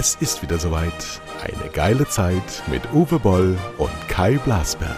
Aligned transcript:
Es 0.00 0.14
ist 0.20 0.42
wieder 0.42 0.60
soweit. 0.60 0.92
Eine 1.42 1.70
geile 1.72 2.06
Zeit 2.06 2.62
mit 2.68 2.82
Uwe 2.92 3.18
Boll 3.18 3.58
und 3.78 3.90
Kai 4.06 4.38
Blasberg. 4.38 4.94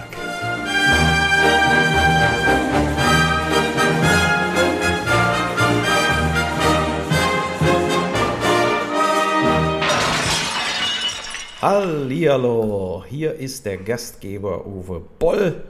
Hallihallo, 11.62 13.02
hier 13.08 13.36
ist 13.36 13.64
der 13.64 13.78
Gastgeber 13.78 14.66
Uwe 14.66 15.00
Boll 15.18 15.64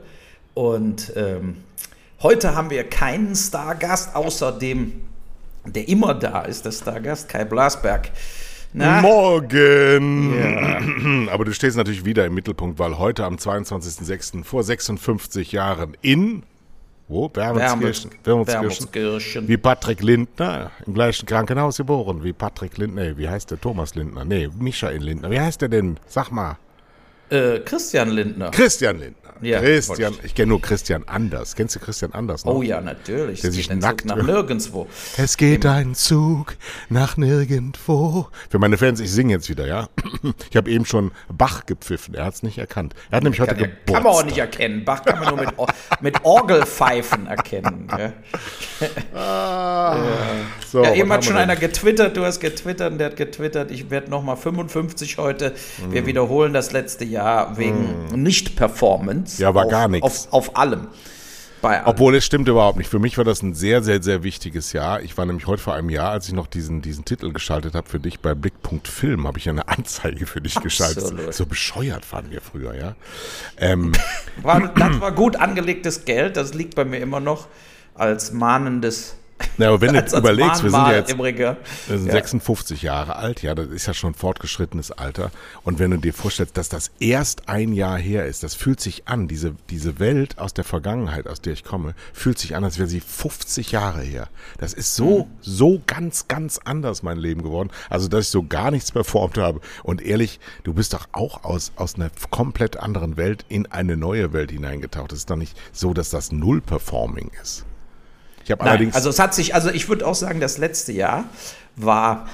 und 0.54 1.12
ähm, 1.14 1.58
heute 2.20 2.56
haben 2.56 2.70
wir 2.70 2.82
keinen 2.82 3.36
Stargast, 3.36 4.16
außer 4.16 4.50
dem, 4.50 5.02
der 5.66 5.86
immer 5.86 6.14
da 6.14 6.42
ist, 6.42 6.64
der 6.64 6.72
Stargast 6.72 7.28
Kai 7.28 7.44
Blasberg. 7.44 8.10
Na? 8.72 9.00
Morgen! 9.00 10.34
Ja. 10.38 11.32
Aber 11.32 11.44
du 11.44 11.52
stehst 11.52 11.76
natürlich 11.76 12.04
wieder 12.04 12.24
im 12.26 12.34
Mittelpunkt, 12.34 12.78
weil 12.78 12.98
heute 12.98 13.24
am 13.24 13.36
22.06. 13.36 14.44
vor 14.44 14.62
56 14.62 15.52
Jahren 15.52 15.96
in 16.02 16.44
wo? 17.10 17.28
Wermelskirchen. 17.34 18.12
Wermelskirchen. 18.22 19.48
Wie 19.48 19.56
Patrick 19.56 20.00
Lindner, 20.00 20.70
im 20.86 20.94
gleichen 20.94 21.26
Krankenhaus 21.26 21.78
geboren 21.78 22.22
wie 22.22 22.32
Patrick 22.32 22.78
Lindner. 22.78 23.02
Nee, 23.02 23.16
wie 23.16 23.28
heißt 23.28 23.50
der? 23.50 23.60
Thomas 23.60 23.96
Lindner. 23.96 24.24
Nee, 24.24 24.48
Michael 24.56 25.02
Lindner. 25.02 25.28
Wie 25.28 25.40
heißt 25.40 25.60
der 25.60 25.68
denn? 25.68 25.98
Sag 26.06 26.30
mal. 26.30 26.56
Äh, 27.30 27.60
Christian 27.60 28.10
Lindner. 28.10 28.50
Christian 28.50 28.98
Lindner. 28.98 29.20
Ja, 29.42 29.60
Christian, 29.60 30.14
ich 30.22 30.34
kenne 30.34 30.48
nur 30.48 30.60
Christian 30.60 31.04
Anders. 31.06 31.56
Kennst 31.56 31.74
du 31.74 31.80
Christian 31.80 32.12
Anders 32.12 32.44
noch? 32.44 32.56
Oh 32.56 32.62
ja, 32.62 32.80
natürlich. 32.80 33.40
Der 33.40 33.52
sich 33.52 33.70
nackt 33.70 34.04
nach 34.04 34.16
nirgendwo. 34.22 34.86
Es 35.16 35.36
geht 35.36 35.64
ein 35.64 35.94
Zug 35.94 36.56
nach 36.90 37.16
nirgendwo. 37.16 38.28
Für 38.50 38.58
meine 38.58 38.76
Fans, 38.76 39.00
ich 39.00 39.10
singe 39.10 39.32
jetzt 39.32 39.48
wieder, 39.48 39.66
ja. 39.66 39.88
Ich 40.50 40.56
habe 40.56 40.70
eben 40.70 40.84
schon 40.84 41.12
Bach 41.32 41.64
gepfiffen. 41.64 42.14
Er 42.14 42.26
hat 42.26 42.34
es 42.34 42.42
nicht 42.42 42.58
erkannt. 42.58 42.94
Er 43.10 43.16
hat 43.16 43.22
nämlich 43.22 43.40
heute 43.40 43.54
kann, 43.54 43.64
Geburtstag. 43.64 43.94
Kann 43.94 44.02
man 44.02 44.12
auch 44.12 44.24
nicht 44.24 44.38
erkennen. 44.38 44.84
Bach 44.84 45.04
kann 45.04 45.20
man 45.20 45.28
nur 45.34 45.44
mit, 45.44 45.54
mit 46.00 46.24
Orgelpfeifen 46.24 47.26
erkennen. 47.26 47.88
Ja. 47.90 48.12
Ah, 49.14 49.96
ja. 49.96 50.16
So, 50.66 50.84
ja, 50.84 50.94
eben 50.94 51.12
hat 51.12 51.24
schon 51.24 51.36
einer 51.36 51.56
getwittert. 51.56 52.16
Du 52.16 52.24
hast 52.24 52.40
getwittert 52.40 52.92
und 52.92 52.98
der 52.98 53.08
hat 53.08 53.16
getwittert. 53.16 53.70
Ich 53.70 53.90
werde 53.90 54.10
nochmal 54.10 54.36
55 54.36 55.18
heute. 55.18 55.54
Mm. 55.78 55.92
Wir 55.92 56.06
wiederholen 56.06 56.52
das 56.52 56.72
letzte 56.72 57.04
Jahr 57.04 57.19
wegen 57.56 58.08
mm. 58.12 58.22
Nicht-Performance. 58.22 59.42
Ja, 59.42 59.54
war 59.54 59.64
auf, 59.64 59.70
gar 59.70 59.88
nichts. 59.88 60.28
Auf, 60.30 60.48
auf 60.48 60.56
allem. 60.56 60.88
Allem. 61.62 61.82
Obwohl 61.84 62.14
es 62.14 62.24
stimmt 62.24 62.48
überhaupt 62.48 62.78
nicht. 62.78 62.88
Für 62.88 62.98
mich 62.98 63.18
war 63.18 63.24
das 63.24 63.42
ein 63.42 63.54
sehr, 63.54 63.82
sehr, 63.82 64.02
sehr 64.02 64.22
wichtiges 64.22 64.72
Jahr. 64.72 65.02
Ich 65.02 65.18
war 65.18 65.26
nämlich 65.26 65.46
heute 65.46 65.62
vor 65.62 65.74
einem 65.74 65.90
Jahr, 65.90 66.10
als 66.10 66.26
ich 66.26 66.32
noch 66.32 66.46
diesen, 66.46 66.80
diesen 66.80 67.04
Titel 67.04 67.32
geschaltet 67.32 67.74
habe 67.74 67.88
für 67.88 68.00
dich 68.00 68.20
bei 68.20 68.34
Blickpunkt 68.34 68.88
Film, 68.88 69.26
habe 69.26 69.38
ich 69.38 69.48
eine 69.48 69.68
Anzeige 69.68 70.26
für 70.26 70.40
dich 70.40 70.56
Absolut. 70.56 70.96
geschaltet. 70.96 71.34
So 71.34 71.44
bescheuert 71.46 72.10
waren 72.12 72.30
wir 72.30 72.40
früher, 72.40 72.74
ja. 72.74 72.94
Ähm. 73.58 73.92
War, 74.42 74.68
das 74.68 75.00
war 75.00 75.12
gut 75.12 75.36
angelegtes 75.36 76.06
Geld. 76.06 76.36
Das 76.36 76.54
liegt 76.54 76.74
bei 76.74 76.84
mir 76.84 76.98
immer 76.98 77.20
noch 77.20 77.48
als 77.94 78.32
mahnendes 78.32 79.16
na, 79.56 79.68
aber 79.68 79.80
wenn 79.80 79.94
du 79.94 80.00
überlegst, 80.16 80.62
wir 80.62 80.70
sind 80.70 80.86
ja 80.86 80.92
jetzt 80.92 81.16
wir 81.16 81.98
sind 81.98 82.06
ja. 82.06 82.12
56 82.12 82.82
Jahre 82.82 83.16
alt, 83.16 83.42
ja, 83.42 83.54
das 83.54 83.68
ist 83.68 83.86
ja 83.86 83.94
schon 83.94 84.14
fortgeschrittenes 84.14 84.90
Alter. 84.92 85.30
Und 85.62 85.78
wenn 85.78 85.90
du 85.90 85.98
dir 85.98 86.12
vorstellst, 86.12 86.56
dass 86.56 86.68
das 86.68 86.90
erst 87.00 87.48
ein 87.48 87.72
Jahr 87.72 87.98
her 87.98 88.26
ist, 88.26 88.42
das 88.42 88.54
fühlt 88.54 88.80
sich 88.80 89.08
an, 89.08 89.28
diese, 89.28 89.54
diese 89.68 89.98
Welt 89.98 90.38
aus 90.38 90.54
der 90.54 90.64
Vergangenheit, 90.64 91.26
aus 91.26 91.40
der 91.40 91.52
ich 91.52 91.64
komme, 91.64 91.94
fühlt 92.12 92.38
sich 92.38 92.56
an, 92.56 92.64
als 92.64 92.78
wäre 92.78 92.88
sie 92.88 93.00
50 93.00 93.72
Jahre 93.72 94.02
her. 94.02 94.28
Das 94.58 94.72
ist 94.72 94.96
so, 94.96 95.24
mhm. 95.24 95.26
so 95.40 95.82
ganz, 95.86 96.28
ganz 96.28 96.58
anders 96.64 97.02
mein 97.02 97.18
Leben 97.18 97.42
geworden. 97.42 97.70
Also, 97.88 98.08
dass 98.08 98.26
ich 98.26 98.30
so 98.30 98.42
gar 98.42 98.70
nichts 98.70 98.92
performt 98.92 99.38
habe. 99.38 99.60
Und 99.82 100.02
ehrlich, 100.02 100.40
du 100.64 100.74
bist 100.74 100.94
doch 100.94 101.08
auch 101.12 101.44
aus, 101.44 101.72
aus 101.76 101.94
einer 101.94 102.10
komplett 102.30 102.78
anderen 102.78 103.16
Welt 103.16 103.44
in 103.48 103.66
eine 103.66 103.96
neue 103.96 104.32
Welt 104.32 104.50
hineingetaucht. 104.50 105.12
Es 105.12 105.20
ist 105.20 105.30
doch 105.30 105.36
nicht 105.36 105.56
so, 105.72 105.94
dass 105.94 106.10
das 106.10 106.32
Null-Performing 106.32 107.30
ist. 107.42 107.64
Ich 108.44 108.50
habe 108.50 108.62
allerdings. 108.62 108.94
Also 108.94 109.10
es 109.10 109.18
hat 109.18 109.34
sich, 109.34 109.54
also 109.54 109.70
ich 109.70 109.88
würde 109.88 110.06
auch 110.06 110.14
sagen, 110.14 110.40
das 110.40 110.58
letzte 110.58 110.92
Jahr 110.92 111.24
war 111.76 112.28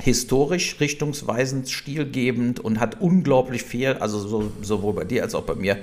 historisch 0.00 0.76
richtungsweisend, 0.80 1.68
stilgebend 1.68 2.60
und 2.60 2.80
hat 2.80 3.00
unglaublich 3.00 3.62
viel, 3.62 3.94
also 3.94 4.18
so, 4.18 4.52
sowohl 4.62 4.94
bei 4.94 5.04
dir 5.04 5.22
als 5.22 5.34
auch 5.34 5.42
bei 5.42 5.54
mir, 5.54 5.78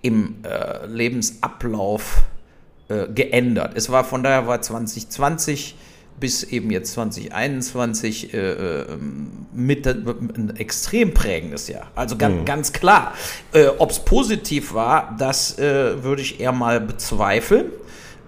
im 0.00 0.36
äh, 0.42 0.86
Lebensablauf 0.86 2.24
äh, 2.88 3.06
geändert. 3.08 3.72
Es 3.76 3.90
war 3.90 4.04
von 4.04 4.22
daher 4.22 4.46
war 4.46 4.62
2020 4.62 5.74
bis 6.20 6.42
eben 6.44 6.70
jetzt 6.70 6.92
2021 6.94 8.34
äh, 8.34 8.38
ähm, 8.38 9.46
mit 9.52 9.86
ein 9.86 10.54
extrem 10.56 11.14
prägendes 11.14 11.68
Jahr. 11.68 11.88
Also 11.94 12.16
ganz, 12.16 12.40
mhm. 12.40 12.44
ganz 12.44 12.72
klar. 12.72 13.14
Äh, 13.52 13.66
Ob 13.78 13.90
es 13.90 14.00
positiv 14.00 14.74
war, 14.74 15.14
das 15.18 15.58
äh, 15.58 16.02
würde 16.02 16.22
ich 16.22 16.40
eher 16.40 16.52
mal 16.52 16.80
bezweifeln. 16.80 17.66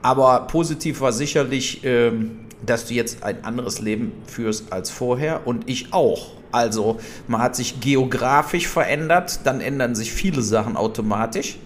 Aber 0.03 0.47
positiv 0.47 1.00
war 1.00 1.12
sicherlich, 1.12 1.84
ähm, 1.84 2.41
dass 2.65 2.87
du 2.87 2.94
jetzt 2.94 3.22
ein 3.22 3.44
anderes 3.44 3.81
Leben 3.81 4.12
führst 4.27 4.72
als 4.72 4.91
vorher 4.91 5.47
und 5.47 5.69
ich 5.69 5.93
auch. 5.93 6.33
Also 6.53 6.99
man 7.28 7.43
hat 7.43 7.56
sich 7.56 7.81
geografisch 7.81 8.66
verändert, 8.66 9.41
dann 9.44 9.60
ändern 9.60 9.94
sich 9.94 10.12
viele 10.12 10.43
Sachen 10.43 10.77
automatisch. 10.77 11.56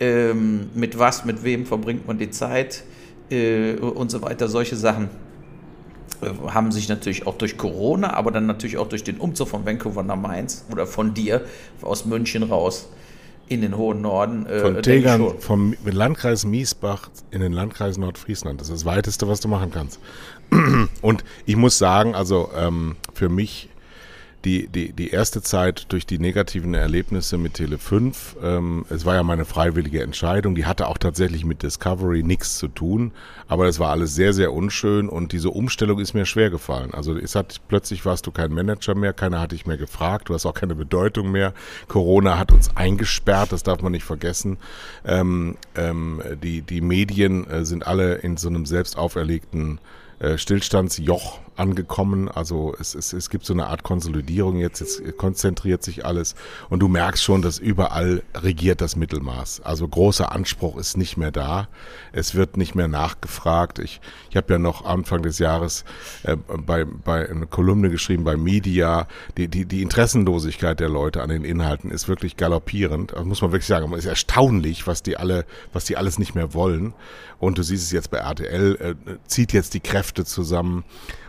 Ähm, 0.00 0.70
mit 0.74 0.98
was, 0.98 1.24
mit 1.24 1.44
wem 1.44 1.66
verbringt 1.66 2.06
man 2.06 2.18
die 2.18 2.30
Zeit 2.30 2.82
äh, 3.30 3.74
und 3.74 4.10
so 4.10 4.22
weiter. 4.22 4.48
Solche 4.48 4.76
Sachen 4.76 5.08
äh, 6.20 6.30
haben 6.50 6.72
sich 6.72 6.88
natürlich 6.88 7.26
auch 7.26 7.38
durch 7.38 7.56
Corona, 7.56 8.14
aber 8.14 8.32
dann 8.32 8.46
natürlich 8.46 8.76
auch 8.76 8.88
durch 8.88 9.04
den 9.04 9.18
Umzug 9.18 9.48
von 9.48 9.64
Vancouver 9.64 10.02
nach 10.02 10.16
Mainz 10.16 10.64
oder 10.72 10.86
von 10.86 11.14
dir 11.14 11.42
aus 11.80 12.06
München 12.06 12.42
raus 12.42 12.88
in 13.48 13.60
den 13.60 13.76
hohen 13.76 14.00
Norden. 14.00 14.46
Äh, 14.46 14.60
Von 14.60 14.82
Tegern, 14.82 15.38
vom 15.38 15.74
Landkreis 15.84 16.44
Miesbach 16.44 17.10
in 17.30 17.40
den 17.40 17.52
Landkreis 17.52 17.98
Nordfriesland. 17.98 18.60
Das 18.60 18.68
ist 18.68 18.78
das 18.78 18.84
Weiteste, 18.84 19.28
was 19.28 19.40
du 19.40 19.48
machen 19.48 19.70
kannst. 19.70 20.00
Und 21.02 21.24
ich 21.46 21.56
muss 21.56 21.78
sagen, 21.78 22.14
also 22.14 22.50
ähm, 22.56 22.96
für 23.12 23.28
mich 23.28 23.68
die, 24.44 24.68
die, 24.68 24.92
die 24.92 25.10
erste 25.10 25.42
Zeit 25.42 25.86
durch 25.88 26.06
die 26.06 26.18
negativen 26.18 26.74
Erlebnisse 26.74 27.38
mit 27.38 27.54
Tele 27.54 27.78
5, 27.78 28.36
ähm, 28.42 28.84
es 28.90 29.04
war 29.06 29.14
ja 29.14 29.22
meine 29.22 29.44
freiwillige 29.44 30.02
Entscheidung, 30.02 30.54
die 30.54 30.66
hatte 30.66 30.88
auch 30.88 30.98
tatsächlich 30.98 31.44
mit 31.44 31.62
Discovery 31.62 32.22
nichts 32.22 32.58
zu 32.58 32.68
tun, 32.68 33.12
aber 33.48 33.66
es 33.66 33.78
war 33.78 33.90
alles 33.90 34.14
sehr, 34.14 34.32
sehr 34.32 34.52
unschön 34.52 35.08
und 35.08 35.32
diese 35.32 35.50
Umstellung 35.50 35.98
ist 35.98 36.14
mir 36.14 36.26
schwer 36.26 36.50
gefallen. 36.50 36.92
Also 36.92 37.16
es 37.16 37.34
hat 37.34 37.60
plötzlich 37.68 38.04
warst 38.04 38.26
du 38.26 38.32
kein 38.32 38.52
Manager 38.52 38.94
mehr, 38.94 39.12
keiner 39.12 39.40
hat 39.40 39.52
dich 39.52 39.66
mehr 39.66 39.78
gefragt, 39.78 40.28
du 40.28 40.34
hast 40.34 40.44
auch 40.46 40.54
keine 40.54 40.74
Bedeutung 40.74 41.30
mehr. 41.30 41.54
Corona 41.88 42.38
hat 42.38 42.52
uns 42.52 42.76
eingesperrt, 42.76 43.52
das 43.52 43.62
darf 43.62 43.80
man 43.80 43.92
nicht 43.92 44.04
vergessen. 44.04 44.58
Ähm, 45.04 45.56
ähm, 45.74 46.22
die, 46.42 46.62
die 46.62 46.80
Medien 46.80 47.48
äh, 47.48 47.64
sind 47.64 47.86
alle 47.86 48.16
in 48.16 48.36
so 48.36 48.48
einem 48.48 48.66
selbst 48.66 48.98
auferlegten 48.98 49.80
äh, 50.18 50.38
Stillstandsjoch 50.38 51.40
angekommen. 51.56 52.28
Also 52.28 52.74
es, 52.78 52.94
es, 52.94 53.12
es 53.12 53.30
gibt 53.30 53.44
so 53.44 53.52
eine 53.52 53.66
Art 53.66 53.82
Konsolidierung 53.82 54.56
jetzt, 54.56 54.80
jetzt 54.80 55.16
konzentriert 55.16 55.82
sich 55.82 56.04
alles 56.04 56.34
und 56.68 56.80
du 56.80 56.88
merkst 56.88 57.22
schon, 57.22 57.42
dass 57.42 57.58
überall 57.58 58.22
regiert 58.34 58.80
das 58.80 58.96
Mittelmaß. 58.96 59.60
Also 59.62 59.86
großer 59.86 60.32
Anspruch 60.32 60.76
ist 60.76 60.96
nicht 60.96 61.16
mehr 61.16 61.30
da. 61.30 61.68
Es 62.12 62.34
wird 62.34 62.56
nicht 62.56 62.74
mehr 62.74 62.88
nachgefragt. 62.88 63.78
Ich, 63.78 64.00
ich 64.30 64.36
habe 64.36 64.52
ja 64.52 64.58
noch 64.58 64.84
Anfang 64.84 65.22
des 65.22 65.38
Jahres 65.38 65.84
äh, 66.24 66.36
bei, 66.36 66.84
bei 66.84 67.28
eine 67.28 67.46
Kolumne 67.46 67.90
geschrieben 67.90 68.24
bei 68.24 68.36
Media. 68.36 69.06
Die, 69.36 69.48
die, 69.48 69.64
die 69.64 69.82
Interessenlosigkeit 69.82 70.80
der 70.80 70.88
Leute 70.88 71.22
an 71.22 71.28
den 71.28 71.44
Inhalten 71.44 71.90
ist 71.90 72.08
wirklich 72.08 72.36
galoppierend. 72.36 73.12
Das 73.12 73.24
muss 73.24 73.42
man 73.42 73.52
wirklich 73.52 73.66
sagen. 73.66 73.92
Es 73.92 74.00
ist 74.00 74.06
erstaunlich, 74.06 74.86
was 74.86 75.02
die 75.02 75.16
alle, 75.16 75.44
was 75.72 75.84
die 75.84 75.96
alles 75.96 76.18
nicht 76.18 76.34
mehr 76.34 76.54
wollen. 76.54 76.94
Und 77.38 77.58
du 77.58 77.62
siehst 77.62 77.84
es 77.84 77.92
jetzt 77.92 78.10
bei 78.10 78.18
RTL, 78.18 78.76
äh, 78.80 78.94
zieht 79.26 79.52
jetzt 79.52 79.74
die 79.74 79.80
Kräfte 79.80 80.24
zusammen 80.24 80.84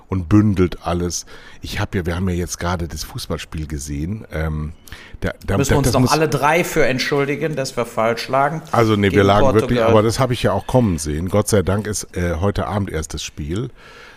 und 0.08 0.30
bündelt 0.30 0.86
alles. 0.86 1.26
Ich 1.62 1.80
habe 1.80 1.98
ja, 1.98 2.06
wir 2.06 2.16
haben 2.16 2.30
ja 2.30 2.36
jetzt 2.36 2.60
gerade 2.60 2.88
das 2.88 3.04
Fußballspiel 3.04 3.68
gesehen. 3.68 4.26
Ähm, 4.32 4.74
da, 5.22 5.32
da, 5.46 5.58
müssen 5.58 5.72
wir 5.72 5.78
uns 5.78 5.92
doch 5.92 6.12
alle 6.12 6.30
drei 6.30 6.64
für 6.64 6.86
entschuldigen, 6.86 7.56
dass 7.56 7.76
wir 7.76 7.86
falsch 7.86 8.28
lagen. 8.28 8.62
Also 8.72 8.96
nee, 8.96 9.12
wir 9.12 9.24
lagen 9.24 9.46
Portugal. 9.46 9.70
wirklich, 9.70 9.82
aber 9.84 10.04
das 10.04 10.20
habe 10.20 10.34
ich 10.34 10.44
ja 10.44 10.52
auch 10.52 10.68
kommen 10.68 10.98
sehen. 10.98 11.30
Gott 11.30 11.48
sei 11.48 11.62
Dank 11.62 11.88
ist 11.88 12.16
äh, 12.16 12.36
heute 12.40 12.68
Abend 12.68 12.90
erst 12.90 13.14
das 13.14 13.24
Spiel 13.24 13.70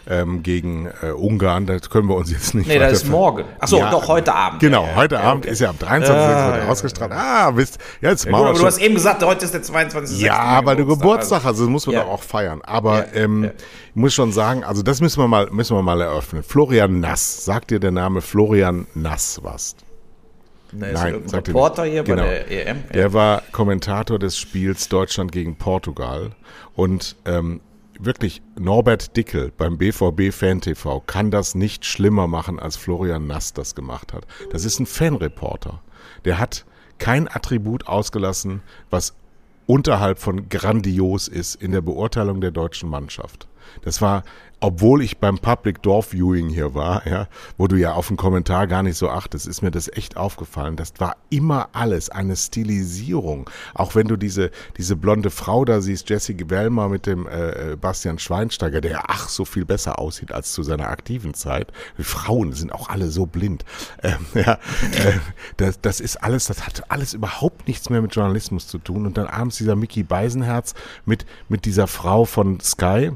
ähm, 0.09 0.43
gegen 0.43 0.89
äh, 1.03 1.11
Ungarn. 1.11 1.67
Das 1.67 1.91
können 1.91 2.09
wir 2.09 2.17
uns 2.17 2.31
jetzt 2.31 2.55
nicht. 2.55 2.67
Nee, 2.67 2.79
das 2.79 2.93
ist 2.93 3.09
morgen. 3.09 3.45
Achso, 3.59 3.79
ja, 3.79 3.91
doch 3.91 4.09
heute 4.09 4.35
Abend. 4.35 4.61
Genau, 4.61 4.85
ja, 4.85 4.97
heute 4.97 5.15
ja, 5.17 5.23
Abend 5.23 5.45
okay. 5.45 5.53
ist 5.53 5.61
ja 5.61 5.71
am 5.71 5.79
23. 5.79 6.17
Ja, 6.17 6.69
ausgestrahlt. 6.69 7.13
Ah, 7.13 7.53
wisst, 7.55 7.79
jetzt 8.01 8.25
ja, 8.25 8.33
wir. 8.33 8.39
Aber 8.39 8.53
du 8.55 8.65
hast 8.65 8.79
eben 8.79 8.95
gesagt, 8.95 9.23
heute 9.23 9.45
ist 9.45 9.55
der 9.55 9.63
22. 9.63 10.21
Ja, 10.21 10.65
weil 10.65 10.77
du 10.77 10.87
Geburtstag 10.87 11.45
hast, 11.45 11.59
also 11.59 11.69
muss 11.69 11.87
man 11.87 11.97
doch 11.97 12.09
auch 12.09 12.23
feiern. 12.23 12.63
Aber 12.63 13.15
ähm, 13.15 13.51
ich 13.91 13.97
muss 13.97 14.15
schon 14.15 14.33
sagen, 14.33 14.65
also 14.65 14.83
das 14.83 15.01
müssen 15.01 15.21
wir 15.21 15.29
mal, 15.29 15.49
müssen 15.51 15.77
wir 15.77 15.83
mal 15.83 16.01
eröffnen. 16.01 16.43
Florian 16.43 17.01
Nass, 17.01 17.45
sagt 17.45 17.71
dir 17.71 17.81
der 17.81 17.93
Name 17.93 18.21
Florian 18.21 18.87
Nass 18.95 19.41
was? 19.43 19.77
Ne, 20.73 20.93
Nein, 20.93 21.23
sagt 21.27 21.49
Reporter 21.49 21.85
hier 21.85 22.03
genau. 22.03 22.23
bei 22.23 22.29
der 22.29 22.69
EM. 22.69 22.85
Der 22.93 23.13
war 23.15 23.43
Kommentator 23.53 24.19
des 24.19 24.37
Spiels 24.37 24.89
Deutschland 24.89 25.33
gegen 25.33 25.57
Portugal 25.57 26.33
und 26.75 27.17
ähm, 27.25 27.61
wirklich 27.99 28.43
Norbert 28.59 29.17
Dickel 29.17 29.53
beim 29.56 29.79
BVB 29.79 30.33
Fan 30.33 30.61
TV 30.61 31.00
kann 31.00 31.31
das 31.31 31.55
nicht 31.55 31.85
schlimmer 31.85 32.27
machen, 32.27 32.59
als 32.59 32.77
Florian 32.77 33.27
Nass 33.27 33.53
das 33.53 33.75
gemacht 33.75 34.12
hat. 34.12 34.27
Das 34.50 34.65
ist 34.65 34.79
ein 34.79 34.87
Fanreporter. 34.87 35.81
Der 36.25 36.39
hat 36.39 36.65
kein 36.99 37.29
Attribut 37.29 37.87
ausgelassen, 37.87 38.62
was 38.91 39.15
unterhalb 39.67 40.19
von 40.19 40.49
grandios 40.49 41.29
ist 41.29 41.55
in 41.56 41.73
der 41.73 41.83
Beurteilung 41.83 42.41
der 42.41 42.50
deutschen 42.50 42.89
Mannschaft. 42.89 43.49
Das 43.82 44.00
war 44.00 44.23
obwohl 44.61 45.03
ich 45.03 45.19
beim 45.19 45.38
Public 45.38 45.82
Dorf 45.82 46.12
Viewing 46.12 46.49
hier 46.49 46.75
war, 46.75 47.06
ja, 47.06 47.29
wo 47.56 47.69
du 47.69 47.76
ja 47.76 47.93
auf 47.93 48.09
den 48.09 48.17
Kommentar 48.17 48.67
gar 48.67 48.82
nicht 48.82 48.97
so 48.97 49.09
achtest, 49.09 49.47
ist 49.47 49.62
mir 49.62 49.70
das 49.70 49.88
echt 49.88 50.17
aufgefallen. 50.17 50.75
Das 50.75 50.94
war 50.99 51.17
immer 51.31 51.69
alles 51.73 52.11
eine 52.11 52.35
Stilisierung. 52.35 53.49
Auch 53.75 53.94
wenn 53.94 54.09
du 54.09 54.17
diese, 54.17 54.50
diese 54.76 54.97
blonde 54.97 55.31
Frau 55.31 55.65
da 55.65 55.81
siehst, 55.81 56.11
Jessie 56.11 56.37
Wellmer 56.49 56.88
mit 56.88 57.06
dem 57.06 57.26
äh, 57.26 57.73
äh, 57.73 57.76
Bastian 57.76 58.19
Schweinsteiger, 58.19 58.81
der 58.81 59.09
ach 59.09 59.29
so 59.29 59.44
viel 59.44 59.65
besser 59.65 59.99
aussieht 59.99 60.32
als 60.32 60.53
zu 60.53 60.64
seiner 60.64 60.88
aktiven 60.88 61.35
Zeit. 61.35 61.73
Die 61.97 62.05
Frauen 62.05 62.53
sind 62.53 62.73
auch 62.73 62.88
alle 62.88 63.09
so 63.09 63.26
blind. 63.26 63.64
Ähm, 64.03 64.26
ja, 64.35 64.55
äh, 64.55 65.19
das, 65.56 65.81
das 65.81 66.00
ist 66.00 66.17
alles, 66.17 66.47
das 66.47 66.67
hat 66.67 66.91
alles 66.91 67.14
überhaupt 67.14 67.69
nichts 67.69 67.91
mehr 67.91 68.03
mit 68.03 68.14
Journalismus 68.14 68.67
zu 68.67 68.79
tun. 68.79 69.06
Und 69.06 69.19
dann 69.19 69.29
abends 69.29 69.56
dieser 69.56 69.76
Mickey 69.76 70.03
Beisenherz 70.03 70.75
mit, 71.05 71.26
mit 71.49 71.64
dieser 71.64 71.87
Frau 71.87 72.25
von 72.25 72.59
Sky, 72.61 73.12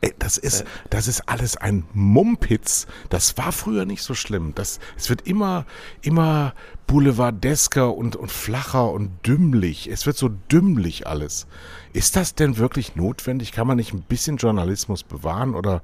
Ey, 0.00 0.14
das 0.18 0.38
ist, 0.38 0.64
das 0.90 1.08
ist 1.08 1.28
alles 1.28 1.56
ein 1.56 1.84
Mumpitz. 1.92 2.86
Das 3.10 3.36
war 3.36 3.52
früher 3.52 3.84
nicht 3.84 4.02
so 4.02 4.14
schlimm. 4.14 4.52
Das, 4.54 4.80
es 4.96 5.10
wird 5.10 5.26
immer, 5.26 5.66
immer 6.00 6.54
boulevardesker 6.86 7.94
und, 7.94 8.16
und 8.16 8.30
flacher 8.30 8.90
und 8.90 9.10
dümmlich. 9.26 9.88
Es 9.88 10.06
wird 10.06 10.16
so 10.16 10.28
dümmlich 10.50 11.06
alles. 11.06 11.46
Ist 11.92 12.16
das 12.16 12.34
denn 12.34 12.56
wirklich 12.56 12.96
notwendig? 12.96 13.52
Kann 13.52 13.66
man 13.66 13.76
nicht 13.76 13.92
ein 13.92 14.02
bisschen 14.02 14.36
Journalismus 14.36 15.02
bewahren 15.02 15.54
oder, 15.54 15.82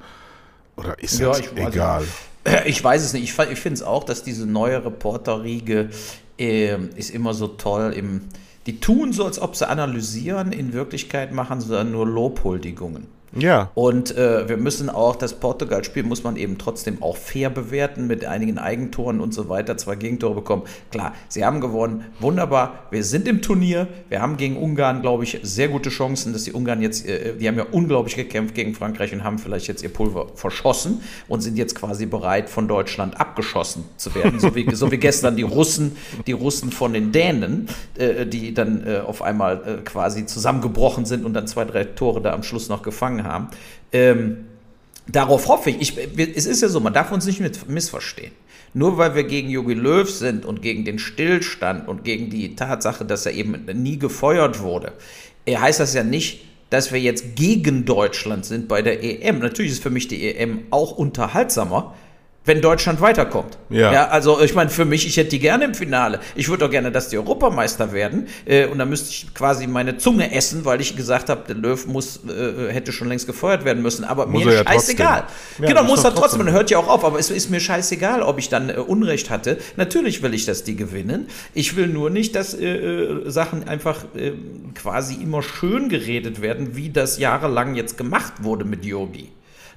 oder 0.77 0.99
ist 0.99 1.19
ja, 1.19 1.29
das 1.29 1.41
ich, 1.41 1.53
egal? 1.53 2.05
Also, 2.45 2.65
ich 2.67 2.83
weiß 2.83 3.03
es 3.03 3.13
nicht. 3.13 3.25
Ich, 3.25 3.39
ich 3.51 3.59
finde 3.59 3.75
es 3.75 3.83
auch, 3.83 4.05
dass 4.05 4.23
diese 4.23 4.47
neue 4.47 4.85
Reporterriege 4.85 5.91
äh, 6.39 6.79
ist 6.97 7.11
immer 7.11 7.35
so 7.35 7.49
toll 7.49 7.93
im, 7.93 8.23
die 8.67 8.81
tun 8.81 9.13
so, 9.13 9.25
als 9.25 9.41
ob 9.41 9.57
sie 9.57 9.69
analysieren. 9.69 10.53
In 10.53 10.73
Wirklichkeit 10.73 11.33
machen 11.33 11.61
sie 11.61 11.69
dann 11.69 11.93
nur 11.93 12.07
Lobhuldigungen. 12.07 13.18
Ja. 13.37 13.71
Und 13.75 14.17
äh, 14.17 14.49
wir 14.49 14.57
müssen 14.57 14.89
auch 14.89 15.17
das 15.17 15.35
Portugal-Spiel 15.35 16.03
muss 16.03 16.25
man 16.25 16.37
eben 16.37 16.59
trotzdem 16.59 17.03
auch 17.03 17.17
fair 17.17 17.51
bewerten 17.51 18.07
mit 18.07 18.25
einigen 18.25 18.59
Eigentoren 18.59 19.21
und 19.21 19.35
so 19.35 19.49
weiter. 19.49 19.77
Zwei 19.77 19.97
Gegentore 19.97 20.35
bekommen. 20.35 20.63
Klar, 20.91 21.15
sie 21.29 21.45
haben 21.45 21.61
gewonnen. 21.61 22.05
Wunderbar. 22.21 22.87
Wir 22.91 23.05
sind 23.05 23.29
im 23.29 23.43
Turnier. 23.43 23.87
Wir 24.09 24.23
haben 24.23 24.37
gegen 24.37 24.57
Ungarn, 24.57 25.03
glaube 25.03 25.25
ich, 25.25 25.41
sehr 25.43 25.69
gute 25.69 25.91
Chancen, 25.91 26.33
dass 26.33 26.45
die 26.45 26.53
Ungarn 26.53 26.81
jetzt, 26.83 27.07
äh, 27.07 27.37
die 27.37 27.47
haben 27.49 27.59
ja 27.59 27.67
unglaublich 27.71 28.17
gekämpft 28.17 28.55
gegen 28.55 28.75
Frankreich 28.75 29.13
und 29.13 29.25
haben 29.25 29.39
vielleicht 29.39 29.69
jetzt 29.69 29.83
ihr 29.83 29.93
Pulver 29.93 30.29
verschossen 30.35 31.03
und 31.29 31.41
sind 31.41 31.57
jetzt 31.57 31.75
quasi 31.75 32.07
bereit, 32.07 32.49
von 32.49 32.69
Deutschland 32.69 33.21
abgeschossen 33.21 33.85
zu 33.97 34.15
werden. 34.15 34.41
So 34.41 34.55
wie, 34.55 34.75
so 34.75 34.91
wie 34.91 34.99
gestern 34.99 35.37
die 35.37 35.43
Russen, 35.43 35.97
die 36.27 36.33
Russen 36.33 36.73
von 36.73 36.93
den 36.93 37.13
Dänen, 37.13 37.69
äh, 37.99 38.27
die 38.27 38.55
dann 38.55 38.87
äh, 38.87 38.99
auf 38.99 39.23
einmal 39.23 39.63
äh, 39.67 39.83
quasi 39.85 40.27
zusammengebrochen 40.27 41.05
sind 41.05 41.25
und 41.25 41.35
dann 41.35 41.47
zwei, 41.47 41.65
drei 41.65 41.85
Tore 41.85 42.21
da 42.21 42.33
am 42.33 42.43
Schluss 42.43 42.69
noch 42.69 42.83
gefangen 42.83 43.18
angefangen 43.19 43.25
haben. 43.25 43.49
Ähm, 43.93 44.45
darauf 45.07 45.49
hoffe 45.49 45.71
ich. 45.71 45.99
ich. 45.99 46.37
Es 46.37 46.47
ist 46.47 46.63
ja 46.63 46.69
so, 46.69 46.81
man 46.81 46.93
darf 46.93 47.13
uns 47.13 47.27
nicht 47.27 47.41
missverstehen. 47.69 48.33
Nur 48.75 48.99
weil 48.99 49.15
wir 49.15 49.25
gegen 49.25 49.49
Jogi 49.49 49.75
Löw 49.75 50.09
sind 50.09 50.45
und 50.45 50.61
gegen 50.61 50.85
den 50.85 50.99
Stillstand 50.99 51.89
und 51.89 52.05
gegen 52.05 52.29
die 52.29 52.55
Tatsache, 52.55 53.05
dass 53.05 53.25
er 53.25 53.33
eben 53.33 53.65
nie 53.83 53.99
gefeuert 53.99 54.61
wurde, 54.61 54.93
äh, 55.47 55.57
heißt 55.57 55.81
das 55.81 55.95
ja 55.95 56.05
nicht, 56.05 56.45
dass 56.71 56.93
wir 56.93 57.01
jetzt 57.01 57.35
gegen 57.35 57.87
Deutschland 57.87 58.45
sind 58.45 58.69
bei 58.69 58.83
der 58.83 59.03
EM. 59.03 59.39
Natürlich 59.39 59.73
ist 59.73 59.83
für 59.83 59.91
mich 59.91 60.07
die 60.07 60.35
EM 60.35 60.65
auch 60.71 60.93
unterhaltsamer, 60.93 61.95
wenn 62.49 62.63
Deutschland 62.63 63.01
weiterkommt. 63.01 63.59
Ja. 63.69 63.93
ja 63.93 64.09
also 64.09 64.41
ich 64.41 64.55
meine, 64.55 64.71
für 64.71 64.87
mich, 64.87 65.07
ich 65.07 65.19
hätte 65.19 65.31
die 65.31 65.39
gerne 65.39 65.67
im 65.67 65.75
Finale. 65.75 66.19
Ich 66.35 66.49
würde 66.49 66.65
auch 66.65 66.71
gerne, 66.71 66.91
dass 66.91 67.11
die 67.11 67.19
Europameister 67.19 67.93
werden. 67.93 68.27
Äh, 68.47 68.67
und 68.67 68.79
da 68.79 68.87
müsste 68.87 69.11
ich 69.11 69.33
quasi 69.35 69.67
meine 69.67 69.99
Zunge 69.99 70.33
essen, 70.33 70.65
weil 70.65 70.81
ich 70.81 70.97
gesagt 70.97 71.29
habe, 71.29 71.43
der 71.47 71.57
Löw 71.57 71.87
muss, 71.87 72.21
äh, 72.27 72.73
hätte 72.73 72.91
schon 72.91 73.09
längst 73.09 73.27
gefeuert 73.27 73.65
werden 73.65 73.83
müssen. 73.83 74.05
Aber 74.05 74.27
muss 74.27 74.45
mir 74.45 74.51
ist 74.51 74.65
ja 74.65 74.73
scheißegal. 74.73 75.25
Ja, 75.61 75.69
genau, 75.69 75.85
muss 75.85 76.03
er 76.03 76.15
trotzdem. 76.15 76.39
Man 76.39 76.53
hört 76.53 76.71
ja 76.71 76.79
auch 76.79 76.89
auf, 76.89 77.05
aber 77.05 77.19
es 77.19 77.31
ist 77.31 77.51
mir 77.51 77.61
scheißegal, 77.61 78.23
ob 78.23 78.39
ich 78.39 78.49
dann 78.49 78.71
äh, 78.71 78.75
Unrecht 78.75 79.29
hatte. 79.29 79.59
Natürlich 79.77 80.23
will 80.23 80.33
ich, 80.33 80.47
dass 80.47 80.65
die 80.65 80.75
gewinnen. 80.75 81.29
Ich 81.53 81.77
will 81.77 81.87
nur 81.87 82.09
nicht, 82.11 82.35
dass 82.35 82.55
äh, 82.55 82.67
äh 82.67 83.31
Sachen 83.31 83.69
einfach 83.69 84.05
äh, 84.17 84.33
quasi 84.75 85.15
immer 85.15 85.43
schön 85.43 85.91
geredet 85.91 86.41
werden, 86.41 86.77
wie 86.77 86.89
das 86.89 87.19
jahrelang 87.19 87.75
jetzt 87.75 87.99
gemacht 87.99 88.33
wurde 88.43 88.65
mit 88.65 88.87
Yogi. 88.87 89.29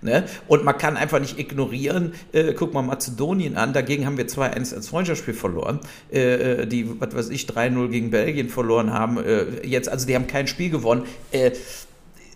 Ne? 0.03 0.25
Und 0.47 0.63
man 0.63 0.77
kann 0.77 0.97
einfach 0.97 1.19
nicht 1.19 1.37
ignorieren, 1.37 2.13
äh, 2.31 2.53
guck 2.53 2.73
mal 2.73 2.81
Mazedonien 2.81 3.55
an, 3.55 3.71
dagegen 3.71 4.07
haben 4.07 4.17
wir 4.17 4.27
2-1 4.27 4.73
als 4.73 4.87
Freundschaftsspiel 4.87 5.35
verloren, 5.35 5.79
äh, 6.11 6.61
äh 6.61 6.65
die, 6.65 6.99
was 6.99 7.15
weiß 7.15 7.29
ich, 7.29 7.45
3-0 7.45 7.89
gegen 7.89 8.09
Belgien 8.09 8.49
verloren 8.49 8.91
haben. 8.91 9.23
Äh, 9.23 9.65
jetzt, 9.65 9.89
also 9.89 10.07
die 10.07 10.15
haben 10.15 10.25
kein 10.25 10.47
Spiel 10.47 10.71
gewonnen. 10.71 11.03
Äh, 11.31 11.51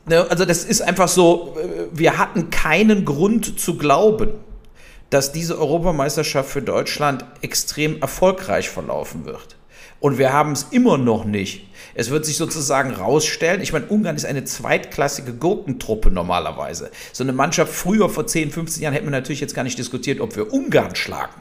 ne? 0.06 0.30
Also 0.30 0.46
das 0.46 0.64
ist 0.64 0.82
einfach 0.82 1.08
so, 1.08 1.58
äh, 1.60 1.86
wir 1.92 2.20
hatten 2.20 2.52
keinen 2.52 3.04
Grund 3.04 3.60
zu 3.60 3.78
glauben, 3.78 4.30
dass 5.10 5.32
diese 5.32 5.58
Europameisterschaft 5.58 6.50
für 6.50 6.62
Deutschland 6.62 7.26
extrem 7.42 8.00
erfolgreich 8.02 8.70
verlaufen 8.70 9.26
wird. 9.26 9.56
Und 10.00 10.20
wir 10.20 10.34
haben 10.34 10.52
es 10.52 10.68
immer 10.70 11.00
noch 11.00 11.26
nicht. 11.26 11.68
Es 11.98 12.10
wird 12.10 12.26
sich 12.26 12.36
sozusagen 12.36 12.92
rausstellen, 12.92 13.62
ich 13.62 13.72
meine, 13.72 13.86
Ungarn 13.86 14.18
ist 14.18 14.26
eine 14.26 14.44
zweitklassige 14.44 15.34
Gurkentruppe 15.34 16.12
normalerweise. 16.12 16.92
So 17.14 17.24
eine 17.24 17.32
Mannschaft 17.32 17.74
früher, 17.74 18.10
vor 18.10 18.28
10, 18.28 18.52
15 18.52 18.84
Jahren, 18.84 18.94
hätten 18.94 19.06
wir 19.06 19.12
natürlich 19.12 19.40
jetzt 19.40 19.56
gar 19.56 19.64
nicht 19.64 19.80
diskutiert, 19.80 20.20
ob 20.20 20.36
wir 20.36 20.52
Ungarn 20.52 20.94
schlagen. 20.96 21.34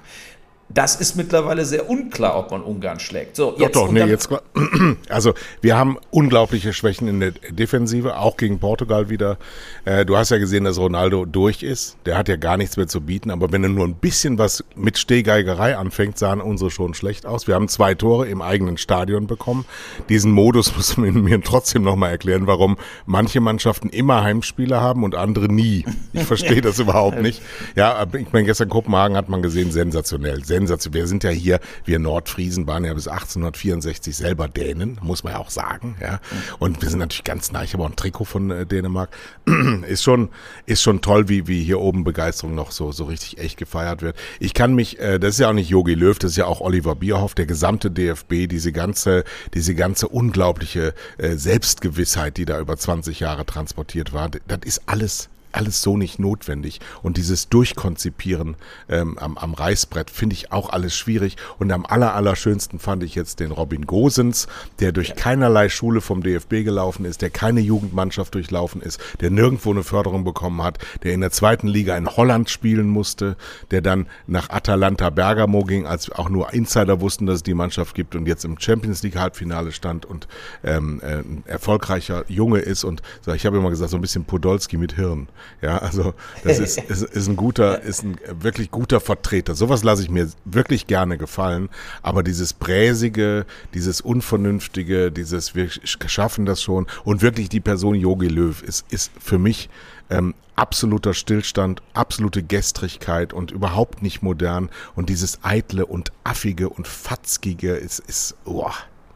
Das 0.70 0.96
ist 0.96 1.14
mittlerweile 1.14 1.64
sehr 1.64 1.90
unklar, 1.90 2.38
ob 2.38 2.50
man 2.50 2.62
Ungarn 2.62 2.98
schlägt. 2.98 3.36
So, 3.36 3.54
jetzt 3.58 3.76
doch, 3.76 3.86
doch, 3.86 3.92
nee, 3.92 4.04
jetzt, 4.04 4.28
also 5.10 5.34
wir 5.60 5.76
haben 5.76 5.98
unglaubliche 6.10 6.72
Schwächen 6.72 7.06
in 7.06 7.20
der 7.20 7.32
Defensive, 7.50 8.16
auch 8.16 8.36
gegen 8.36 8.58
Portugal 8.58 9.10
wieder. 9.10 9.36
Äh, 9.84 10.06
du 10.06 10.16
hast 10.16 10.30
ja 10.30 10.38
gesehen, 10.38 10.64
dass 10.64 10.78
Ronaldo 10.78 11.26
durch 11.26 11.62
ist. 11.62 11.96
Der 12.06 12.16
hat 12.16 12.28
ja 12.28 12.36
gar 12.36 12.56
nichts 12.56 12.76
mehr 12.76 12.88
zu 12.88 13.02
bieten, 13.02 13.30
aber 13.30 13.52
wenn 13.52 13.62
er 13.62 13.68
nur 13.68 13.86
ein 13.86 13.94
bisschen 13.94 14.38
was 14.38 14.64
mit 14.74 14.96
Stehgeigerei 14.98 15.76
anfängt, 15.76 16.18
sahen 16.18 16.40
unsere 16.40 16.70
schon 16.70 16.94
schlecht 16.94 17.26
aus. 17.26 17.46
Wir 17.46 17.54
haben 17.54 17.68
zwei 17.68 17.94
Tore 17.94 18.26
im 18.28 18.40
eigenen 18.40 18.78
Stadion 18.78 19.26
bekommen. 19.26 19.66
Diesen 20.08 20.32
Modus 20.32 20.74
muss 20.76 20.96
man 20.96 21.22
mir 21.22 21.42
trotzdem 21.42 21.82
nochmal 21.82 22.10
erklären, 22.10 22.46
warum 22.46 22.78
manche 23.04 23.40
Mannschaften 23.40 23.90
immer 23.90 24.22
Heimspiele 24.22 24.80
haben 24.80 25.04
und 25.04 25.14
andere 25.14 25.52
nie. 25.52 25.84
Ich 26.14 26.24
verstehe 26.24 26.60
das 26.62 26.78
überhaupt 26.78 27.20
nicht. 27.20 27.42
Ja, 27.76 28.04
ich 28.12 28.32
meine, 28.32 28.46
gestern 28.46 28.70
Kopenhagen 28.70 29.16
hat 29.16 29.28
man 29.28 29.42
gesehen, 29.42 29.70
sensationell 29.70 30.04
sensationell. 30.04 30.44
Wir 30.68 31.06
sind 31.06 31.24
ja 31.24 31.30
hier, 31.30 31.60
wir 31.84 31.98
Nordfriesen 31.98 32.66
waren 32.66 32.84
ja 32.84 32.94
bis 32.94 33.08
1864 33.08 34.14
selber 34.14 34.48
Dänen, 34.48 34.98
muss 35.02 35.24
man 35.24 35.34
ja 35.34 35.38
auch 35.38 35.50
sagen. 35.50 35.96
Ja. 36.00 36.20
Und 36.58 36.82
wir 36.82 36.90
sind 36.90 36.98
natürlich 36.98 37.24
ganz 37.24 37.52
nah. 37.52 37.62
Ich 37.62 37.72
habe 37.74 37.82
auch 37.84 37.90
ein 37.90 37.96
Trikot 37.96 38.24
von 38.24 38.50
äh, 38.50 38.66
Dänemark. 38.66 39.10
ist 39.88 40.02
schon, 40.02 40.30
ist 40.66 40.82
schon 40.82 41.00
toll, 41.00 41.28
wie, 41.28 41.46
wie 41.46 41.62
hier 41.62 41.80
oben 41.80 42.04
Begeisterung 42.04 42.54
noch 42.54 42.70
so, 42.70 42.92
so 42.92 43.04
richtig 43.04 43.38
echt 43.38 43.56
gefeiert 43.56 44.02
wird. 44.02 44.16
Ich 44.40 44.54
kann 44.54 44.74
mich, 44.74 44.98
äh, 44.98 45.18
das 45.18 45.34
ist 45.34 45.40
ja 45.40 45.48
auch 45.48 45.54
nicht 45.54 45.68
Jogi 45.68 45.94
Löw, 45.94 46.18
das 46.18 46.32
ist 46.32 46.36
ja 46.36 46.46
auch 46.46 46.60
Oliver 46.60 46.94
Bierhoff, 46.94 47.34
der 47.34 47.46
gesamte 47.46 47.90
DFB, 47.90 48.48
diese 48.48 48.72
ganze, 48.72 49.24
diese 49.54 49.74
ganze 49.74 50.08
unglaubliche 50.08 50.94
äh, 51.18 51.36
Selbstgewissheit, 51.36 52.36
die 52.36 52.44
da 52.44 52.60
über 52.60 52.76
20 52.76 53.20
Jahre 53.20 53.46
transportiert 53.46 54.12
war, 54.12 54.30
das 54.30 54.60
ist 54.64 54.82
alles 54.86 55.28
alles 55.54 55.82
so 55.82 55.96
nicht 55.96 56.18
notwendig. 56.18 56.80
Und 57.02 57.16
dieses 57.16 57.48
Durchkonzipieren 57.48 58.56
ähm, 58.88 59.18
am, 59.18 59.38
am 59.38 59.54
Reißbrett 59.54 60.10
finde 60.10 60.34
ich 60.34 60.52
auch 60.52 60.70
alles 60.70 60.96
schwierig. 60.96 61.36
Und 61.58 61.70
am 61.72 61.86
aller, 61.86 62.14
allerschönsten 62.14 62.78
fand 62.78 63.02
ich 63.02 63.14
jetzt 63.14 63.40
den 63.40 63.52
Robin 63.52 63.86
Gosens, 63.86 64.46
der 64.80 64.92
durch 64.92 65.10
ja. 65.10 65.14
keinerlei 65.14 65.68
Schule 65.68 66.00
vom 66.00 66.22
DFB 66.22 66.64
gelaufen 66.64 67.04
ist, 67.04 67.22
der 67.22 67.30
keine 67.30 67.60
Jugendmannschaft 67.60 68.34
durchlaufen 68.34 68.80
ist, 68.82 69.00
der 69.20 69.30
nirgendwo 69.30 69.70
eine 69.70 69.82
Förderung 69.82 70.24
bekommen 70.24 70.62
hat, 70.62 70.78
der 71.02 71.14
in 71.14 71.20
der 71.20 71.30
zweiten 71.30 71.68
Liga 71.68 71.96
in 71.96 72.08
Holland 72.08 72.50
spielen 72.50 72.88
musste, 72.88 73.36
der 73.70 73.80
dann 73.80 74.06
nach 74.26 74.50
Atalanta 74.50 75.10
Bergamo 75.10 75.64
ging, 75.64 75.86
als 75.86 76.10
auch 76.10 76.28
nur 76.28 76.52
Insider 76.52 77.00
wussten, 77.00 77.26
dass 77.26 77.36
es 77.36 77.42
die 77.42 77.54
Mannschaft 77.54 77.94
gibt 77.94 78.14
und 78.14 78.26
jetzt 78.26 78.44
im 78.44 78.58
Champions 78.58 79.02
League 79.02 79.16
Halbfinale 79.16 79.72
stand 79.72 80.06
und 80.06 80.28
ähm, 80.62 81.00
äh, 81.02 81.18
ein 81.18 81.42
erfolgreicher 81.46 82.24
Junge 82.28 82.58
ist 82.58 82.84
und 82.84 83.02
ich 83.34 83.46
habe 83.46 83.56
immer 83.56 83.70
gesagt, 83.70 83.90
so 83.90 83.96
ein 83.96 84.00
bisschen 84.00 84.24
Podolski 84.24 84.76
mit 84.76 84.94
Hirn. 84.94 85.28
Ja, 85.62 85.78
also 85.78 86.14
das 86.42 86.58
ist, 86.58 86.78
ist, 86.88 87.02
ist 87.02 87.28
ein 87.28 87.36
guter, 87.36 87.82
ist 87.82 88.02
ein 88.02 88.16
wirklich 88.40 88.70
guter 88.70 89.00
Vertreter. 89.00 89.54
Sowas 89.54 89.84
lasse 89.84 90.02
ich 90.02 90.10
mir 90.10 90.28
wirklich 90.44 90.86
gerne 90.86 91.18
gefallen. 91.18 91.68
Aber 92.02 92.22
dieses 92.22 92.52
Bräsige, 92.52 93.46
dieses 93.72 94.00
Unvernünftige, 94.00 95.10
dieses 95.10 95.54
wir 95.54 95.68
schaffen 95.84 96.46
das 96.46 96.62
schon 96.62 96.86
und 97.04 97.22
wirklich 97.22 97.48
die 97.48 97.60
Person 97.60 97.94
Yogi 97.94 98.28
Löw 98.28 98.62
ist, 98.62 98.84
ist 98.90 99.10
für 99.20 99.38
mich 99.38 99.68
ähm, 100.10 100.34
absoluter 100.56 101.14
Stillstand, 101.14 101.82
absolute 101.94 102.42
Gestrigkeit 102.42 103.32
und 103.32 103.50
überhaupt 103.50 104.02
nicht 104.02 104.22
modern. 104.22 104.70
Und 104.94 105.08
dieses 105.08 105.42
Eitle 105.42 105.86
und 105.86 106.12
Affige 106.24 106.68
und 106.68 106.86
Fatzkige 106.86 107.74
ist, 107.74 108.00
ist, 108.00 108.36
oh, 108.44 108.70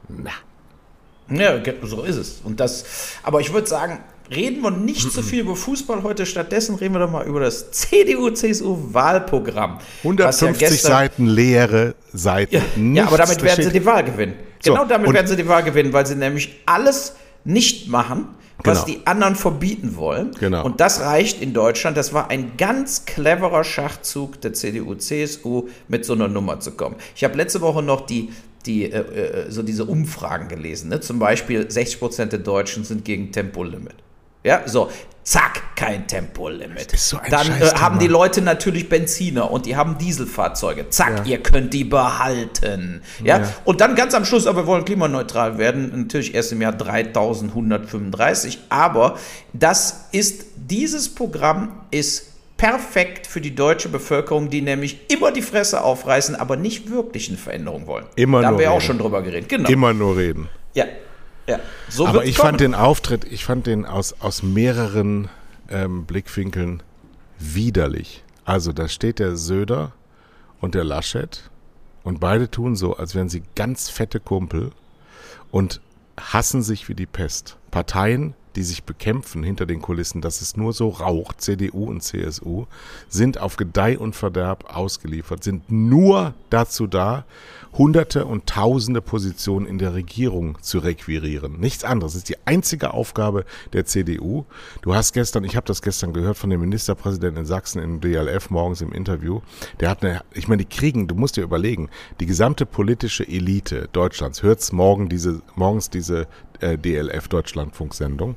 na. 0.09 0.31
Ja, 1.31 1.61
so 1.83 2.05
ist 2.05 2.17
es. 2.17 2.41
Und 2.43 2.59
das, 2.59 3.19
aber 3.23 3.41
ich 3.41 3.53
würde 3.53 3.67
sagen, 3.67 4.01
reden 4.31 4.63
wir 4.63 4.71
nicht 4.71 5.13
zu 5.13 5.23
viel 5.23 5.41
über 5.41 5.57
Fußball 5.57 6.03
heute. 6.03 6.25
Stattdessen 6.27 6.77
reden 6.77 6.95
wir 6.95 7.01
doch 7.01 7.11
mal 7.11 7.27
über 7.27 7.41
das 7.41 7.71
CDU-CSU-Wahlprogramm. 7.71 9.79
150 10.03 10.61
ja 10.61 10.71
Seiten 10.77 11.27
leere 11.27 11.95
Seiten. 12.13 12.55
Ja, 12.55 12.63
ja 12.95 13.07
aber 13.07 13.19
damit 13.19 13.43
werden 13.43 13.65
sie 13.65 13.73
die 13.73 13.85
Wahl 13.85 14.05
gewinnen. 14.05 14.35
Genau 14.63 14.83
so, 14.83 14.89
damit 14.89 15.13
werden 15.13 15.27
sie 15.27 15.37
die 15.37 15.49
Wahl 15.49 15.63
gewinnen, 15.63 15.93
weil 15.93 16.07
sie 16.07 16.15
nämlich 16.15 16.61
alles 16.67 17.15
nicht 17.45 17.89
machen, 17.89 18.29
was 18.65 18.85
genau. 18.85 18.99
die 18.99 19.07
anderen 19.07 19.37
verbieten 19.37 19.97
wollen. 19.97 20.33
Genau. 20.39 20.65
Und 20.65 20.81
das 20.81 21.01
reicht 21.01 21.41
in 21.41 21.55
Deutschland. 21.55 21.97
Das 21.97 22.13
war 22.13 22.31
ein 22.31 22.53
ganz 22.57 23.05
cleverer 23.05 23.65
Schachzug 23.65 24.41
der 24.41 24.53
CDU, 24.53 24.95
CSU, 24.97 25.69
mit 25.87 26.05
so 26.05 26.15
einer 26.15 26.29
Nummer 26.29 26.61
zu 26.61 26.73
kommen. 26.73 26.97
Ich 27.15 27.25
habe 27.25 27.37
letzte 27.37 27.61
Woche 27.61 27.83
noch 27.83 28.07
die 28.07 28.31
die, 28.67 28.91
äh, 28.91 28.99
äh 28.99 29.51
so 29.51 29.63
diese 29.63 29.85
Umfragen 29.85 30.49
gelesen. 30.49 30.91
Ne? 30.91 31.01
Zum 31.01 31.21
Beispiel 31.21 31.71
60 31.71 32.01
Prozent 32.01 32.33
der 32.33 32.41
Deutschen 32.41 32.85
sind 32.85 33.05
gegen 33.05 33.33
Tempolimit. 33.33 33.95
Ja, 34.49 34.63
so, 34.65 34.91
zack, 35.25 35.77
kein 35.77 36.07
Tempolimit. 36.07 36.91
So 36.97 37.19
Dann 37.29 37.49
äh, 37.61 37.67
haben 37.75 37.99
die 37.99 38.07
Leute 38.07 38.41
natürlich 38.41 38.89
Benziner 38.89 39.51
und 39.51 39.67
die 39.67 39.77
haben 39.77 39.99
Dieselfahrzeuge. 39.99 40.89
Zack, 40.89 41.19
ja. 41.19 41.33
ihr 41.33 41.43
könnt 41.43 41.75
die 41.75 41.85
behalten. 41.85 43.03
Ja? 43.23 43.41
ja? 43.41 43.55
und 43.67 43.83
dann 43.83 43.95
ganz 43.95 44.15
am 44.15 44.25
Schluss, 44.25 44.47
aber 44.47 44.63
wir 44.63 44.67
wollen 44.67 44.87
klimaneutral 44.87 45.59
werden, 45.59 45.93
natürlich 46.01 46.35
erst 46.35 46.53
im 46.53 46.63
Jahr 46.63 46.73
3135. 46.73 48.59
Aber 48.71 49.19
das 49.53 50.07
ist, 50.13 50.47
dieses 50.57 51.15
Programm 51.15 51.83
ist 51.91 52.33
perfekt 52.57 53.27
für 53.27 53.43
die 53.43 53.55
deutsche 53.55 53.91
Bevölkerung, 53.91 54.49
die 54.49 54.63
nämlich 54.63 55.11
immer 55.13 55.31
die 55.31 55.43
Fresse 55.43 55.85
aufreißen, 55.85 56.37
aber 56.37 56.57
nicht 56.57 56.91
wirklich 56.91 57.29
eine 57.29 57.37
Veränderung 57.37 57.87
wollen. 57.87 58.07
Immer 58.17 58.41
da 58.41 58.47
haben 58.49 58.59
wir 58.59 58.65
reden. 58.65 58.79
auch 58.79 58.81
schon 58.81 58.97
drüber 58.97 59.21
geredet. 59.21 59.51
Genau. 59.51 59.69
Immer 59.69 59.93
nur 59.93 60.17
reden. 60.17 60.49
Ja, 60.73 60.87
ja, 61.49 61.59
so 61.89 62.07
Aber 62.07 62.25
ich 62.25 62.37
kommen. 62.37 62.51
fand 62.51 62.61
den 62.61 62.75
Auftritt, 62.75 63.25
ich 63.25 63.45
fand 63.45 63.67
den 63.67 63.87
aus, 63.87 64.15
aus 64.21 64.43
mehreren 64.43 65.29
ähm, 65.71 66.05
Blickwinkeln 66.05 66.83
widerlich. 67.39 68.23
Also 68.45 68.73
da 68.73 68.89
steht 68.89 69.19
der 69.19 69.37
Söder 69.37 69.93
und 70.61 70.75
der 70.75 70.85
Laschet 70.85 71.51
und 72.05 72.21
beide 72.21 72.51
tun 72.51 72.77
so, 72.77 72.97
als 72.97 73.15
wären 73.15 73.29
sie 73.29 73.43
ganz 73.55 73.91
fette 73.91 74.21
Kumpel 74.21 74.71
und 75.51 75.81
hassen 76.19 76.63
sich 76.63 76.89
wie 76.89 76.95
die 76.95 77.07
Pest. 77.07 77.57
Parteien, 77.71 78.35
die 78.59 78.65
sich 78.65 78.83
bekämpfen 78.83 79.45
hinter 79.45 79.67
den 79.67 79.81
Kulissen, 79.81 80.21
dass 80.21 80.41
es 80.41 80.57
nur 80.57 80.73
so 80.73 80.89
raucht, 80.89 81.41
CDU 81.41 81.85
und 81.85 82.03
CSU, 82.03 82.67
sind 83.09 83.39
auf 83.39 83.57
Gedeih 83.57 83.97
und 83.97 84.17
Verderb 84.17 84.77
ausgeliefert, 84.77 85.45
sind 85.45 85.71
nur 85.71 86.35
dazu 86.51 86.89
da, 86.89 87.25
Hunderte 87.75 88.25
und 88.25 88.47
Tausende 88.47 89.01
Positionen 89.01 89.67
in 89.67 89.79
der 89.79 89.95
Regierung 89.95 90.59
zu 90.61 90.79
requirieren. 90.79 91.61
Nichts 91.61 91.85
anderes. 91.85 92.15
Das 92.15 92.19
ist 92.19 92.29
die 92.31 92.47
einzige 92.47 92.95
Aufgabe 92.95 93.45
der 93.73 93.85
CDU. 93.85 94.45
Du 94.83 94.95
hast 94.95 95.13
gestern, 95.13 95.45
ich 95.45 95.55
habe 95.55 95.67
das 95.67 95.83
gestern 95.83 96.13
gehört 96.13 96.37
von 96.37 96.51
dem 96.51 96.61
Ministerpräsidenten 96.61 97.43
in 97.43 97.47
Sachsen 97.47 97.81
im 97.81 98.01
DLF 98.01 98.51
morgens 98.51 98.81
im 98.81 98.91
Interview. 98.91 99.41
Der 99.79 99.91
hat 99.91 100.03
eine, 100.03 100.23
ich 100.35 100.49
meine, 100.49 100.65
die 100.65 100.77
kriegen, 100.77 101.07
du 101.07 101.15
musst 101.15 101.37
dir 101.37 101.43
überlegen, 101.43 101.91
die 102.19 102.27
gesamte 102.27 102.67
politische 102.67 103.29
Elite 103.29 103.89
Deutschlands 103.93 104.43
hört 104.43 104.73
morgen 104.73 105.09
diese, 105.09 105.43
morgens 105.55 105.91
diese 105.91 106.27
äh, 106.61 106.77
DLF 106.79 107.29
Deutschlandfunksendung 107.29 108.37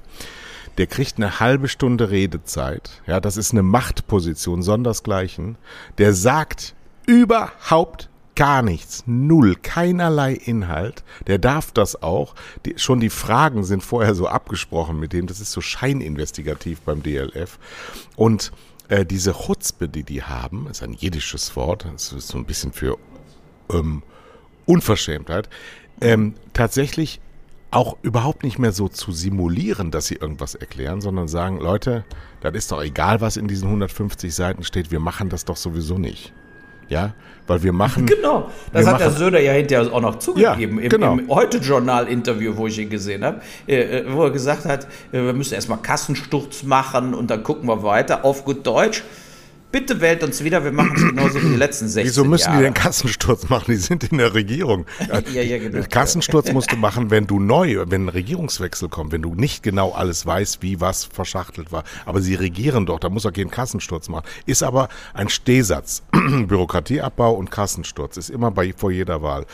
der 0.77 0.87
kriegt 0.87 1.17
eine 1.17 1.39
halbe 1.39 1.67
Stunde 1.67 2.11
Redezeit. 2.11 3.01
Ja, 3.05 3.19
das 3.19 3.37
ist 3.37 3.51
eine 3.51 3.63
Machtposition, 3.63 4.61
sondersgleichen. 4.63 5.57
Der 5.97 6.13
sagt 6.13 6.75
überhaupt 7.05 8.09
gar 8.35 8.61
nichts, 8.61 9.03
null, 9.05 9.55
keinerlei 9.61 10.33
Inhalt. 10.33 11.03
Der 11.27 11.37
darf 11.37 11.71
das 11.71 12.01
auch. 12.01 12.33
Die, 12.65 12.79
schon 12.79 12.99
die 12.99 13.09
Fragen 13.09 13.63
sind 13.63 13.83
vorher 13.83 14.15
so 14.15 14.27
abgesprochen 14.27 14.99
mit 14.99 15.13
dem. 15.13 15.27
Das 15.27 15.39
ist 15.39 15.51
so 15.51 15.61
scheininvestigativ 15.61 16.81
beim 16.81 17.03
DLF. 17.03 17.59
Und 18.15 18.51
äh, 18.87 19.05
diese 19.05 19.33
Chutzpe, 19.33 19.89
die 19.89 20.03
die 20.03 20.23
haben, 20.23 20.67
ist 20.67 20.81
ein 20.81 20.93
jiddisches 20.93 21.55
Wort. 21.55 21.85
Das 21.91 22.13
ist 22.13 22.29
so 22.29 22.37
ein 22.37 22.45
bisschen 22.45 22.71
für 22.71 22.97
ähm, 23.69 24.03
Unverschämtheit. 24.65 25.49
Ähm, 25.99 26.35
tatsächlich 26.53 27.19
auch 27.71 27.97
überhaupt 28.01 28.43
nicht 28.43 28.59
mehr 28.59 28.73
so 28.73 28.89
zu 28.89 29.11
simulieren, 29.11 29.91
dass 29.91 30.07
sie 30.07 30.15
irgendwas 30.15 30.55
erklären, 30.55 31.01
sondern 31.01 31.27
sagen, 31.27 31.59
Leute, 31.59 32.03
das 32.41 32.53
ist 32.53 32.71
doch 32.71 32.83
egal, 32.83 33.21
was 33.21 33.37
in 33.37 33.47
diesen 33.47 33.67
150 33.67 34.33
Seiten 34.35 34.63
steht, 34.63 34.91
wir 34.91 34.99
machen 34.99 35.29
das 35.29 35.45
doch 35.45 35.57
sowieso 35.57 35.97
nicht. 35.97 36.33
Ja, 36.89 37.13
weil 37.47 37.63
wir 37.63 37.71
machen. 37.71 38.05
Genau, 38.11 38.49
das 38.73 38.85
hat 38.85 38.99
der 38.99 39.11
Söder 39.11 39.39
ja 39.39 39.53
hinterher 39.53 39.93
auch 39.93 40.01
noch 40.01 40.19
zugegeben 40.19 40.81
ja, 40.81 40.89
genau. 40.89 41.13
im, 41.13 41.19
im 41.19 41.29
Heute-Journal-Interview, 41.29 42.57
wo 42.57 42.67
ich 42.67 42.77
ihn 42.79 42.89
gesehen 42.89 43.23
habe, 43.23 43.41
äh, 43.65 43.99
äh, 43.99 44.05
wo 44.13 44.25
er 44.25 44.31
gesagt 44.31 44.65
hat, 44.65 44.85
äh, 45.13 45.23
wir 45.23 45.33
müssen 45.33 45.53
erstmal 45.53 45.77
Kassensturz 45.77 46.63
machen 46.63 47.13
und 47.13 47.31
dann 47.31 47.43
gucken 47.43 47.69
wir 47.69 47.81
weiter 47.83 48.25
auf 48.25 48.43
gut 48.43 48.67
Deutsch. 48.67 49.03
Bitte 49.71 50.01
wählt 50.01 50.21
uns 50.23 50.43
wieder, 50.43 50.63
wir 50.63 50.71
machen 50.71 50.93
es 50.95 51.01
genauso 51.01 51.41
wie 51.41 51.49
die 51.49 51.55
letzten 51.55 51.87
16 51.87 52.05
Wieso 52.05 52.25
müssen 52.25 52.49
Jahre. 52.49 52.57
die 52.57 52.63
den 52.63 52.73
Kassensturz 52.73 53.47
machen? 53.47 53.65
Die 53.69 53.77
sind 53.77 54.03
in 54.03 54.17
der 54.17 54.33
Regierung. 54.33 54.85
ja, 55.33 55.41
ja, 55.41 55.57
genau. 55.59 55.85
Kassensturz 55.89 56.51
musst 56.51 56.71
du 56.71 56.75
machen, 56.75 57.09
wenn 57.09 57.25
du 57.25 57.39
neu, 57.39 57.77
wenn 57.87 58.05
ein 58.05 58.09
Regierungswechsel 58.09 58.89
kommt, 58.89 59.13
wenn 59.13 59.21
du 59.21 59.33
nicht 59.33 59.63
genau 59.63 59.91
alles 59.91 60.25
weißt, 60.25 60.61
wie 60.61 60.81
was 60.81 61.05
verschachtelt 61.05 61.71
war. 61.71 61.85
Aber 62.05 62.21
sie 62.21 62.35
regieren 62.35 62.85
doch, 62.85 62.99
da 62.99 63.09
muss 63.09 63.23
er 63.23 63.31
keinen 63.31 63.51
Kassensturz 63.51 64.09
machen. 64.09 64.25
Ist 64.45 64.61
aber 64.61 64.89
ein 65.13 65.29
Stehsatz. 65.29 66.03
Bürokratieabbau 66.11 67.33
und 67.33 67.49
Kassensturz 67.49 68.17
ist 68.17 68.29
immer 68.29 68.51
bei, 68.51 68.73
vor 68.75 68.91
jeder 68.91 69.21
Wahl. 69.21 69.45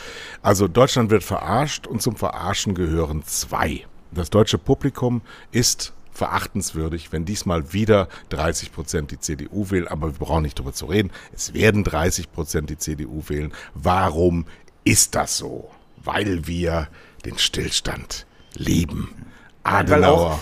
Also 0.42 0.66
Deutschland 0.66 1.10
wird 1.10 1.22
verarscht 1.22 1.86
und 1.86 2.02
zum 2.02 2.16
Verarschen 2.16 2.74
gehören 2.74 3.22
zwei. 3.24 3.84
Das 4.10 4.30
deutsche 4.30 4.58
Publikum 4.58 5.20
ist 5.52 5.92
verachtenswürdig, 6.18 7.12
wenn 7.12 7.24
diesmal 7.24 7.72
wieder 7.72 8.08
30 8.30 8.72
Prozent 8.72 9.10
die 9.12 9.20
CDU 9.20 9.70
wählen. 9.70 9.88
Aber 9.88 10.08
wir 10.08 10.26
brauchen 10.26 10.42
nicht 10.42 10.58
darüber 10.58 10.74
zu 10.74 10.86
reden. 10.86 11.10
Es 11.32 11.54
werden 11.54 11.84
30 11.84 12.32
Prozent 12.32 12.68
die 12.70 12.76
CDU 12.76 13.22
wählen. 13.28 13.52
Warum 13.74 14.46
ist 14.84 15.14
das 15.14 15.38
so? 15.38 15.70
Weil 15.96 16.46
wir 16.46 16.88
den 17.24 17.38
Stillstand 17.38 18.26
lieben. 18.54 19.26
Adenauer. 19.62 20.40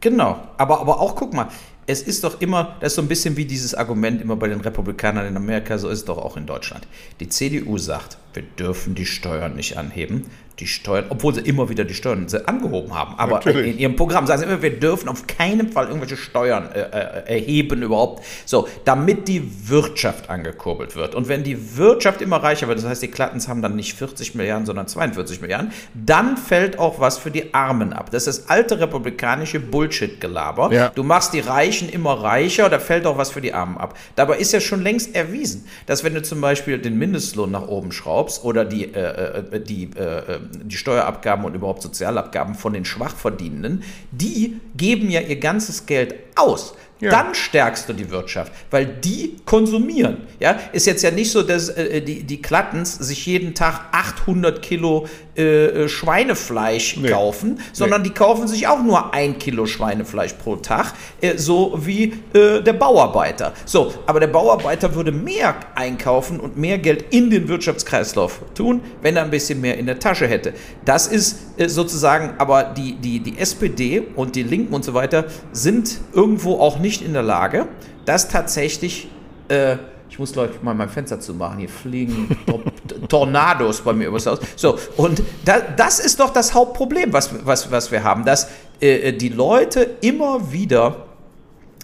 Genau, 0.00 0.40
aber, 0.56 0.80
aber 0.80 1.00
auch, 1.00 1.16
guck 1.16 1.34
mal, 1.34 1.48
es 1.88 2.02
ist 2.02 2.22
doch 2.22 2.40
immer, 2.42 2.76
das 2.80 2.92
ist 2.92 2.96
so 2.96 3.02
ein 3.02 3.08
bisschen 3.08 3.36
wie 3.38 3.46
dieses 3.46 3.74
Argument 3.74 4.20
immer 4.20 4.36
bei 4.36 4.46
den 4.46 4.60
Republikanern 4.60 5.26
in 5.26 5.36
Amerika, 5.36 5.78
so 5.78 5.88
ist 5.88 6.00
es 6.00 6.04
doch 6.04 6.18
auch 6.18 6.36
in 6.36 6.44
Deutschland. 6.44 6.86
Die 7.18 7.28
CDU 7.30 7.78
sagt, 7.78 8.18
wir 8.34 8.42
dürfen 8.42 8.94
die 8.94 9.06
Steuern 9.06 9.56
nicht 9.56 9.78
anheben 9.78 10.26
die 10.60 10.66
Steuern, 10.66 11.06
obwohl 11.10 11.34
sie 11.34 11.42
immer 11.42 11.68
wieder 11.68 11.84
die 11.84 11.94
Steuern 11.94 12.26
angehoben 12.46 12.94
haben. 12.94 13.14
Aber 13.16 13.36
Natürlich. 13.36 13.74
in 13.74 13.78
ihrem 13.78 13.96
Programm 13.96 14.26
sagen 14.26 14.40
sie 14.40 14.46
immer, 14.46 14.60
wir 14.60 14.78
dürfen 14.78 15.08
auf 15.08 15.26
keinen 15.26 15.70
Fall 15.70 15.86
irgendwelche 15.86 16.16
Steuern 16.16 16.70
äh, 16.72 16.80
äh, 16.80 17.34
erheben 17.34 17.82
überhaupt. 17.82 18.24
So, 18.44 18.68
damit 18.84 19.28
die 19.28 19.68
Wirtschaft 19.68 20.30
angekurbelt 20.30 20.96
wird. 20.96 21.14
Und 21.14 21.28
wenn 21.28 21.44
die 21.44 21.76
Wirtschaft 21.76 22.22
immer 22.22 22.38
reicher 22.38 22.66
wird, 22.66 22.78
das 22.78 22.86
heißt, 22.86 23.02
die 23.02 23.08
Klattens 23.08 23.46
haben 23.46 23.62
dann 23.62 23.76
nicht 23.76 23.94
40 23.94 24.34
Milliarden, 24.34 24.66
sondern 24.66 24.88
42 24.88 25.40
Milliarden, 25.40 25.72
dann 25.94 26.36
fällt 26.36 26.78
auch 26.78 26.98
was 26.98 27.18
für 27.18 27.30
die 27.30 27.54
Armen 27.54 27.92
ab. 27.92 28.10
Das 28.10 28.26
ist 28.26 28.40
das 28.40 28.48
alte 28.48 28.80
republikanische 28.80 29.60
Bullshit-Gelaber. 29.60 30.72
Ja. 30.72 30.88
Du 30.88 31.04
machst 31.04 31.34
die 31.34 31.40
Reichen 31.40 31.77
immer 31.86 32.14
reicher, 32.14 32.70
da 32.70 32.78
fällt 32.78 33.06
auch 33.06 33.18
was 33.18 33.30
für 33.30 33.40
die 33.40 33.52
Armen 33.52 33.76
ab. 33.76 33.96
Dabei 34.16 34.38
ist 34.38 34.52
ja 34.52 34.60
schon 34.60 34.82
längst 34.82 35.14
erwiesen, 35.14 35.66
dass 35.86 36.02
wenn 36.02 36.14
du 36.14 36.22
zum 36.22 36.40
Beispiel 36.40 36.78
den 36.78 36.98
Mindestlohn 36.98 37.50
nach 37.50 37.68
oben 37.68 37.92
schraubst 37.92 38.42
oder 38.44 38.64
die, 38.64 38.94
äh, 38.94 39.42
äh 39.52 39.60
die 39.60 39.84
äh, 39.96 40.40
die 40.62 40.76
Steuerabgaben 40.76 41.44
und 41.44 41.54
überhaupt 41.54 41.82
Sozialabgaben 41.82 42.54
von 42.54 42.72
den 42.72 42.84
Schwachverdienenden, 42.84 43.82
die 44.10 44.60
geben 44.76 45.10
ja 45.10 45.20
ihr 45.20 45.38
ganzes 45.38 45.86
Geld 45.86 46.14
aus. 46.36 46.74
Ja. 47.00 47.10
Dann 47.10 47.34
stärkst 47.34 47.88
du 47.88 47.92
die 47.92 48.10
Wirtschaft, 48.10 48.52
weil 48.70 48.86
die 48.86 49.36
konsumieren. 49.44 50.22
Ja, 50.40 50.58
ist 50.72 50.86
jetzt 50.86 51.02
ja 51.02 51.12
nicht 51.12 51.30
so, 51.30 51.42
dass 51.42 51.68
äh, 51.68 52.02
die, 52.02 52.24
die 52.24 52.42
Klattens 52.42 52.94
sich 52.94 53.24
jeden 53.24 53.54
Tag 53.54 53.82
800 53.92 54.60
Kilo 54.62 55.06
äh, 55.38 55.84
äh, 55.84 55.88
Schweinefleisch 55.88 56.96
nee. 56.96 57.10
kaufen, 57.10 57.60
sondern 57.72 58.02
nee. 58.02 58.08
die 58.08 58.14
kaufen 58.14 58.48
sich 58.48 58.66
auch 58.66 58.82
nur 58.82 59.14
ein 59.14 59.38
Kilo 59.38 59.66
Schweinefleisch 59.66 60.32
pro 60.32 60.56
Tag, 60.56 60.94
äh, 61.20 61.36
so 61.36 61.78
wie 61.80 62.14
äh, 62.34 62.60
der 62.60 62.72
Bauarbeiter. 62.72 63.52
So, 63.64 63.94
aber 64.06 64.18
der 64.18 64.26
Bauarbeiter 64.26 64.94
würde 64.96 65.12
mehr 65.12 65.54
einkaufen 65.76 66.40
und 66.40 66.56
mehr 66.56 66.78
Geld 66.78 67.06
in 67.10 67.30
den 67.30 67.46
Wirtschaftskreislauf 67.46 68.40
tun, 68.54 68.80
wenn 69.00 69.16
er 69.16 69.22
ein 69.22 69.30
bisschen 69.30 69.60
mehr 69.60 69.78
in 69.78 69.86
der 69.86 70.00
Tasche 70.00 70.26
hätte. 70.26 70.54
Das 70.84 71.06
ist 71.06 71.38
äh, 71.56 71.68
sozusagen, 71.68 72.34
aber 72.38 72.64
die, 72.64 72.96
die, 72.96 73.20
die 73.20 73.38
SPD 73.38 74.02
und 74.16 74.34
die 74.34 74.42
Linken 74.42 74.74
und 74.74 74.84
so 74.84 74.94
weiter 74.94 75.26
sind 75.52 76.00
irgendwo 76.12 76.58
auch 76.58 76.80
nicht 76.80 77.00
in 77.00 77.12
der 77.12 77.22
Lage, 77.22 77.68
das 78.04 78.28
tatsächlich 78.28 79.08
äh, 79.48 79.76
ich 80.18 80.34
muss, 80.34 80.50
ich, 80.50 80.62
mal 80.62 80.74
mein 80.74 80.88
Fenster 80.88 81.20
zu 81.20 81.32
machen. 81.32 81.58
Hier 81.58 81.68
fliegen 81.68 82.36
Tornados 83.08 83.80
bei 83.82 83.92
mir 83.92 84.08
übers 84.08 84.26
Haus. 84.26 84.40
So, 84.56 84.76
und 84.96 85.22
da, 85.44 85.60
das 85.60 86.00
ist 86.00 86.18
doch 86.18 86.30
das 86.30 86.54
Hauptproblem, 86.54 87.12
was, 87.12 87.30
was, 87.46 87.70
was 87.70 87.92
wir 87.92 88.02
haben, 88.02 88.24
dass 88.24 88.48
äh, 88.80 89.12
die 89.12 89.28
Leute 89.28 89.88
immer 90.00 90.50
wieder 90.50 91.07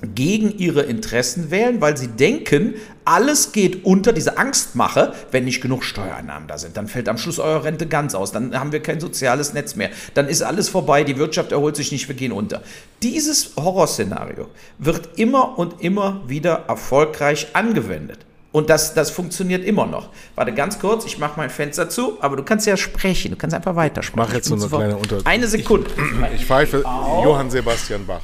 gegen 0.07 0.59
ihre 0.59 0.83
Interessen 0.83 1.51
wählen, 1.51 1.81
weil 1.81 1.97
sie 1.97 2.09
denken, 2.09 2.75
alles 3.05 3.53
geht 3.53 3.85
unter 3.85 4.13
diese 4.13 4.39
Angstmache, 4.39 5.13
wenn 5.31 5.45
nicht 5.45 5.61
genug 5.61 5.85
Steuereinnahmen 5.85 6.49
da 6.49 6.59
sind. 6.59 6.77
Dann 6.77 6.89
fällt 6.89 7.09
am 7.09 7.19
Schluss 7.19 7.39
eure 7.39 7.65
Rente 7.65 7.87
ganz 7.87 8.15
aus. 8.15 8.33
Dann 8.33 8.59
haben 8.59 8.73
wir 8.73 8.81
kein 8.81 9.01
soziales 9.01 9.53
Netz 9.53 9.77
mehr. 9.77 9.91
Dann 10.15 10.29
ist 10.29 10.43
alles 10.43 10.69
vorbei. 10.69 11.05
Die 11.05 11.19
Wirtschaft 11.19 11.53
erholt 11.53 11.77
sich 11.77 11.93
nicht. 11.93 12.09
Wir 12.09 12.17
gehen 12.17 12.33
unter. 12.33 12.63
Dieses 13.03 13.53
Horrorszenario 13.57 14.49
wird 14.79 15.19
immer 15.19 15.59
und 15.59 15.83
immer 15.83 16.23
wieder 16.27 16.65
erfolgreich 16.69 17.49
angewendet. 17.53 18.19
Und 18.53 18.71
das, 18.71 18.95
das 18.95 19.11
funktioniert 19.11 19.65
immer 19.65 19.85
noch. 19.85 20.11
Warte 20.37 20.53
ganz 20.55 20.79
kurz, 20.79 21.05
ich 21.05 21.19
mache 21.19 21.33
mein 21.37 21.51
Fenster 21.51 21.89
zu, 21.89 22.19
aber 22.21 22.37
du 22.37 22.45
kannst 22.45 22.69
ja 22.69 22.77
sprechen, 22.77 23.33
du 23.33 23.37
kannst 23.37 23.53
einfach 23.53 23.75
weitersprechen. 23.75 24.29
Mach 24.29 24.33
jetzt 24.33 24.47
so 24.47 24.55
eine 24.55 24.69
kleine 24.69 24.97
Unter... 24.97 25.19
Eine 25.25 25.49
Sekunde. 25.49 25.91
Ich, 25.97 26.41
ich 26.41 26.47
pfeife 26.47 26.85
Johann 27.25 27.51
Sebastian 27.51 28.07
Bach. 28.07 28.21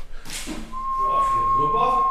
Rüber. 1.60 2.04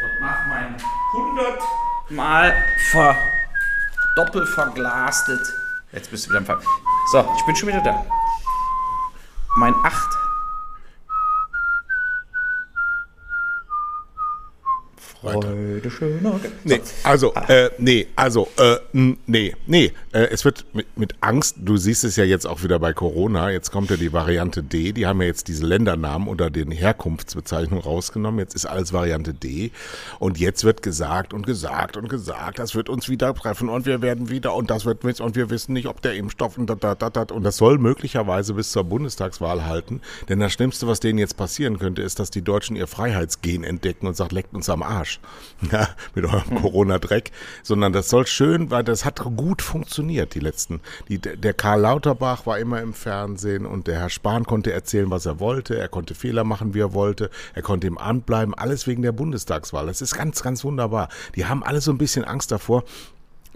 Und 0.00 0.20
mach 0.20 0.46
mein 0.46 0.76
100 1.12 1.62
mal 2.08 2.54
ver 2.90 3.16
doppelt 4.16 4.48
verglastet. 4.48 5.40
Jetzt 5.92 6.10
bist 6.10 6.26
du 6.26 6.30
wieder 6.30 6.38
am 6.38 6.46
Fall. 6.46 6.60
So, 7.12 7.28
ich 7.36 7.44
bin 7.44 7.54
schon 7.54 7.68
wieder 7.68 7.82
da. 7.82 8.04
Mein 9.56 9.74
8 9.84 10.21
Freude 15.22 15.90
schöner. 15.90 16.40
Nee, 16.64 16.80
also, 17.04 17.32
äh, 17.34 17.70
nee, 17.78 18.08
also, 18.16 18.48
äh, 18.58 18.76
nee, 18.92 19.54
nee. 19.66 19.92
Äh, 20.12 20.24
es 20.30 20.44
wird 20.44 20.64
mit, 20.72 20.86
mit 20.98 21.14
Angst, 21.20 21.56
du 21.60 21.76
siehst 21.76 22.02
es 22.02 22.16
ja 22.16 22.24
jetzt 22.24 22.44
auch 22.46 22.64
wieder 22.64 22.80
bei 22.80 22.92
Corona, 22.92 23.50
jetzt 23.50 23.70
kommt 23.70 23.90
ja 23.90 23.96
die 23.96 24.12
Variante 24.12 24.64
D, 24.64 24.92
die 24.92 25.06
haben 25.06 25.20
ja 25.20 25.28
jetzt 25.28 25.46
diese 25.46 25.64
Ländernamen 25.64 26.26
unter 26.26 26.50
den 26.50 26.72
Herkunftsbezeichnungen 26.72 27.84
rausgenommen, 27.84 28.40
jetzt 28.40 28.54
ist 28.54 28.66
alles 28.66 28.92
Variante 28.92 29.32
D 29.32 29.70
und 30.18 30.38
jetzt 30.38 30.64
wird 30.64 30.82
gesagt 30.82 31.32
und 31.32 31.46
gesagt 31.46 31.96
und 31.96 32.08
gesagt, 32.08 32.58
das 32.58 32.74
wird 32.74 32.88
uns 32.88 33.08
wieder 33.08 33.32
treffen 33.34 33.68
und 33.68 33.86
wir 33.86 34.02
werden 34.02 34.28
wieder 34.28 34.54
und 34.54 34.70
das 34.70 34.84
wird 34.84 35.02
und 35.20 35.36
wir 35.36 35.50
wissen 35.50 35.72
nicht, 35.72 35.86
ob 35.86 36.02
der 36.02 36.14
Impfstoff 36.14 36.58
und, 36.58 36.68
da, 36.68 36.74
da, 36.74 36.94
da, 36.94 37.22
und 37.34 37.44
das 37.44 37.56
soll 37.56 37.78
möglicherweise 37.78 38.54
bis 38.54 38.72
zur 38.72 38.84
Bundestagswahl 38.84 39.64
halten, 39.64 40.00
denn 40.28 40.40
das 40.40 40.52
Schlimmste, 40.52 40.86
was 40.88 41.00
denen 41.00 41.18
jetzt 41.18 41.36
passieren 41.36 41.78
könnte, 41.78 42.02
ist, 42.02 42.18
dass 42.18 42.30
die 42.30 42.42
Deutschen 42.42 42.74
ihr 42.74 42.86
Freiheitsgen 42.86 43.62
entdecken 43.62 44.06
und 44.06 44.16
sagt, 44.16 44.32
leckt 44.32 44.54
uns 44.54 44.68
am 44.68 44.82
Arsch. 44.82 45.11
Arsch 45.12 45.20
ja, 45.70 45.88
mit 46.14 46.24
eurem 46.24 46.50
hm. 46.50 46.60
Corona-Dreck, 46.60 47.30
sondern 47.62 47.92
das 47.92 48.08
soll 48.08 48.26
schön, 48.26 48.70
weil 48.70 48.84
das 48.84 49.04
hat 49.04 49.20
gut 49.36 49.62
funktioniert, 49.62 50.34
die 50.34 50.40
letzten. 50.40 50.80
Die, 51.08 51.18
der 51.18 51.54
Karl 51.54 51.80
Lauterbach 51.80 52.46
war 52.46 52.58
immer 52.58 52.80
im 52.80 52.94
Fernsehen 52.94 53.66
und 53.66 53.86
der 53.86 54.00
Herr 54.00 54.10
Spahn 54.10 54.44
konnte 54.44 54.72
erzählen, 54.72 55.10
was 55.10 55.26
er 55.26 55.40
wollte, 55.40 55.78
er 55.78 55.88
konnte 55.88 56.14
Fehler 56.14 56.44
machen, 56.44 56.74
wie 56.74 56.80
er 56.80 56.94
wollte, 56.94 57.30
er 57.54 57.62
konnte 57.62 57.86
im 57.86 57.98
Amt 57.98 58.26
bleiben, 58.26 58.54
alles 58.54 58.86
wegen 58.86 59.02
der 59.02 59.12
Bundestagswahl. 59.12 59.86
Das 59.86 60.02
ist 60.02 60.16
ganz, 60.16 60.42
ganz 60.42 60.64
wunderbar. 60.64 61.08
Die 61.36 61.46
haben 61.46 61.62
alle 61.62 61.80
so 61.80 61.92
ein 61.92 61.98
bisschen 61.98 62.24
Angst 62.24 62.50
davor, 62.50 62.84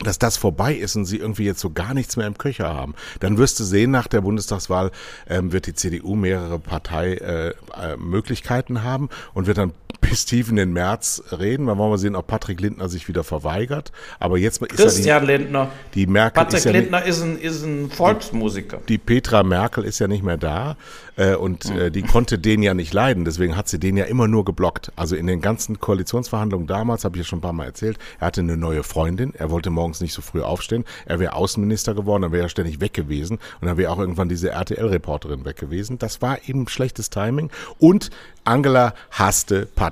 dass 0.05 0.19
das 0.19 0.37
vorbei 0.37 0.75
ist 0.75 0.95
und 0.97 1.07
sie 1.07 1.17
irgendwie 1.17 1.45
jetzt 1.45 1.61
so 1.61 1.71
gar 1.71 1.95
nichts 1.95 2.17
mehr 2.17 2.27
im 2.27 2.37
Köcher 2.37 2.75
haben. 2.75 2.95
Dann 3.21 3.39
wirst 3.39 3.61
du 3.61 3.65
sehen, 3.65 3.91
nach 3.91 4.09
der 4.09 4.21
Bundestagswahl 4.21 4.91
ähm, 5.29 5.53
wird 5.53 5.67
die 5.67 5.73
CDU 5.75 6.17
mehrere 6.17 6.59
Parteimöglichkeiten 6.59 8.77
äh, 8.77 8.81
äh, 8.81 8.83
haben 8.83 9.09
und 9.33 9.47
wird 9.47 9.57
dann 9.59 9.73
bis 10.01 10.25
tief 10.25 10.49
in 10.49 10.57
den 10.57 10.73
März 10.73 11.23
reden. 11.33 11.67
Dann 11.67 11.79
wollen 11.79 11.91
wir 11.91 11.99
sehen, 11.99 12.17
ob 12.17 12.27
Patrick 12.27 12.61
Lindner 12.61 12.89
sich 12.89 13.09
wieder 13.09 13.25
verweigert. 13.25 13.93
Aber 14.19 14.39
jetzt 14.39 14.63
ist 14.63 14.71
Christian 14.71 15.23
die, 15.23 15.33
Lindner. 15.33 15.71
Die 15.95 16.07
Merkel 16.07 16.43
Patrick 16.43 16.59
ist 16.59 16.65
ja 16.65 16.73
Lindner 16.73 17.05
ist 17.05 17.23
ein, 17.23 17.39
ist 17.39 17.63
ein 17.63 17.91
Volksmusiker. 17.91 18.79
Die, 18.89 18.95
die 18.95 18.99
Petra 18.99 19.43
Merkel 19.43 19.85
ist 19.85 19.99
ja 19.99 20.09
nicht 20.09 20.23
mehr 20.23 20.37
da 20.37 20.77
äh, 21.17 21.35
und 21.35 21.65
hm. 21.65 21.79
äh, 21.79 21.91
die 21.91 22.03
konnte 22.03 22.39
den 22.39 22.63
ja 22.63 22.75
nicht 22.75 22.93
leiden. 22.93 23.25
Deswegen 23.25 23.57
hat 23.57 23.69
sie 23.69 23.79
den 23.79 23.97
ja 23.97 24.05
immer 24.05 24.29
nur 24.29 24.45
geblockt. 24.45 24.93
Also 24.97 25.17
in 25.17 25.27
den 25.27 25.41
ganzen 25.41 25.81
Koalitionsverhandlungen 25.81 26.67
damals, 26.67 27.05
habe 27.05 27.17
ich 27.17 27.25
ja 27.25 27.29
schon 27.29 27.39
ein 27.39 27.43
paar 27.43 27.53
Mal 27.53 27.65
erzählt, 27.65 27.99
er 28.21 28.29
hatte 28.29 28.41
eine 28.41 28.57
neue 28.57 28.83
Freundin. 28.83 29.33
Er 29.35 29.51
wollte 29.51 29.71
morgens 29.71 30.01
nicht 30.01 30.13
so 30.13 30.23
früh 30.23 30.43
aufstehen. 30.43 30.85
Er 31.07 31.19
wäre 31.19 31.35
Außenminister 31.35 31.95
geworden, 31.95 32.23
dann 32.23 32.33
wäre 32.33 32.45
er 32.45 32.49
ständig 32.49 32.81
weg 32.81 32.93
gewesen. 32.93 33.39
Und 33.61 33.69
dann 33.69 33.77
wäre 33.77 33.93
auch 33.93 33.99
irgendwann 33.99 34.29
diese 34.29 34.51
RTL-Reporterin 34.51 35.45
weg 35.45 35.57
gewesen. 35.57 35.99
Das 35.99 36.23
war 36.23 36.39
eben 36.47 36.69
schlechtes 36.69 37.11
Timing. 37.11 37.51
Und 37.79 38.11
Angela 38.45 38.95
hasste 39.11 39.67
Patrick. 39.75 39.86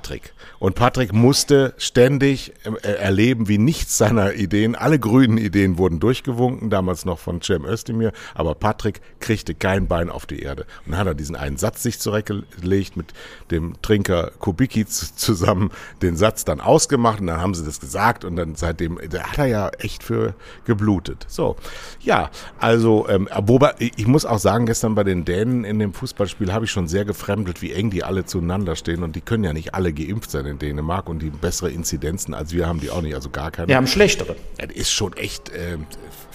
Und 0.59 0.75
Patrick 0.75 1.13
musste 1.13 1.73
ständig 1.77 2.53
äh, 2.63 2.87
erleben, 2.87 3.47
wie 3.47 3.57
nichts 3.57 3.97
seiner 3.97 4.33
Ideen, 4.33 4.75
alle 4.75 4.99
grünen 4.99 5.37
Ideen 5.37 5.77
wurden 5.77 5.99
durchgewunken, 5.99 6.69
damals 6.69 7.05
noch 7.05 7.19
von 7.19 7.41
Cem 7.41 7.65
Özdemir, 7.65 8.13
aber 8.33 8.55
Patrick 8.55 9.01
kriegte 9.19 9.53
kein 9.53 9.87
Bein 9.87 10.09
auf 10.09 10.25
die 10.25 10.39
Erde. 10.39 10.65
Und 10.85 10.93
dann 10.93 10.99
hat 10.99 11.07
er 11.07 11.13
diesen 11.13 11.35
einen 11.35 11.57
Satz 11.57 11.83
sich 11.83 11.99
zurechtgelegt, 11.99 12.97
mit 12.97 13.13
dem 13.51 13.81
Trinker 13.81 14.31
Kubicki 14.39 14.85
zusammen 14.85 15.71
den 16.01 16.15
Satz 16.15 16.45
dann 16.45 16.61
ausgemacht 16.61 17.21
und 17.21 17.27
dann 17.27 17.41
haben 17.41 17.53
sie 17.53 17.63
das 17.63 17.79
gesagt 17.79 18.25
und 18.25 18.35
dann 18.35 18.55
seitdem, 18.55 18.99
da 19.09 19.23
hat 19.23 19.37
er 19.37 19.45
ja 19.45 19.69
echt 19.77 20.01
für 20.01 20.33
geblutet. 20.65 21.25
So, 21.27 21.57
ja, 22.01 22.31
also, 22.59 23.07
ähm, 23.07 23.29
wobei, 23.43 23.75
ich 23.77 24.07
muss 24.07 24.25
auch 24.25 24.39
sagen, 24.39 24.65
gestern 24.65 24.95
bei 24.95 25.03
den 25.03 25.25
Dänen 25.25 25.63
in 25.63 25.77
dem 25.77 25.93
Fußballspiel 25.93 26.51
habe 26.51 26.65
ich 26.65 26.71
schon 26.71 26.87
sehr 26.87 27.05
gefremdelt, 27.05 27.61
wie 27.61 27.71
eng 27.71 27.91
die 27.91 28.03
alle 28.03 28.25
zueinander 28.25 28.75
stehen 28.75 29.03
und 29.03 29.15
die 29.15 29.21
können 29.21 29.43
ja 29.43 29.53
nicht 29.53 29.74
alle 29.75 29.93
geimpft 29.93 30.31
sein 30.31 30.45
in 30.45 30.57
Dänemark 30.57 31.09
und 31.09 31.19
die 31.19 31.29
bessere 31.29 31.69
Inzidenzen 31.69 32.33
als 32.33 32.53
wir 32.53 32.67
haben 32.67 32.79
die 32.79 32.89
auch 32.89 33.01
nicht, 33.01 33.13
also 33.13 33.29
gar 33.29 33.51
keine. 33.51 33.67
Wir 33.67 33.75
haben 33.75 33.87
schlechtere. 33.87 34.35
Das 34.57 34.71
ist 34.71 34.91
schon 34.91 35.13
echt, 35.13 35.49
äh, 35.49 35.77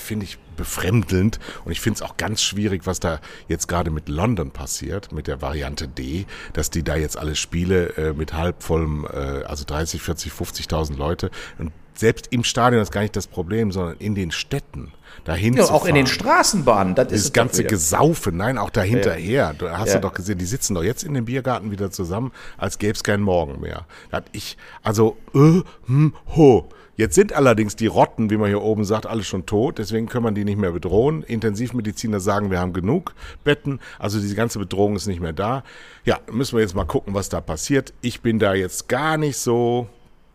finde 0.00 0.24
ich, 0.24 0.38
befremdelnd 0.56 1.38
und 1.64 1.72
ich 1.72 1.80
finde 1.80 1.96
es 1.96 2.02
auch 2.02 2.16
ganz 2.16 2.42
schwierig, 2.42 2.82
was 2.84 3.00
da 3.00 3.20
jetzt 3.48 3.66
gerade 3.66 3.90
mit 3.90 4.08
London 4.08 4.50
passiert, 4.50 5.10
mit 5.10 5.26
der 5.26 5.40
Variante 5.40 5.88
D, 5.88 6.26
dass 6.52 6.70
die 6.70 6.82
da 6.82 6.96
jetzt 6.96 7.16
alle 7.16 7.34
Spiele 7.34 7.96
äh, 7.96 8.12
mit 8.12 8.34
halbvollem, 8.34 9.06
äh, 9.10 9.44
also 9.44 9.64
30, 9.64 10.02
40, 10.02 10.32
50.000 10.32 10.96
Leute 10.96 11.30
und 11.58 11.72
selbst 11.94 12.28
im 12.30 12.44
Stadion 12.44 12.82
ist 12.82 12.92
gar 12.92 13.02
nicht 13.02 13.14
das 13.14 13.26
Problem, 13.26 13.72
sondern 13.72 13.96
in 13.98 14.14
den 14.14 14.30
Städten 14.30 14.92
dahin 15.24 15.54
ja, 15.54 15.64
auch 15.64 15.84
in 15.84 15.94
den 15.94 16.06
Straßenbahnen. 16.06 16.94
Das 16.94 17.08
Dieses 17.08 17.32
ganze 17.32 17.62
Gesaufe, 17.64 18.32
nein, 18.32 18.56
auch 18.58 18.70
dahinterher. 18.70 19.54
Du 19.54 19.70
hast 19.70 19.88
ja. 19.88 19.94
du 19.96 20.00
doch 20.00 20.14
gesehen, 20.14 20.38
die 20.38 20.46
sitzen 20.46 20.74
doch 20.74 20.82
jetzt 20.82 21.04
in 21.04 21.12
dem 21.12 21.26
Biergarten 21.26 21.70
wieder 21.70 21.90
zusammen, 21.90 22.32
als 22.56 22.78
gäbe 22.78 22.94
es 22.94 23.04
keinen 23.04 23.22
Morgen 23.22 23.60
mehr. 23.60 23.86
Da 24.10 24.18
hat 24.18 24.26
ich, 24.32 24.56
also, 24.82 25.18
äh, 25.34 25.60
hm, 25.86 26.14
ho. 26.34 26.68
Jetzt 27.00 27.14
sind 27.14 27.32
allerdings 27.32 27.76
die 27.76 27.86
Rotten, 27.86 28.28
wie 28.28 28.36
man 28.36 28.48
hier 28.48 28.60
oben 28.60 28.84
sagt, 28.84 29.06
alle 29.06 29.24
schon 29.24 29.46
tot. 29.46 29.78
Deswegen 29.78 30.06
können 30.06 30.26
wir 30.26 30.32
die 30.32 30.44
nicht 30.44 30.58
mehr 30.58 30.72
bedrohen. 30.72 31.22
Intensivmediziner 31.22 32.20
sagen, 32.20 32.50
wir 32.50 32.60
haben 32.60 32.74
genug 32.74 33.14
Betten. 33.42 33.80
Also 33.98 34.20
diese 34.20 34.34
ganze 34.34 34.58
Bedrohung 34.58 34.96
ist 34.96 35.06
nicht 35.06 35.22
mehr 35.22 35.32
da. 35.32 35.64
Ja, 36.04 36.20
müssen 36.30 36.56
wir 36.56 36.60
jetzt 36.60 36.74
mal 36.74 36.84
gucken, 36.84 37.14
was 37.14 37.30
da 37.30 37.40
passiert. 37.40 37.94
Ich 38.02 38.20
bin 38.20 38.38
da 38.38 38.52
jetzt 38.52 38.86
gar 38.90 39.16
nicht 39.16 39.38
so 39.38 39.88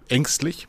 ängstlich. 0.10 0.68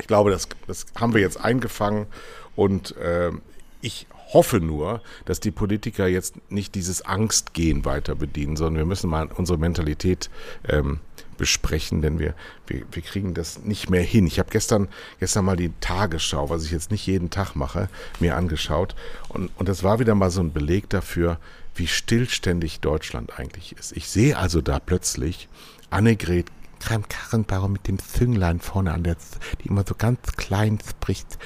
Ich 0.00 0.06
glaube, 0.06 0.30
das, 0.30 0.46
das 0.68 0.86
haben 0.94 1.14
wir 1.14 1.20
jetzt 1.20 1.44
eingefangen 1.44 2.06
und 2.54 2.96
äh, 2.98 3.32
ich 3.80 4.06
hoffe 4.32 4.60
nur, 4.60 5.02
dass 5.24 5.40
die 5.40 5.50
Politiker 5.50 6.06
jetzt 6.06 6.36
nicht 6.50 6.74
dieses 6.74 7.02
Angstgehen 7.02 7.84
weiter 7.84 8.14
bedienen, 8.14 8.56
sondern 8.56 8.76
wir 8.78 8.86
müssen 8.86 9.10
mal 9.10 9.28
unsere 9.36 9.58
Mentalität 9.58 10.30
ähm, 10.68 11.00
besprechen, 11.36 12.02
denn 12.02 12.18
wir, 12.18 12.34
wir, 12.66 12.82
wir 12.90 13.02
kriegen 13.02 13.32
das 13.32 13.60
nicht 13.60 13.88
mehr 13.88 14.02
hin. 14.02 14.26
Ich 14.26 14.38
habe 14.38 14.50
gestern, 14.50 14.88
gestern 15.20 15.44
mal 15.44 15.56
die 15.56 15.72
Tagesschau, 15.80 16.50
was 16.50 16.64
ich 16.64 16.72
jetzt 16.72 16.90
nicht 16.90 17.06
jeden 17.06 17.30
Tag 17.30 17.54
mache, 17.54 17.88
mir 18.20 18.36
angeschaut 18.36 18.94
und, 19.28 19.50
und 19.56 19.68
das 19.68 19.82
war 19.82 20.00
wieder 20.00 20.14
mal 20.14 20.30
so 20.30 20.40
ein 20.40 20.52
Beleg 20.52 20.90
dafür, 20.90 21.38
wie 21.74 21.86
stillständig 21.86 22.80
Deutschland 22.80 23.38
eigentlich 23.38 23.72
ist. 23.78 23.96
Ich 23.96 24.08
sehe 24.08 24.36
also 24.36 24.60
da 24.60 24.80
plötzlich 24.80 25.48
Annegret 25.90 26.46
Kramp-Karrenbauer 26.80 27.68
mit 27.68 27.88
dem 27.88 27.98
Zünglein 27.98 28.60
vorne 28.60 28.92
an 28.92 29.02
der, 29.02 29.16
die 29.62 29.68
immer 29.68 29.84
so 29.86 29.94
ganz 29.96 30.18
klein 30.36 30.78
spricht. 30.86 31.38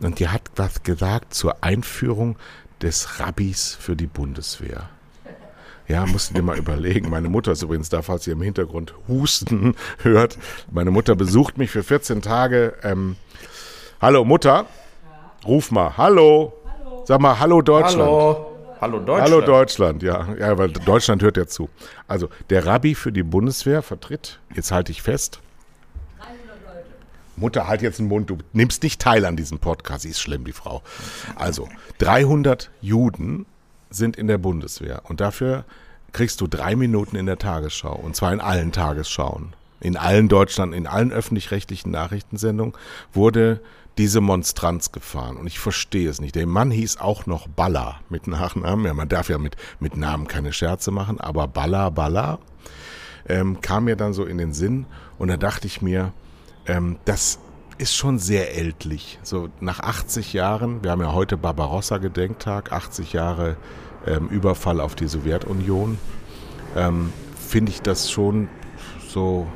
Und 0.00 0.18
die 0.18 0.28
hat 0.28 0.42
was 0.56 0.82
gesagt 0.82 1.34
zur 1.34 1.62
Einführung 1.62 2.36
des 2.82 3.20
Rabbis 3.20 3.76
für 3.78 3.96
die 3.96 4.06
Bundeswehr. 4.06 4.88
Ja, 5.88 6.06
musst 6.06 6.30
du 6.30 6.34
dir 6.34 6.42
mal 6.42 6.56
überlegen. 6.56 7.10
Meine 7.10 7.28
Mutter 7.28 7.50
ist 7.50 7.62
übrigens 7.62 7.88
da, 7.88 8.00
falls 8.02 8.24
ihr 8.26 8.34
im 8.34 8.42
Hintergrund 8.42 8.94
Husten 9.08 9.74
hört. 10.02 10.38
Meine 10.70 10.92
Mutter 10.92 11.16
besucht 11.16 11.58
mich 11.58 11.72
für 11.72 11.82
14 11.82 12.22
Tage. 12.22 12.74
Ähm, 12.84 13.16
hallo 14.00 14.24
Mutter, 14.24 14.66
ruf 15.44 15.72
mal. 15.72 15.96
Hallo. 15.96 16.52
hallo. 16.64 17.04
Sag 17.06 17.20
mal, 17.20 17.40
hallo 17.40 17.60
Deutschland. 17.60 18.08
Hallo. 18.08 18.49
Hallo 18.80 18.98
Deutschland. 18.98 19.22
Hallo 19.22 19.40
Deutschland, 19.42 20.02
ja. 20.02 20.34
Ja, 20.38 20.56
weil 20.56 20.70
Deutschland 20.70 21.22
hört 21.22 21.36
ja 21.36 21.46
zu. 21.46 21.68
Also, 22.08 22.30
der 22.48 22.64
Rabbi 22.64 22.94
für 22.94 23.12
die 23.12 23.22
Bundeswehr 23.22 23.82
vertritt, 23.82 24.40
jetzt 24.54 24.72
halte 24.72 24.90
ich 24.90 25.02
fest. 25.02 25.40
300 26.20 26.38
Leute. 26.64 26.86
Mutter, 27.36 27.68
halt 27.68 27.82
jetzt 27.82 27.98
den 27.98 28.08
Mund, 28.08 28.30
du 28.30 28.38
nimmst 28.54 28.82
nicht 28.82 28.98
teil 28.98 29.26
an 29.26 29.36
diesem 29.36 29.58
Podcast, 29.58 30.02
sie 30.02 30.08
ist 30.08 30.20
schlimm, 30.20 30.44
die 30.44 30.52
Frau. 30.52 30.82
Also, 31.36 31.68
300 31.98 32.70
Juden 32.80 33.44
sind 33.90 34.16
in 34.16 34.28
der 34.28 34.38
Bundeswehr 34.38 35.02
und 35.04 35.20
dafür 35.20 35.64
kriegst 36.12 36.40
du 36.40 36.46
drei 36.46 36.74
Minuten 36.74 37.16
in 37.16 37.26
der 37.26 37.38
Tagesschau 37.38 37.94
und 37.94 38.16
zwar 38.16 38.32
in 38.32 38.40
allen 38.40 38.72
Tagesschauen. 38.72 39.52
In 39.80 39.96
allen 39.96 40.28
Deutschland, 40.28 40.74
in 40.74 40.86
allen 40.86 41.12
öffentlich-rechtlichen 41.12 41.90
Nachrichtensendungen 41.90 42.74
wurde 43.12 43.60
diese 44.00 44.22
Monstranz 44.22 44.92
gefahren. 44.92 45.36
Und 45.36 45.46
ich 45.46 45.58
verstehe 45.58 46.08
es 46.08 46.22
nicht. 46.22 46.34
Der 46.34 46.46
Mann 46.46 46.70
hieß 46.70 46.96
auch 46.96 47.26
noch 47.26 47.48
Baller 47.48 48.00
mit 48.08 48.28
Nachnamen. 48.28 48.86
Ja, 48.86 48.94
man 48.94 49.10
darf 49.10 49.28
ja 49.28 49.36
mit, 49.36 49.56
mit 49.78 49.94
Namen 49.94 50.26
keine 50.26 50.54
Scherze 50.54 50.90
machen, 50.90 51.20
aber 51.20 51.46
Baller, 51.46 51.90
Baller. 51.90 52.38
ähm, 53.28 53.60
kam 53.60 53.84
mir 53.84 53.96
dann 53.96 54.14
so 54.14 54.24
in 54.24 54.38
den 54.38 54.54
Sinn 54.54 54.86
und 55.18 55.28
da 55.28 55.36
dachte 55.36 55.66
ich 55.66 55.82
mir, 55.82 56.14
ähm, 56.64 56.98
das 57.04 57.40
ist 57.76 57.94
schon 57.94 58.18
sehr 58.18 58.56
ältlich. 58.56 59.18
So 59.22 59.50
nach 59.60 59.80
80 59.80 60.32
Jahren, 60.32 60.82
wir 60.82 60.92
haben 60.92 61.02
ja 61.02 61.12
heute 61.12 61.36
Barbarossa-Gedenktag, 61.36 62.72
80 62.72 63.12
Jahre 63.12 63.58
ähm, 64.06 64.28
Überfall 64.28 64.80
auf 64.80 64.94
die 64.94 65.08
Sowjetunion, 65.08 65.98
ähm, 66.74 67.12
finde 67.36 67.70
ich 67.70 67.82
das 67.82 68.10
schon 68.10 68.48
so 69.10 69.46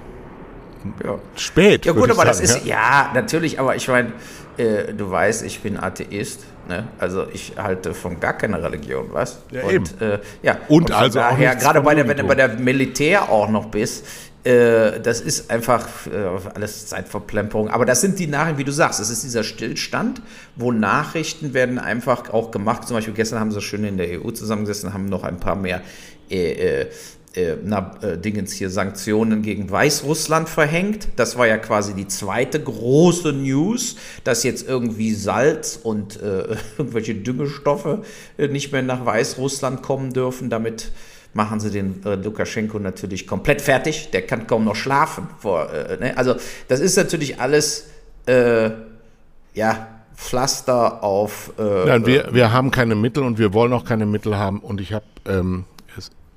ja. 1.05 1.19
spät. 1.37 1.87
Ja 1.87 1.93
gut, 1.93 2.05
aber 2.05 2.15
sagen, 2.15 2.29
das 2.29 2.41
ist, 2.41 2.65
ja? 2.65 2.77
ja, 2.77 3.11
natürlich, 3.15 3.59
aber 3.59 3.77
ich 3.77 3.89
meine, 3.89 4.13
äh, 4.57 4.93
du 4.93 5.11
weißt, 5.11 5.45
ich 5.45 5.61
bin 5.61 5.77
Atheist. 5.77 6.45
Ne? 6.69 6.89
Also 6.99 7.27
ich 7.33 7.55
halte 7.57 7.93
von 7.93 8.21
gar 8.21 8.35
keiner 8.35 8.63
Religion, 8.63 9.09
was? 9.13 9.39
Ja, 9.51 9.65
und, 9.65 9.73
eben. 9.73 9.85
Äh, 10.01 10.19
ja, 10.43 10.59
und, 10.69 10.91
und 10.91 10.93
also 10.93 11.19
daher, 11.19 11.57
gerade 11.57 11.81
bei 11.83 11.95
der, 11.95 12.09
wenn 12.09 12.17
du 12.17 12.25
bei 12.25 12.35
der 12.35 12.49
Militär 12.49 13.29
auch 13.29 13.51
noch 13.51 13.67
bist, 13.67 14.07
äh, 14.45 15.01
das 15.01 15.21
ist 15.21 15.51
einfach 15.51 15.89
äh, 16.07 16.51
alles 16.55 16.87
Zeitverplemperung. 16.87 17.69
Aber 17.69 17.85
das 17.85 18.01
sind 18.01 18.19
die 18.19 18.27
Nachrichten, 18.27 18.59
wie 18.59 18.65
du 18.65 18.73
sagst, 18.73 19.01
es 19.01 19.11
ist 19.11 19.25
dieser 19.25 19.43
Stillstand, 19.43 20.23
wo 20.57 20.71
Nachrichten 20.71 21.55
werden 21.55 21.79
einfach 21.79 22.31
auch 22.31 22.51
gemacht. 22.51 22.87
Zum 22.87 22.97
Beispiel 22.97 23.15
gestern 23.15 23.41
haben 23.41 23.51
sie 23.51 23.61
schön 23.61 23.85
in 23.85 23.97
der 23.97 24.23
EU 24.23 24.31
zusammengesessen, 24.31 24.93
haben 24.93 25.09
noch 25.09 25.25
ein 25.25 25.41
paar 25.41 25.57
mehr 25.57 25.83
äh, 27.35 27.57
na, 27.65 27.91
äh, 28.01 28.17
Dingens 28.17 28.53
hier 28.53 28.71
Sanktionen 28.71 29.43
gegen 29.43 29.69
Weißrussland 29.69 30.49
verhängt. 30.49 31.09
Das 31.17 31.37
war 31.37 31.49
ja 31.49 31.59
quasi 31.59 31.93
die 31.95 32.07
zweite 32.07 32.63
große 32.63 33.33
News, 33.33 33.97
dass 34.23 34.45
jetzt 34.45 34.69
irgendwie 34.69 35.13
Salz 35.15 35.79
und 35.83 36.21
äh, 36.23 36.57
irgendwelche 36.79 37.17
Düngestoffe 37.17 38.05
äh, 38.39 38.47
nicht 38.47 38.71
mehr 38.71 38.83
nach 38.83 39.05
Weißrussland 39.05 39.83
kommen 39.83 40.13
dürfen, 40.13 40.49
damit 40.49 40.93
machen 41.33 41.59
sie 41.59 41.73
den 41.73 42.05
äh, 42.05 42.15
Lukaschenko 42.15 42.79
natürlich 42.79 43.27
komplett 43.27 43.61
fertig. 43.61 44.11
Der 44.13 44.23
kann 44.23 44.47
kaum 44.47 44.65
noch 44.65 44.77
schlafen. 44.77 45.27
Vor, 45.41 45.73
äh, 45.73 45.97
ne? 45.97 46.17
Also 46.17 46.37
das 46.69 46.79
ist 46.79 46.97
natürlich 46.97 47.41
alles, 47.41 47.89
ja, 48.27 49.87
Pflaster 50.17 51.05
auf. 51.05 51.53
Nein, 51.59 52.07
wir, 52.07 52.31
wir 52.33 52.53
haben 52.55 52.71
keine 52.71 52.95
Mittel 52.95 53.23
und 53.23 53.39
wir 53.39 53.53
wollen 53.53 53.75
auch 53.75 53.85
keine 53.85 54.07
Mittel 54.07 54.39
haben. 54.39 54.61
Und 54.61 54.81
ich 54.81 54.95
habe 54.95 55.05
ähm, 55.27 55.67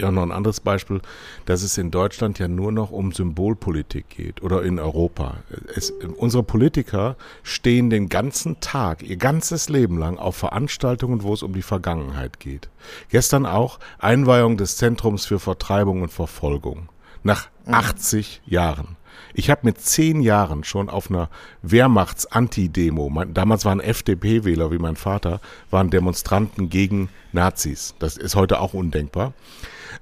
ja 0.01 0.11
noch 0.11 0.23
ein 0.23 0.31
anderes 0.31 0.59
Beispiel, 0.59 1.01
dass 1.45 1.63
es 1.63 1.77
in 1.77 1.91
Deutschland 1.91 2.39
ja 2.39 2.47
nur 2.47 2.71
noch 2.71 2.91
um 2.91 3.11
Symbolpolitik 3.11 4.09
geht 4.09 4.41
oder 4.41 4.63
in 4.63 4.79
Europa. 4.79 5.37
Es, 5.75 5.91
unsere 6.17 6.43
Politiker 6.43 7.15
stehen 7.43 7.89
den 7.89 8.09
ganzen 8.09 8.59
Tag, 8.59 9.03
ihr 9.03 9.17
ganzes 9.17 9.69
Leben 9.69 9.97
lang 9.97 10.17
auf 10.17 10.35
Veranstaltungen, 10.35 11.23
wo 11.23 11.33
es 11.33 11.43
um 11.43 11.53
die 11.53 11.61
Vergangenheit 11.61 12.39
geht. 12.39 12.69
Gestern 13.09 13.45
auch 13.45 13.79
Einweihung 13.99 14.57
des 14.57 14.77
Zentrums 14.77 15.25
für 15.25 15.39
Vertreibung 15.39 16.01
und 16.01 16.11
Verfolgung. 16.11 16.89
Nach 17.23 17.49
80 17.65 18.41
mhm. 18.45 18.53
Jahren. 18.53 18.97
Ich 19.33 19.49
habe 19.49 19.61
mit 19.63 19.79
zehn 19.81 20.21
Jahren 20.21 20.63
schon 20.63 20.89
auf 20.89 21.09
einer 21.09 21.29
Wehrmachts-Anti-Demo, 21.61 23.23
damals 23.25 23.65
waren 23.65 23.79
FDP-Wähler 23.79 24.71
wie 24.71 24.77
mein 24.77 24.95
Vater, 24.95 25.41
waren 25.69 25.89
Demonstranten 25.89 26.69
gegen 26.69 27.09
Nazis. 27.33 27.95
Das 27.99 28.17
ist 28.17 28.35
heute 28.35 28.59
auch 28.59 28.73
undenkbar. 28.73 29.33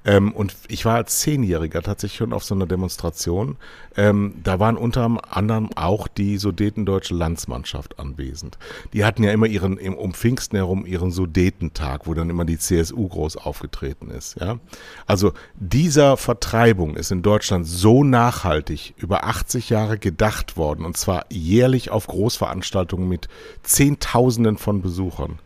Ähm, 0.04 0.32
und 0.34 0.56
ich 0.68 0.86
war 0.86 0.96
als 0.96 1.20
Zehnjähriger 1.20 1.82
tatsächlich 1.82 2.18
schon 2.18 2.34
auf 2.34 2.44
so 2.44 2.56
einer 2.56 2.66
Demonstration. 2.66 3.58
Ähm, 3.96 4.36
da 4.44 4.60
waren 4.60 4.78
unter 4.78 5.18
anderem 5.30 5.70
auch 5.76 6.08
die 6.08 6.38
Sudetendeutsche 6.38 7.14
Landsmannschaft 7.14 8.00
anwesend. 8.00 8.58
Die 8.94 9.06
hatten 9.06 9.24
ja 9.24 9.32
immer 9.32 9.48
ihren, 9.48 9.78
um 9.96 10.14
Pfingsten 10.14 10.58
herum 10.58 10.86
ihren 10.86 11.12
Sudetentag, 11.12 12.08
wo 12.08 12.14
dann 12.14 12.30
immer 12.30 12.46
die 12.46 12.60
CSU 12.60 13.08
groß 13.08 13.38
aufgetreten 13.38 14.10
ist. 14.10 14.40
Ja? 14.40 14.60
Also 15.08 15.34
dieser 15.56 16.18
Vertreibung 16.18 16.96
ist 16.96 17.12
in 17.12 17.22
Deutschland 17.22 17.66
so 17.66 18.04
nachhaltig 18.04 18.94
über 18.98 19.26
80 19.26 19.70
Jahre 19.70 19.98
gedacht 19.98 20.58
worden 20.58 20.86
und 20.86 20.98
zwar 20.98 21.26
jährlich 21.30 21.90
auf 21.90 22.08
Großveranstaltungen 22.08 23.08
mit 23.08 23.28
Zehntausenden 23.64 24.58
von 24.58 24.82
Besuchern. 24.82 25.40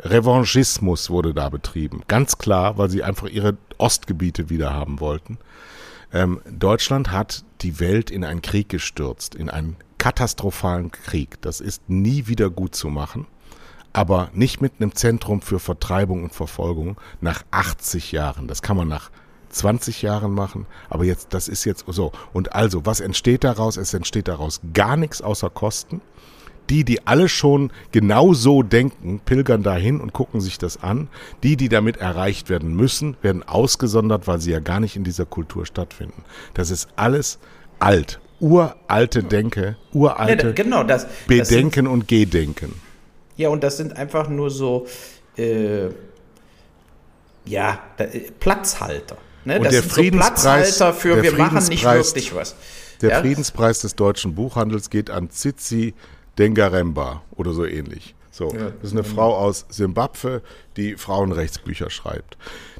Revanchismus 0.00 1.10
wurde 1.10 1.32
da 1.32 1.48
betrieben. 1.48 2.02
Ganz 2.06 2.38
klar, 2.38 2.76
weil 2.78 2.90
sie 2.90 3.02
einfach 3.02 3.28
ihre 3.28 3.56
Ostgebiete 3.78 4.50
wieder 4.50 4.72
haben 4.72 5.00
wollten. 5.00 5.38
Ähm, 6.12 6.40
Deutschland 6.50 7.10
hat 7.10 7.44
die 7.62 7.80
Welt 7.80 8.10
in 8.10 8.24
einen 8.24 8.42
Krieg 8.42 8.68
gestürzt, 8.68 9.34
in 9.34 9.50
einen 9.50 9.76
katastrophalen 9.98 10.90
Krieg. 10.90 11.40
Das 11.42 11.60
ist 11.60 11.88
nie 11.88 12.26
wieder 12.26 12.50
gut 12.50 12.74
zu 12.74 12.88
machen. 12.88 13.26
Aber 13.92 14.30
nicht 14.34 14.60
mit 14.60 14.74
einem 14.78 14.94
Zentrum 14.94 15.40
für 15.40 15.58
Vertreibung 15.58 16.24
und 16.24 16.34
Verfolgung 16.34 17.00
nach 17.20 17.42
80 17.50 18.12
Jahren. 18.12 18.46
Das 18.46 18.62
kann 18.62 18.76
man 18.76 18.88
nach 18.88 19.10
20 19.48 20.02
Jahren 20.02 20.32
machen, 20.32 20.66
aber 20.90 21.04
jetzt, 21.04 21.32
das 21.32 21.48
ist 21.48 21.64
jetzt 21.64 21.86
so. 21.88 22.12
Und 22.32 22.54
also, 22.54 22.84
was 22.84 23.00
entsteht 23.00 23.42
daraus? 23.42 23.76
Es 23.76 23.94
entsteht 23.94 24.28
daraus 24.28 24.60
gar 24.74 24.96
nichts 24.96 25.22
außer 25.22 25.48
Kosten 25.48 26.02
die, 26.70 26.84
die 26.84 27.06
alle 27.06 27.28
schon 27.28 27.70
genau 27.92 28.32
so 28.32 28.62
denken, 28.62 29.20
pilgern 29.24 29.62
dahin 29.62 30.00
und 30.00 30.12
gucken 30.12 30.40
sich 30.40 30.58
das 30.58 30.82
an. 30.82 31.08
Die, 31.42 31.56
die 31.56 31.68
damit 31.68 31.98
erreicht 31.98 32.48
werden 32.48 32.74
müssen, 32.74 33.16
werden 33.22 33.42
ausgesondert, 33.42 34.26
weil 34.26 34.40
sie 34.40 34.50
ja 34.50 34.60
gar 34.60 34.80
nicht 34.80 34.96
in 34.96 35.04
dieser 35.04 35.26
Kultur 35.26 35.66
stattfinden. 35.66 36.24
Das 36.54 36.70
ist 36.70 36.88
alles 36.96 37.38
alt. 37.78 38.20
Uralte 38.38 39.22
Denke, 39.22 39.76
uralte 39.92 40.48
ja, 40.48 40.52
genau, 40.52 40.82
das, 40.82 41.06
Bedenken 41.26 41.38
das 41.38 41.74
sind, 41.74 41.86
und 41.86 42.08
Gedenken. 42.08 42.74
Ja, 43.36 43.48
und 43.48 43.64
das 43.64 43.78
sind 43.78 43.96
einfach 43.96 44.28
nur 44.28 44.50
so, 44.50 44.86
äh, 45.38 45.86
ja, 47.46 47.78
äh, 47.96 48.20
Platzhalter. 48.38 49.16
Ne? 49.44 49.58
Und 49.58 49.64
das 49.64 49.72
der 49.72 49.82
sind 49.82 49.92
Friedenspreis, 49.92 50.78
so 50.78 50.84
Platzhalter 50.84 50.92
für 50.92 51.22
wir 51.22 51.32
machen 51.32 51.66
nicht 51.68 51.84
wirklich 51.84 52.34
was. 52.34 52.56
Der 53.00 53.10
ja? 53.10 53.20
Friedenspreis 53.20 53.80
des 53.80 53.94
deutschen 53.94 54.34
Buchhandels 54.34 54.90
geht 54.90 55.10
an 55.10 55.30
Zizi 55.30 55.94
Dengaremba 56.38 57.22
oder 57.34 57.52
so 57.52 57.64
ähnlich. 57.64 58.14
So, 58.30 58.50
das 58.50 58.90
ist 58.90 58.92
eine 58.92 59.04
Frau 59.04 59.34
aus 59.34 59.64
Simbabwe, 59.70 60.42
die 60.76 60.96
Frauenrechtsbücher 60.96 61.88
schreibt. 61.88 62.36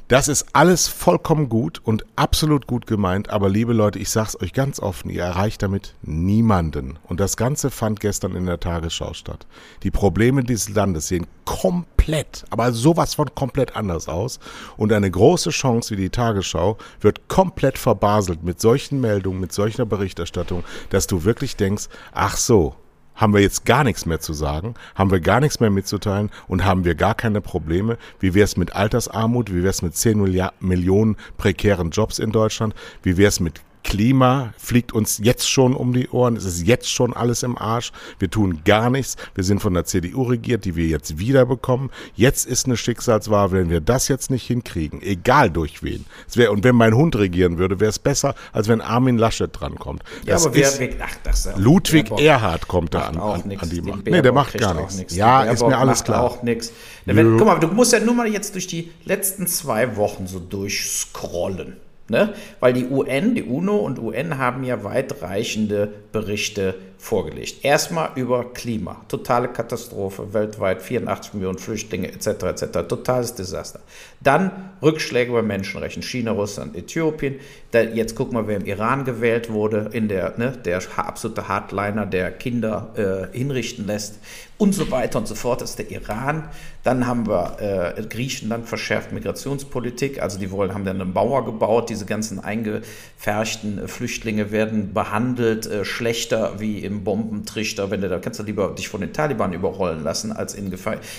Das 0.07 0.29
ist 0.29 0.45
alles 0.53 0.87
vollkommen 0.87 1.49
gut 1.49 1.81
und 1.83 2.05
absolut 2.15 2.65
gut 2.65 2.87
gemeint, 2.87 3.29
aber 3.29 3.49
liebe 3.49 3.73
Leute, 3.73 3.99
ich 3.99 4.09
sag's 4.09 4.39
euch 4.39 4.53
ganz 4.53 4.79
offen, 4.79 5.09
ihr 5.09 5.23
erreicht 5.23 5.61
damit 5.63 5.95
niemanden. 6.01 6.97
Und 7.03 7.19
das 7.19 7.35
Ganze 7.35 7.71
fand 7.71 7.99
gestern 7.99 8.33
in 8.33 8.45
der 8.45 8.61
Tagesschau 8.61 9.13
statt. 9.13 9.47
Die 9.83 9.91
Probleme 9.91 10.45
dieses 10.45 10.69
Landes 10.69 11.09
sehen 11.09 11.27
komplett, 11.43 12.45
aber 12.51 12.71
sowas 12.71 13.15
von 13.15 13.35
komplett 13.35 13.75
anders 13.75 14.07
aus. 14.07 14.39
Und 14.77 14.93
eine 14.93 15.11
große 15.11 15.49
Chance 15.49 15.97
wie 15.97 16.01
die 16.01 16.09
Tagesschau 16.09 16.77
wird 17.01 17.27
komplett 17.27 17.77
verbaselt 17.77 18.43
mit 18.43 18.61
solchen 18.61 19.01
Meldungen, 19.01 19.41
mit 19.41 19.51
solcher 19.51 19.85
Berichterstattung, 19.85 20.63
dass 20.89 21.07
du 21.07 21.25
wirklich 21.25 21.57
denkst, 21.57 21.87
ach 22.13 22.37
so, 22.37 22.75
haben 23.17 23.33
wir 23.33 23.41
jetzt 23.41 23.65
gar 23.65 23.83
nichts 23.83 24.05
mehr 24.05 24.21
zu 24.21 24.33
sagen, 24.33 24.75
haben 24.95 25.11
wir 25.11 25.19
gar 25.19 25.41
nichts 25.41 25.59
mehr 25.59 25.69
mitzuteilen 25.69 26.29
und 26.47 26.63
haben 26.63 26.85
wir 26.85 26.95
gar 26.95 27.15
keine 27.15 27.41
Probleme. 27.41 27.97
Wie 28.19 28.33
wäre 28.33 28.45
es 28.45 28.55
mit 28.55 28.75
Altersarmut? 28.75 29.51
Wie 29.51 29.57
wäre 29.57 29.69
es 29.69 29.81
mit 29.81 29.95
10 29.95 30.21
Milliard 30.21 30.61
Millionen 30.61 31.17
prekären 31.37 31.89
Jobs 31.89 32.19
in 32.19 32.31
Deutschland? 32.31 32.73
Wie 33.03 33.17
wäre 33.17 33.27
es 33.27 33.39
mit 33.39 33.61
Klima 33.87 34.53
fliegt 34.57 34.91
uns 34.91 35.17
jetzt 35.23 35.49
schon 35.49 35.73
um 35.73 35.93
die 35.93 36.09
Ohren. 36.09 36.35
Es 36.35 36.43
ist 36.43 36.67
jetzt 36.67 36.91
schon 36.91 37.13
alles 37.13 37.41
im 37.43 37.57
Arsch. 37.57 37.93
Wir 38.19 38.29
tun 38.29 38.59
gar 38.65 38.89
nichts. 38.89 39.15
Wir 39.33 39.45
sind 39.45 39.61
von 39.61 39.73
der 39.73 39.85
CDU 39.85 40.23
regiert, 40.23 40.65
die 40.65 40.75
wir 40.75 40.87
jetzt 40.87 41.19
wieder 41.19 41.45
bekommen. 41.45 41.89
Jetzt 42.13 42.45
ist 42.45 42.65
eine 42.65 42.75
Schicksalswahl, 42.75 43.53
wenn 43.53 43.69
wir 43.69 43.79
das 43.79 44.09
jetzt 44.09 44.29
nicht 44.29 44.45
hinkriegen, 44.45 45.01
egal 45.01 45.49
durch 45.49 45.83
wen. 45.83 46.03
Wär, 46.33 46.51
und 46.51 46.65
wenn 46.65 46.75
mein 46.75 46.95
Hund 46.95 47.15
regieren 47.15 47.59
würde, 47.59 47.79
wäre 47.79 47.89
es 47.89 47.97
besser, 47.97 48.35
als 48.51 48.67
wenn 48.67 48.81
Armin 48.81 49.17
Laschet 49.17 49.49
drankommt. 49.53 50.03
Ja, 50.25 50.33
das 50.33 50.47
aber 50.47 50.55
wer, 50.55 50.69
wer, 50.79 50.89
ach, 51.01 51.15
das 51.23 51.49
Ludwig 51.55 52.11
Erhard 52.19 52.67
kommt 52.67 52.93
da 52.93 53.03
an, 53.03 53.17
an, 53.17 53.57
an, 53.57 53.69
die 53.69 53.81
Macht. 53.81 54.05
Nee, 54.05 54.21
der 54.21 54.33
macht 54.33 54.57
gar 54.57 54.73
nichts. 54.73 55.15
Ja, 55.15 55.43
ist 55.43 55.65
mir 55.65 55.77
alles 55.77 56.03
klar. 56.03 56.25
auch 56.25 56.43
nichts. 56.43 56.73
Guck 57.05 57.45
mal, 57.45 57.57
du 57.59 57.67
musst 57.67 57.93
ja 57.93 58.01
nur 58.01 58.15
mal 58.15 58.27
jetzt 58.27 58.53
durch 58.53 58.67
die 58.67 58.91
letzten 59.05 59.47
zwei 59.47 59.95
Wochen 59.95 60.27
so 60.27 60.39
durchscrollen. 60.39 61.86
Ne? 62.09 62.33
Weil 62.59 62.73
die 62.73 62.85
UN, 62.85 63.35
die 63.35 63.43
UNO 63.43 63.75
und 63.77 63.99
UN 63.99 64.37
haben 64.37 64.63
ja 64.63 64.83
weitreichende 64.83 65.89
Berichte 66.11 66.75
vorgelegt. 66.97 67.63
Erstmal 67.63 68.09
über 68.15 68.53
Klima, 68.53 69.01
totale 69.07 69.47
Katastrophe, 69.49 70.33
weltweit 70.33 70.81
84 70.81 71.35
Millionen 71.35 71.59
Flüchtlinge 71.59 72.11
etc. 72.11 72.27
etc. 72.27 72.87
Totales 72.87 73.35
Desaster. 73.35 73.79
Dann 74.19 74.71
Rückschläge 74.81 75.31
bei 75.31 75.41
Menschenrechten, 75.41 76.01
China, 76.01 76.31
Russland, 76.31 76.75
Äthiopien. 76.75 77.35
Da, 77.71 77.81
jetzt 77.81 78.15
guck 78.15 78.31
mal, 78.31 78.47
wer 78.47 78.57
im 78.57 78.65
Iran 78.65 79.05
gewählt 79.05 79.51
wurde, 79.51 79.89
in 79.93 80.07
der, 80.07 80.37
ne, 80.37 80.53
der 80.65 80.81
absolute 80.95 81.47
Hardliner, 81.47 82.05
der 82.05 82.31
Kinder 82.31 83.29
äh, 83.31 83.37
hinrichten 83.37 83.85
lässt 83.85 84.15
und 84.57 84.73
so 84.73 84.89
weiter 84.89 85.19
und 85.19 85.27
so 85.27 85.35
fort. 85.35 85.61
Das 85.61 85.71
ist 85.71 85.79
der 85.79 85.91
Iran. 85.91 86.49
Dann 86.83 87.05
haben 87.05 87.27
wir 87.27 87.95
äh, 87.97 88.01
Griechenland 88.03 88.67
verschärft 88.67 89.11
Migrationspolitik. 89.11 90.21
Also 90.21 90.39
die 90.39 90.49
wollen, 90.51 90.73
haben 90.73 90.85
dann 90.85 91.01
eine 91.01 91.05
Mauer 91.11 91.45
gebaut. 91.45 91.89
Diese 91.89 92.05
ganzen 92.05 92.39
eingefärschten 92.39 93.87
Flüchtlinge 93.87 94.51
werden 94.51 94.93
behandelt 94.93 95.67
äh, 95.67 95.85
schlechter 95.85 96.59
wie 96.59 96.79
im 96.87 97.03
Bombentrichter, 97.03 97.91
wenn 97.91 98.01
du 98.01 98.09
da 98.09 98.19
kannst 98.19 98.39
du 98.39 98.43
lieber 98.43 98.69
dich 98.69 98.89
von 98.89 99.01
den 99.01 99.13
Taliban 99.13 99.53
überrollen 99.53 100.03
lassen, 100.03 100.31
als 100.31 100.53
in, 100.53 100.73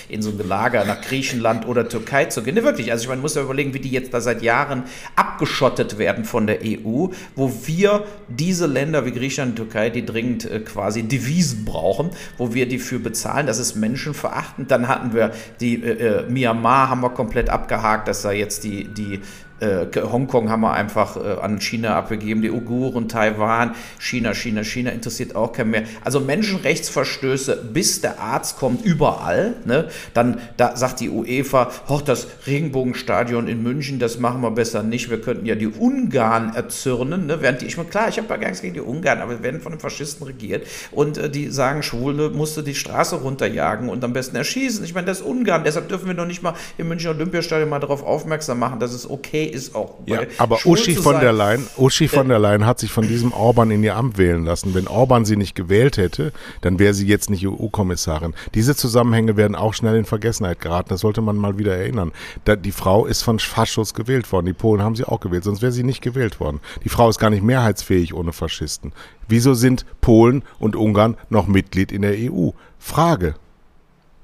in 0.09 0.21
so 0.21 0.31
ein 0.31 0.47
Lager 0.47 0.83
nach 0.85 1.01
Griechenland 1.01 1.67
oder 1.67 1.87
Türkei 1.87 2.25
zu 2.25 2.43
gehen. 2.43 2.55
Ne, 2.55 2.63
wirklich, 2.63 2.91
also 2.91 3.03
ich 3.03 3.09
meine, 3.09 3.21
muss 3.21 3.35
ja 3.35 3.41
überlegen, 3.41 3.73
wie 3.73 3.79
die 3.79 3.89
jetzt 3.89 4.13
da 4.13 4.21
seit 4.21 4.41
Jahren 4.41 4.83
abgeschottet 5.15 5.97
werden 5.97 6.25
von 6.25 6.47
der 6.47 6.59
EU, 6.63 7.07
wo 7.35 7.53
wir 7.65 8.05
diese 8.27 8.65
Länder 8.65 9.05
wie 9.05 9.11
Griechenland 9.11 9.59
und 9.59 9.65
Türkei, 9.67 9.89
die 9.89 10.05
dringend 10.05 10.49
äh, 10.49 10.59
quasi 10.59 11.03
Devisen 11.03 11.65
brauchen, 11.65 12.09
wo 12.37 12.53
wir 12.53 12.67
die 12.67 12.79
für 12.79 12.99
bezahlen, 12.99 13.47
das 13.47 13.59
ist 13.59 13.75
menschenverachtend. 13.75 14.71
Dann 14.71 14.87
hatten 14.87 15.13
wir 15.13 15.31
die 15.59 15.81
äh, 15.81 16.23
äh, 16.23 16.29
Myanmar 16.29 16.89
haben 16.89 17.01
wir 17.01 17.11
komplett 17.11 17.49
abgehakt, 17.49 18.07
dass 18.07 18.21
da 18.23 18.31
jetzt 18.31 18.63
die, 18.63 18.85
die 18.87 19.21
äh, 19.59 19.87
Hongkong 19.95 20.49
haben 20.49 20.61
wir 20.61 20.73
einfach 20.73 21.17
äh, 21.17 21.39
an 21.41 21.59
China 21.59 21.95
abgegeben, 21.95 22.41
die 22.41 22.51
Uiguren, 22.51 23.07
Taiwan, 23.07 23.75
China, 23.99 24.33
China, 24.33 24.63
China 24.63 24.91
interessiert 24.91 25.35
auch 25.35 25.53
keinen 25.53 25.71
mehr. 25.71 25.83
Also 26.03 26.19
Menschenrechtsverstöße, 26.19 27.69
bis 27.73 28.01
der 28.01 28.19
Arzt 28.19 28.57
kommt, 28.57 28.85
überall. 28.85 29.55
Ne? 29.65 29.89
Dann 30.13 30.39
da 30.57 30.75
sagt 30.75 30.99
die 30.99 31.09
UEFA, 31.09 31.71
oh, 31.87 31.99
das 32.03 32.27
Regenbogenstadion 32.47 33.47
in 33.47 33.63
München, 33.63 33.99
das 33.99 34.19
machen 34.19 34.41
wir 34.41 34.51
besser 34.51 34.83
nicht. 34.83 35.09
Wir 35.09 35.21
könnten 35.21 35.45
ja 35.45 35.55
die 35.55 35.67
Ungarn 35.67 36.53
erzürnen. 36.55 37.27
Ne? 37.27 37.41
Während 37.41 37.61
die, 37.61 37.65
ich 37.65 37.77
meine, 37.77 37.89
klar, 37.89 38.09
ich 38.09 38.17
habe 38.17 38.27
gar 38.27 38.37
nichts 38.39 38.61
gegen 38.61 38.73
die 38.73 38.81
Ungarn, 38.81 39.19
aber 39.19 39.33
wir 39.33 39.43
werden 39.43 39.61
von 39.61 39.71
den 39.71 39.79
Faschisten 39.79 40.25
regiert. 40.25 40.65
Und 40.91 41.17
äh, 41.17 41.29
die 41.29 41.49
sagen, 41.49 41.83
Schwule 41.83 42.29
musste 42.29 42.63
die 42.63 42.75
Straße 42.75 43.17
runterjagen 43.17 43.89
und 43.89 44.03
am 44.03 44.13
besten 44.13 44.35
erschießen. 44.35 44.83
Ich 44.85 44.93
meine, 44.93 45.07
das 45.07 45.19
ist 45.19 45.25
Ungarn, 45.25 45.63
deshalb 45.63 45.89
dürfen 45.89 46.07
wir 46.07 46.13
noch 46.13 46.25
nicht 46.25 46.43
mal 46.43 46.53
im 46.77 46.87
Münchner 46.87 47.11
Olympiastadion 47.11 47.69
mal 47.69 47.79
darauf 47.79 48.03
aufmerksam 48.03 48.59
machen, 48.59 48.79
dass 48.79 48.93
es 48.93 49.09
okay 49.09 49.48
ist 49.53 49.75
auch. 49.75 49.95
Ja, 50.05 50.21
aber 50.37 50.59
Uschi 50.65 50.95
von 50.95 51.19
der 51.19 51.33
Leyen, 51.33 51.67
Uschi 51.77 52.07
von 52.07 52.27
der 52.27 52.39
Leyen 52.39 52.65
hat 52.65 52.79
sich 52.79 52.91
von 52.91 53.07
diesem 53.07 53.31
Orban 53.33 53.71
in 53.71 53.83
ihr 53.83 53.95
Amt 53.95 54.17
wählen 54.17 54.45
lassen. 54.45 54.73
Wenn 54.73 54.87
Orban 54.87 55.25
sie 55.25 55.35
nicht 55.35 55.55
gewählt 55.55 55.97
hätte, 55.97 56.31
dann 56.61 56.79
wäre 56.79 56.93
sie 56.93 57.07
jetzt 57.07 57.29
nicht 57.29 57.45
EU-Kommissarin. 57.45 58.33
Diese 58.53 58.75
Zusammenhänge 58.75 59.37
werden 59.37 59.55
auch 59.55 59.73
schnell 59.73 59.97
in 59.97 60.05
Vergessenheit 60.05 60.59
geraten. 60.59 60.89
Das 60.89 61.01
sollte 61.01 61.21
man 61.21 61.37
mal 61.37 61.57
wieder 61.57 61.75
erinnern. 61.75 62.11
Da, 62.45 62.55
die 62.55 62.71
Frau 62.71 63.05
ist 63.05 63.21
von 63.21 63.39
Faschos 63.39 63.93
gewählt 63.93 64.31
worden. 64.31 64.45
Die 64.45 64.53
Polen 64.53 64.81
haben 64.81 64.95
sie 64.95 65.05
auch 65.05 65.19
gewählt, 65.19 65.43
sonst 65.43 65.61
wäre 65.61 65.71
sie 65.71 65.83
nicht 65.83 66.01
gewählt 66.01 66.39
worden. 66.39 66.59
Die 66.83 66.89
Frau 66.89 67.09
ist 67.09 67.19
gar 67.19 67.29
nicht 67.29 67.43
mehrheitsfähig 67.43 68.13
ohne 68.13 68.33
Faschisten. 68.33 68.93
Wieso 69.27 69.53
sind 69.53 69.85
Polen 70.01 70.43
und 70.59 70.75
Ungarn 70.75 71.17
noch 71.29 71.47
Mitglied 71.47 71.91
in 71.91 72.01
der 72.01 72.15
EU? 72.17 72.49
Frage. 72.79 73.35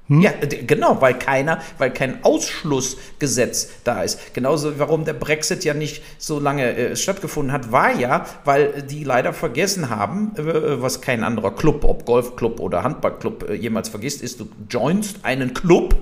Hm? 0.08 0.20
Ja, 0.20 0.32
genau, 0.66 1.00
weil 1.00 1.14
keiner, 1.14 1.60
weil 1.78 1.92
kein 1.92 2.22
Ausschlussgesetz 2.22 3.70
da 3.82 4.02
ist. 4.02 4.34
Genauso, 4.34 4.78
warum 4.78 5.04
der 5.04 5.14
Brexit 5.14 5.64
ja 5.64 5.74
nicht 5.74 6.02
so 6.18 6.38
lange 6.38 6.76
äh, 6.76 6.96
stattgefunden 6.96 7.52
hat, 7.52 7.72
war 7.72 7.92
ja, 7.92 8.24
weil 8.44 8.82
die 8.82 9.02
leider 9.02 9.32
vergessen 9.32 9.90
haben, 9.90 10.32
äh, 10.36 10.80
was 10.80 11.00
kein 11.00 11.24
anderer 11.24 11.54
Club, 11.54 11.84
ob 11.84 12.06
Golfclub 12.06 12.60
oder 12.60 12.84
Handballclub 12.84 13.50
äh, 13.50 13.54
jemals 13.54 13.88
vergisst, 13.88 14.22
ist, 14.22 14.38
du 14.38 14.48
joinst 14.70 15.24
einen 15.24 15.54
Club 15.54 15.96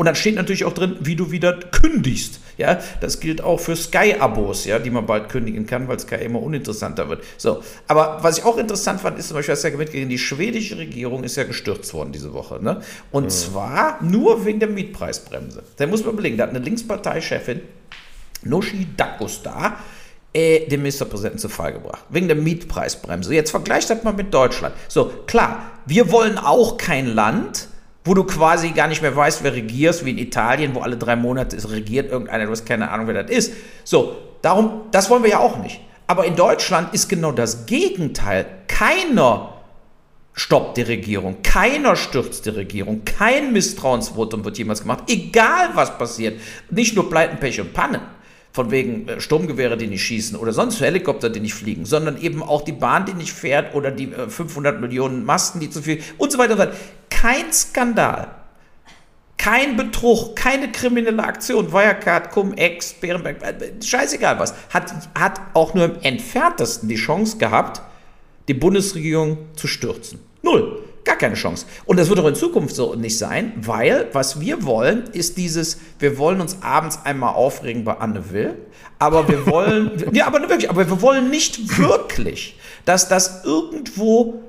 und 0.00 0.06
dann 0.06 0.14
steht 0.14 0.36
natürlich 0.36 0.64
auch 0.64 0.72
drin, 0.72 0.96
wie 1.00 1.14
du 1.14 1.30
wieder 1.30 1.52
kündigst. 1.52 2.40
Ja, 2.56 2.80
das 3.02 3.20
gilt 3.20 3.42
auch 3.42 3.60
für 3.60 3.76
Sky-Abos, 3.76 4.64
ja, 4.64 4.78
die 4.78 4.88
man 4.88 5.04
bald 5.04 5.28
kündigen 5.28 5.66
kann, 5.66 5.88
weil 5.88 5.98
Sky 5.98 6.14
immer 6.14 6.40
uninteressanter 6.40 7.10
wird. 7.10 7.22
So, 7.36 7.62
aber 7.86 8.16
was 8.22 8.38
ich 8.38 8.44
auch 8.46 8.56
interessant 8.56 9.02
fand, 9.02 9.18
ist 9.18 9.28
zum 9.28 9.36
Beispiel, 9.36 9.52
hast 9.52 9.62
ja 9.62 9.68
mitgegeben, 9.76 10.08
die 10.08 10.16
schwedische 10.16 10.78
Regierung 10.78 11.22
ist 11.22 11.36
ja 11.36 11.44
gestürzt 11.44 11.92
worden 11.92 12.12
diese 12.12 12.32
Woche. 12.32 12.64
Ne? 12.64 12.80
Und 13.10 13.24
mhm. 13.24 13.28
zwar 13.28 14.02
nur 14.02 14.46
wegen 14.46 14.58
der 14.58 14.70
Mietpreisbremse. 14.70 15.64
Da 15.76 15.86
muss 15.86 16.02
man 16.02 16.14
überlegen, 16.14 16.38
da 16.38 16.44
hat 16.44 16.50
eine 16.50 16.60
Linksparteichefin, 16.60 17.60
Noshi 18.42 18.86
Dakosta, 18.96 19.76
äh, 20.32 20.66
den 20.66 20.80
Ministerpräsidenten 20.80 21.40
zu 21.40 21.50
Fall 21.50 21.74
gebracht. 21.74 22.06
Wegen 22.08 22.26
der 22.26 22.38
Mietpreisbremse. 22.38 23.34
Jetzt 23.34 23.50
vergleicht 23.50 23.90
das 23.90 24.02
mal 24.02 24.14
mit 24.14 24.32
Deutschland. 24.32 24.74
So, 24.88 25.12
klar, 25.26 25.72
wir 25.84 26.10
wollen 26.10 26.38
auch 26.38 26.78
kein 26.78 27.06
Land, 27.06 27.68
wo 28.04 28.14
du 28.14 28.24
quasi 28.24 28.70
gar 28.70 28.88
nicht 28.88 29.02
mehr 29.02 29.14
weißt, 29.14 29.42
wer 29.42 29.54
regierst, 29.54 30.04
wie 30.04 30.10
in 30.10 30.18
Italien, 30.18 30.74
wo 30.74 30.80
alle 30.80 30.96
drei 30.96 31.16
Monate 31.16 31.56
ist, 31.56 31.70
regiert 31.70 32.10
irgendeiner, 32.10 32.46
du 32.46 32.50
hast 32.50 32.64
keine 32.64 32.90
Ahnung, 32.90 33.06
wer 33.06 33.22
das 33.22 33.30
ist. 33.30 33.52
So, 33.84 34.16
darum, 34.42 34.82
das 34.90 35.10
wollen 35.10 35.22
wir 35.22 35.30
ja 35.30 35.38
auch 35.38 35.58
nicht. 35.58 35.80
Aber 36.06 36.24
in 36.24 36.34
Deutschland 36.34 36.94
ist 36.94 37.08
genau 37.08 37.30
das 37.30 37.66
Gegenteil. 37.66 38.46
Keiner 38.66 39.54
stoppt 40.32 40.78
die 40.78 40.82
Regierung, 40.82 41.42
keiner 41.42 41.96
stürzt 41.96 42.46
die 42.46 42.50
Regierung, 42.50 43.04
kein 43.04 43.52
Misstrauensvotum 43.52 44.44
wird 44.44 44.56
jemals 44.56 44.80
gemacht, 44.80 45.04
egal 45.08 45.70
was 45.74 45.98
passiert. 45.98 46.40
Nicht 46.70 46.96
nur 46.96 47.10
Pleiten, 47.10 47.38
Pech 47.38 47.60
und 47.60 47.74
Pannen 47.74 48.00
von 48.52 48.70
wegen 48.70 49.08
äh, 49.08 49.20
Sturmgewehre, 49.20 49.76
die 49.76 49.86
nicht 49.86 50.02
schießen 50.02 50.36
oder 50.36 50.52
sonst 50.52 50.80
Helikopter, 50.80 51.30
die 51.30 51.40
nicht 51.40 51.54
fliegen, 51.54 51.84
sondern 51.84 52.20
eben 52.20 52.42
auch 52.42 52.62
die 52.62 52.72
Bahn, 52.72 53.04
die 53.04 53.14
nicht 53.14 53.32
fährt 53.32 53.74
oder 53.74 53.90
die 53.90 54.08
500 54.08 54.76
äh, 54.76 54.78
Millionen 54.80 55.24
Masten, 55.24 55.60
die 55.60 55.70
zu 55.70 55.82
viel 55.82 56.02
und 56.18 56.32
so 56.32 56.38
weiter 56.38 56.52
und 56.52 56.58
so 56.58 56.64
weiter. 56.64 56.76
Kein 57.20 57.52
Skandal, 57.52 58.28
kein 59.36 59.76
Betrug, 59.76 60.34
keine 60.36 60.72
kriminelle 60.72 61.22
Aktion, 61.22 61.70
Wirecard, 61.70 62.30
Cum-Ex, 62.30 62.94
Bärenberg, 62.94 63.42
äh, 63.42 63.72
scheißegal 63.82 64.38
was, 64.38 64.54
hat, 64.70 64.90
hat 65.14 65.38
auch 65.52 65.74
nur 65.74 65.84
im 65.84 66.00
entferntesten 66.00 66.88
die 66.88 66.94
Chance 66.94 67.36
gehabt, 67.36 67.82
die 68.48 68.54
Bundesregierung 68.54 69.36
zu 69.54 69.66
stürzen. 69.66 70.18
Null. 70.40 70.82
Gar 71.04 71.16
keine 71.16 71.34
Chance. 71.34 71.66
Und 71.84 71.98
das 71.98 72.08
wird 72.08 72.20
auch 72.20 72.26
in 72.26 72.34
Zukunft 72.34 72.74
so 72.74 72.94
nicht 72.94 73.18
sein, 73.18 73.52
weil 73.56 74.08
was 74.14 74.40
wir 74.40 74.64
wollen, 74.64 75.04
ist 75.12 75.36
dieses, 75.36 75.78
wir 75.98 76.16
wollen 76.16 76.40
uns 76.40 76.62
abends 76.62 77.00
einmal 77.04 77.34
aufregen 77.34 77.84
bei 77.84 77.98
Anne 77.98 78.30
Will, 78.30 78.56
aber 78.98 79.28
wir 79.28 79.46
wollen, 79.46 79.90
ja, 80.14 80.26
aber 80.26 80.40
wirklich, 80.40 80.70
aber 80.70 80.88
wir 80.88 81.02
wollen 81.02 81.28
nicht 81.28 81.78
wirklich, 81.78 82.58
dass 82.86 83.08
das 83.08 83.44
irgendwo 83.44 84.40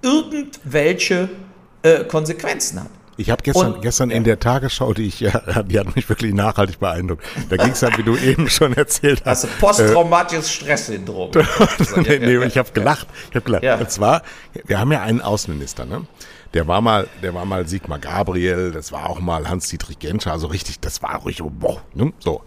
irgendwelche 0.00 1.28
äh, 1.82 2.04
Konsequenzen 2.04 2.80
hat. 2.80 2.90
Ich 3.20 3.30
habe 3.30 3.42
gestern, 3.42 3.74
und, 3.74 3.82
gestern 3.82 4.10
ja. 4.10 4.16
in 4.16 4.22
der 4.22 4.38
Tagesschau, 4.38 4.94
die 4.94 5.08
ich, 5.08 5.18
ja, 5.18 5.62
die 5.64 5.78
hat 5.78 5.94
mich 5.96 6.08
wirklich 6.08 6.32
nachhaltig 6.32 6.78
beeindruckt. 6.78 7.24
Da 7.50 7.56
ging 7.56 7.72
es 7.72 7.82
halt, 7.82 7.98
wie 7.98 8.04
du 8.04 8.16
eben 8.16 8.48
schon 8.50 8.74
erzählt 8.74 9.22
hast. 9.24 9.44
Also 9.44 9.48
posttraumatisches 9.58 10.52
Stresssyndrom. 10.52 11.32
nee, 11.96 12.18
nee, 12.20 12.44
ich 12.46 12.56
habe 12.56 12.70
gelacht. 12.72 13.08
Ich 13.30 13.34
habe 13.34 13.44
gelacht. 13.44 13.64
Ja. 13.64 13.74
Und 13.74 13.90
zwar, 13.90 14.22
wir 14.64 14.78
haben 14.78 14.92
ja 14.92 15.02
einen 15.02 15.20
Außenminister, 15.20 15.84
ne? 15.84 16.06
Der 16.54 16.66
war 16.66 16.80
mal, 16.80 17.06
der 17.22 17.34
war 17.34 17.44
mal 17.44 17.68
Sigmar 17.68 17.98
Gabriel, 17.98 18.72
das 18.72 18.90
war 18.90 19.08
auch 19.10 19.20
mal 19.20 19.48
Hans-Dietrich 19.48 19.98
Genscher, 19.98 20.32
also 20.32 20.46
richtig, 20.46 20.80
das 20.80 21.02
war 21.02 21.16
ruhig, 21.16 21.42
boah, 21.42 21.82
ne? 21.94 22.12
so. 22.18 22.42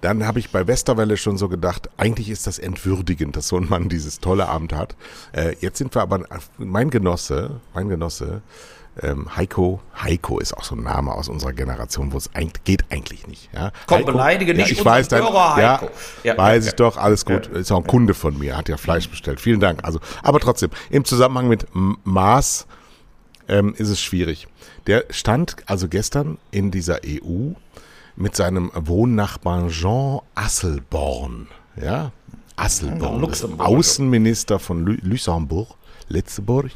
Dann 0.00 0.26
habe 0.26 0.38
ich 0.38 0.50
bei 0.50 0.66
Westerwelle 0.66 1.16
schon 1.16 1.36
so 1.36 1.48
gedacht, 1.48 1.90
eigentlich 1.96 2.30
ist 2.30 2.46
das 2.46 2.58
entwürdigend, 2.58 3.36
dass 3.36 3.48
so 3.48 3.56
ein 3.56 3.68
Mann 3.68 3.88
dieses 3.88 4.20
tolle 4.20 4.48
Amt 4.48 4.72
hat. 4.72 4.96
Äh, 5.32 5.54
jetzt 5.60 5.78
sind 5.78 5.94
wir 5.94 6.02
aber, 6.02 6.24
mein 6.58 6.90
Genosse, 6.90 7.60
mein 7.74 7.88
Genosse, 7.88 8.42
ähm, 9.00 9.34
Heiko, 9.36 9.80
Heiko 10.02 10.38
ist 10.38 10.54
auch 10.54 10.64
so 10.64 10.74
ein 10.74 10.82
Name 10.82 11.12
aus 11.12 11.28
unserer 11.28 11.52
Generation, 11.52 12.12
wo 12.12 12.18
es 12.18 12.34
eigentlich, 12.34 12.64
geht 12.64 12.84
eigentlich 12.90 13.26
nicht. 13.26 13.48
Ja? 13.54 13.72
Komm, 13.86 13.98
Heiko, 13.98 14.12
beleidige 14.12 14.54
nicht 14.54 14.70
ja, 14.70 14.72
ich 14.72 14.84
weiß 14.84 15.08
dann, 15.08 15.22
ja, 15.22 15.80
ja, 16.24 16.36
weiß 16.36 16.66
ich 16.66 16.74
doch, 16.74 16.98
alles 16.98 17.24
gut. 17.24 17.46
Ist 17.46 17.72
auch 17.72 17.78
ein 17.78 17.86
Kunde 17.86 18.12
von 18.12 18.38
mir, 18.38 18.56
hat 18.56 18.68
ja 18.68 18.76
Fleisch 18.76 19.08
bestellt. 19.08 19.40
Vielen 19.40 19.60
Dank. 19.60 19.80
Also, 19.82 19.98
aber 20.22 20.40
trotzdem, 20.40 20.70
im 20.90 21.04
Zusammenhang 21.04 21.48
mit 21.48 21.66
Maß 21.72 22.66
ähm, 23.52 23.74
ist 23.76 23.90
es 23.90 24.00
schwierig. 24.00 24.48
Der 24.86 25.04
stand 25.10 25.56
also 25.66 25.88
gestern 25.88 26.38
in 26.50 26.70
dieser 26.70 27.00
EU 27.06 27.52
mit 28.16 28.34
seinem 28.34 28.70
Wohnnachbarn 28.74 29.68
Jean 29.68 30.20
Asselborn. 30.34 31.48
Ja, 31.80 32.12
Asselborn, 32.56 33.24
Außenminister 33.58 34.58
von 34.58 34.84
Luxemburg, 34.84 35.68
Lützeburg. 36.08 36.70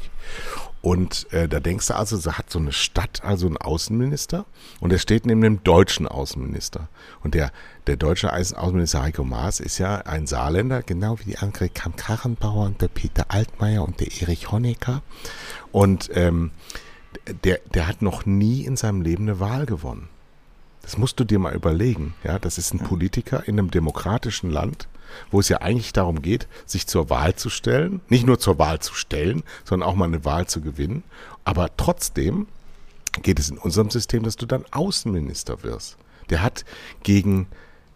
Und 0.87 1.27
äh, 1.33 1.49
da 1.49 1.59
denkst 1.59 1.87
du 1.87 1.97
also, 1.97 2.15
so 2.15 2.31
hat 2.31 2.49
so 2.49 2.59
eine 2.59 2.71
Stadt 2.71 3.21
also 3.21 3.45
einen 3.45 3.57
Außenminister 3.57 4.45
und 4.79 4.93
er 4.93 4.99
steht 4.99 5.25
neben 5.25 5.41
dem 5.41 5.61
deutschen 5.61 6.07
Außenminister. 6.07 6.87
Und 7.21 7.33
der, 7.33 7.51
der 7.87 7.97
deutsche 7.97 8.31
Außenminister 8.31 9.01
Heiko 9.01 9.25
Maas 9.25 9.59
ist 9.59 9.79
ja 9.79 9.97
ein 9.97 10.27
Saarländer, 10.27 10.83
genau 10.83 11.19
wie 11.19 11.25
die 11.25 11.39
Annegret 11.39 11.75
Kamm-Karrenbauer 11.75 12.67
und 12.67 12.81
der 12.81 12.87
Peter 12.87 13.25
Altmaier 13.27 13.83
und 13.83 13.99
der 13.99 14.07
Erich 14.21 14.49
Honecker. 14.49 15.01
Und 15.73 16.09
ähm, 16.13 16.51
der, 17.43 17.59
der 17.73 17.85
hat 17.85 18.01
noch 18.01 18.25
nie 18.25 18.63
in 18.63 18.77
seinem 18.77 19.01
Leben 19.01 19.23
eine 19.23 19.41
Wahl 19.41 19.65
gewonnen. 19.65 20.07
Das 20.83 20.97
musst 20.97 21.19
du 21.19 21.25
dir 21.25 21.37
mal 21.37 21.53
überlegen. 21.53 22.13
Ja, 22.23 22.39
das 22.39 22.57
ist 22.57 22.73
ein 22.73 22.79
Politiker 22.79 23.45
in 23.45 23.59
einem 23.59 23.71
demokratischen 23.71 24.49
Land 24.49 24.87
wo 25.31 25.39
es 25.39 25.49
ja 25.49 25.57
eigentlich 25.61 25.93
darum 25.93 26.21
geht, 26.21 26.47
sich 26.65 26.87
zur 26.87 27.09
Wahl 27.09 27.35
zu 27.35 27.49
stellen, 27.49 28.01
nicht 28.09 28.25
nur 28.25 28.39
zur 28.39 28.59
Wahl 28.59 28.79
zu 28.79 28.93
stellen, 28.93 29.43
sondern 29.63 29.89
auch 29.89 29.95
mal 29.95 30.05
eine 30.05 30.25
Wahl 30.25 30.47
zu 30.47 30.61
gewinnen. 30.61 31.03
Aber 31.43 31.75
trotzdem 31.77 32.47
geht 33.21 33.39
es 33.39 33.49
in 33.49 33.57
unserem 33.57 33.89
System, 33.89 34.23
dass 34.23 34.35
du 34.35 34.45
dann 34.45 34.65
Außenminister 34.71 35.63
wirst. 35.63 35.97
Der 36.29 36.41
hat 36.41 36.65
gegen 37.03 37.47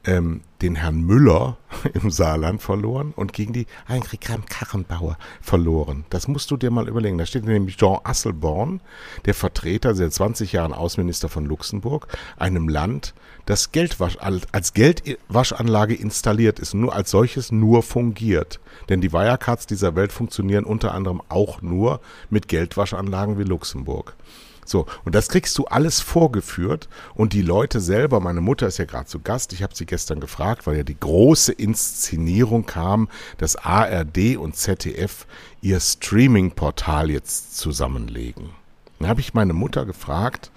ähm, 0.05 0.41
den 0.61 0.75
Herrn 0.75 1.01
Müller 1.01 1.57
im 1.93 2.11
Saarland 2.11 2.61
verloren 2.61 3.13
und 3.15 3.33
gegen 3.33 3.53
die 3.53 3.67
Heinrich 3.87 4.19
Karrenbauer 4.19 5.17
verloren. 5.41 6.05
Das 6.09 6.27
musst 6.27 6.49
du 6.51 6.57
dir 6.57 6.71
mal 6.71 6.87
überlegen. 6.87 7.17
Da 7.17 7.25
steht 7.25 7.45
nämlich 7.45 7.77
Jean 7.77 7.99
Asselborn, 8.03 8.81
der 9.25 9.33
Vertreter 9.33 9.95
seit 9.95 10.13
20 10.13 10.53
Jahren 10.53 10.73
Außenminister 10.73 11.29
von 11.29 11.45
Luxemburg, 11.45 12.07
einem 12.37 12.67
Land, 12.69 13.13
das 13.51 13.73
Geldwasch, 13.73 14.17
als 14.21 14.73
Geldwaschanlage 14.73 15.93
installiert 15.93 16.59
ist 16.59 16.73
und 16.73 16.79
nur 16.79 16.95
als 16.95 17.11
solches 17.11 17.51
nur 17.51 17.83
fungiert. 17.83 18.61
Denn 18.87 19.01
die 19.01 19.11
Wirecards 19.11 19.67
dieser 19.67 19.93
Welt 19.97 20.13
funktionieren 20.13 20.63
unter 20.63 20.93
anderem 20.93 21.21
auch 21.27 21.61
nur 21.61 21.99
mit 22.29 22.47
Geldwaschanlagen 22.47 23.37
wie 23.37 23.43
Luxemburg. 23.43 24.15
So, 24.63 24.85
und 25.03 25.15
das 25.15 25.27
kriegst 25.27 25.57
du 25.57 25.65
alles 25.65 25.99
vorgeführt 25.99 26.87
und 27.13 27.33
die 27.33 27.41
Leute 27.41 27.81
selber, 27.81 28.21
meine 28.21 28.39
Mutter 28.39 28.67
ist 28.67 28.77
ja 28.77 28.85
gerade 28.85 29.07
zu 29.07 29.19
Gast, 29.19 29.51
ich 29.51 29.63
habe 29.63 29.75
sie 29.75 29.85
gestern 29.85 30.21
gefragt, 30.21 30.65
weil 30.65 30.77
ja 30.77 30.83
die 30.83 30.97
große 30.97 31.51
Inszenierung 31.51 32.65
kam, 32.65 33.09
dass 33.37 33.57
ARD 33.57 34.37
und 34.37 34.55
ZDF 34.55 35.27
ihr 35.61 35.81
Streaming-Portal 35.81 37.09
jetzt 37.09 37.57
zusammenlegen. 37.57 38.51
Dann 38.99 39.09
habe 39.09 39.19
ich 39.19 39.33
meine 39.33 39.51
Mutter 39.51 39.85
gefragt, 39.85 40.51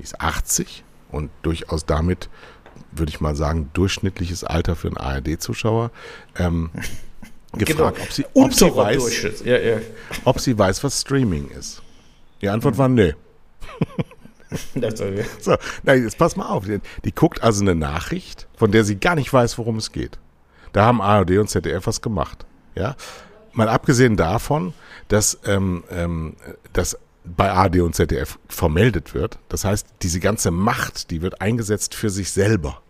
die 0.00 0.02
ist 0.02 0.20
80 0.20 0.82
und 1.10 1.30
durchaus 1.42 1.86
damit, 1.86 2.28
würde 2.92 3.10
ich 3.10 3.20
mal 3.20 3.36
sagen, 3.36 3.70
durchschnittliches 3.72 4.44
Alter 4.44 4.76
für 4.76 4.88
einen 4.88 4.96
ARD-Zuschauer, 4.96 5.90
ähm, 6.36 6.70
gefragt, 7.52 7.96
genau. 7.96 8.04
ob, 8.06 8.12
sie, 8.12 8.26
ob, 8.34 8.54
sie 8.54 8.76
weiß, 8.76 9.42
ja, 9.44 9.58
ja. 9.58 9.78
ob 10.24 10.40
sie 10.40 10.56
weiß, 10.56 10.82
was 10.84 11.00
Streaming 11.00 11.48
ist. 11.48 11.82
Die 12.40 12.48
Antwort 12.48 12.78
war 12.78 12.88
nö. 12.88 13.12
so, 15.40 15.56
na, 15.82 15.94
jetzt 15.94 16.18
pass 16.18 16.36
mal 16.36 16.46
auf. 16.46 16.64
Die, 16.64 16.80
die, 17.04 17.12
guckt 17.12 17.42
also 17.42 17.62
eine 17.62 17.74
Nachricht, 17.74 18.48
von 18.56 18.72
der 18.72 18.84
sie 18.84 18.96
gar 18.96 19.14
nicht 19.14 19.32
weiß, 19.32 19.58
worum 19.58 19.76
es 19.76 19.92
geht. 19.92 20.18
Da 20.72 20.84
haben 20.84 21.00
ARD 21.00 21.38
und 21.38 21.48
ZDF 21.48 21.86
was 21.86 22.00
gemacht. 22.00 22.46
Ja, 22.74 22.96
mal 23.52 23.68
abgesehen 23.68 24.16
davon, 24.16 24.74
dass, 25.08 25.38
ähm, 25.44 25.84
ähm, 25.90 26.36
dass 26.72 26.98
bei 27.24 27.50
ARD 27.50 27.80
und 27.80 27.94
ZDF 27.94 28.38
vermeldet 28.48 29.14
wird. 29.14 29.38
Das 29.48 29.64
heißt, 29.64 29.86
diese 30.02 30.20
ganze 30.20 30.50
Macht, 30.50 31.10
die 31.10 31.22
wird 31.22 31.40
eingesetzt 31.40 31.94
für 31.94 32.10
sich 32.10 32.30
selber. 32.30 32.80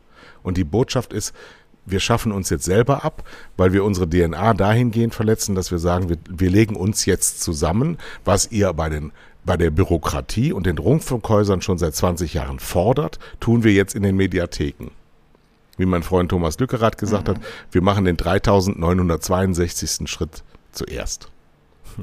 Und 0.42 0.56
die 0.56 0.64
Botschaft 0.64 1.12
ist, 1.12 1.34
wir 1.86 2.00
schaffen 2.00 2.32
uns 2.32 2.50
jetzt 2.50 2.64
selber 2.64 3.04
ab, 3.04 3.24
weil 3.56 3.72
wir 3.72 3.84
unsere 3.84 4.08
DNA 4.08 4.54
dahingehend 4.54 5.14
verletzen, 5.14 5.54
dass 5.54 5.70
wir 5.70 5.78
sagen, 5.78 6.08
wir, 6.08 6.18
wir 6.28 6.50
legen 6.50 6.76
uns 6.76 7.06
jetzt 7.06 7.42
zusammen, 7.42 7.98
was 8.24 8.50
ihr 8.50 8.72
bei 8.72 8.88
den 8.88 9.12
bei 9.42 9.56
der 9.56 9.70
Bürokratie 9.70 10.52
und 10.52 10.66
den 10.66 10.76
Rundfunkhäusern 10.76 11.62
schon 11.62 11.78
seit 11.78 11.94
20 11.94 12.34
Jahren 12.34 12.58
fordert, 12.58 13.18
tun 13.40 13.64
wir 13.64 13.72
jetzt 13.72 13.94
in 13.94 14.02
den 14.02 14.14
Mediatheken. 14.14 14.90
Wie 15.78 15.86
mein 15.86 16.02
Freund 16.02 16.30
Thomas 16.30 16.58
Lückerath 16.58 16.98
gesagt 16.98 17.26
mhm. 17.26 17.32
hat, 17.32 17.40
wir 17.72 17.80
machen 17.80 18.04
den 18.04 18.18
3962. 18.18 20.10
Schritt 20.10 20.44
zuerst. 20.72 21.29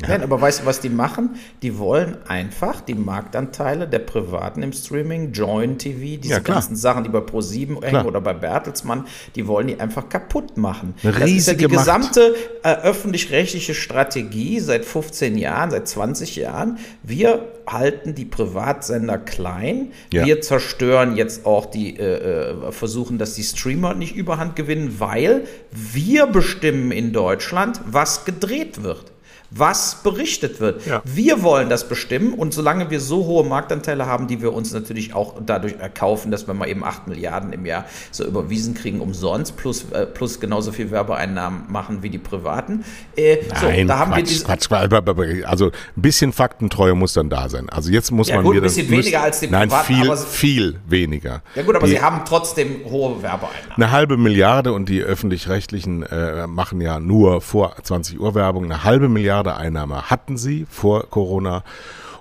Nein, 0.02 0.24
aber 0.24 0.40
weißt 0.40 0.62
du, 0.62 0.66
was 0.66 0.80
die 0.80 0.90
machen? 0.90 1.36
Die 1.62 1.78
wollen 1.78 2.18
einfach 2.28 2.82
die 2.82 2.94
Marktanteile 2.94 3.88
der 3.88 4.00
Privaten 4.00 4.64
im 4.64 4.74
Streaming, 4.74 5.32
Join 5.32 5.78
TV, 5.78 6.22
diese 6.22 6.36
ja, 6.36 6.40
ganzen 6.40 6.76
Sachen, 6.76 7.04
die 7.04 7.10
bei 7.10 7.20
Pro7 7.20 7.84
hängen 7.84 8.06
oder 8.06 8.22
bei 8.22 8.34
Bertelsmann, 8.34 9.06
die 9.36 9.48
wollen 9.48 9.68
die 9.68 9.80
einfach 9.80 10.10
kaputt 10.10 10.58
machen. 10.58 10.94
Eine 11.04 11.14
das 11.14 11.30
ist 11.30 11.48
ja 11.48 11.54
die 11.54 11.68
Macht. 11.68 11.78
gesamte 11.78 12.36
äh, 12.64 12.76
öffentlich-rechtliche 12.76 13.74
Strategie 13.74 14.60
seit 14.60 14.86
15 14.86 15.38
Jahren, 15.38 15.72
seit 15.72 15.88
20 15.88 16.36
Jahren. 16.36 16.78
Wir 17.04 17.48
halten 17.66 18.16
die 18.16 18.26
Privatsender 18.26 19.18
klein. 19.18 19.92
Ja. 20.14 20.26
Wir 20.26 20.42
zerstören 20.42 21.16
jetzt 21.16 21.46
auch 21.46 21.66
die, 21.66 21.98
äh, 21.98 22.52
äh, 22.52 22.72
versuchen, 22.72 23.18
dass 23.18 23.34
die 23.34 23.44
Streamer 23.44 23.94
nicht 23.94 24.16
überhand 24.16 24.56
gewinnen, 24.56 25.00
weil 25.00 25.46
wir 25.72 26.28
bestimmen 26.28 26.92
in 26.92 27.14
Deutschland, 27.14 27.82
was 27.86 28.26
gedreht 28.26 28.84
wird 28.84 29.12
was 29.50 30.04
berichtet 30.04 30.60
wird. 30.60 30.86
Ja. 30.86 31.02
Wir 31.06 31.42
wollen 31.42 31.70
das 31.70 31.88
bestimmen 31.88 32.34
und 32.34 32.54
solange 32.54 32.90
wir 32.90 33.00
so 33.00 33.26
hohe 33.26 33.46
Marktanteile 33.46 34.06
haben, 34.06 34.28
die 34.28 34.42
wir 34.42 34.54
uns 34.54 34.74
natürlich 34.74 35.14
auch 35.14 35.36
dadurch 35.46 35.76
erkaufen, 35.80 36.32
dass 36.32 36.48
wir 36.48 36.54
mal 36.54 36.68
eben 36.68 36.84
8 36.84 37.08
Milliarden 37.08 37.54
im 37.54 37.66
Jahr 37.66 37.86
so 38.12 38.26
überwiesen 38.26 38.74
kriegen 38.74 39.00
umsonst, 39.00 39.56
plus, 39.56 39.86
äh, 39.92 40.06
plus 40.06 40.40
genauso 40.40 40.72
viel 40.72 40.92
Werbeeinnahmen 40.92 41.64
machen 41.70 42.04
wie 42.04 42.10
die 42.10 42.18
Privaten. 42.18 42.84
Äh, 43.16 43.38
Nein, 43.50 43.82
so, 43.82 43.88
da 43.88 44.00
haben 44.00 44.12
Quatsch, 44.12 44.40
wir 44.40 44.46
Quatsch, 44.46 44.70
Quatsch, 44.70 45.46
also 45.46 45.68
ein 45.68 46.02
bisschen 46.02 46.34
Faktentreue 46.34 46.94
muss 46.94 47.14
dann 47.14 47.30
da 47.30 47.48
sein. 47.48 47.70
Also 47.70 47.90
jetzt 47.90 48.12
muss 48.12 48.28
ja, 48.28 48.36
man 48.36 48.46
gut, 48.46 48.56
wieder... 48.56 48.64
ein 48.64 48.68
bisschen 48.68 48.90
weniger 48.90 49.20
müssen, 49.20 49.24
als 49.24 49.40
die 49.40 49.48
Privaten. 49.48 49.70
Nein, 49.70 50.18
viel, 50.18 50.18
viel 50.18 50.80
weniger. 50.88 51.42
Ja 51.56 51.64
gut, 51.64 51.76
aber 51.76 51.88
die, 51.88 51.94
sie 51.94 52.02
haben 52.02 52.22
trotzdem 52.26 52.82
hohe 52.86 53.22
Werbeeinnahmen. 53.24 53.76
Eine 53.76 53.92
halbe 53.92 54.18
Milliarde 54.18 54.74
und 54.74 54.90
die 54.90 55.02
Öffentlich-Rechtlichen 55.02 56.04
äh, 56.04 56.48
machen 56.48 56.82
ja 56.82 57.00
nur 57.00 57.42
vor 57.42 57.76
20 57.82 58.20
Uhr 58.20 58.36
Werbung, 58.36 58.66
eine 58.66 58.84
halbe 58.84 59.08
Milliarde 59.08 59.37
Milliarde 59.38 59.58
Einnahme 59.58 60.10
hatten 60.10 60.38
sie 60.38 60.66
vor 60.70 61.10
Corona 61.10 61.64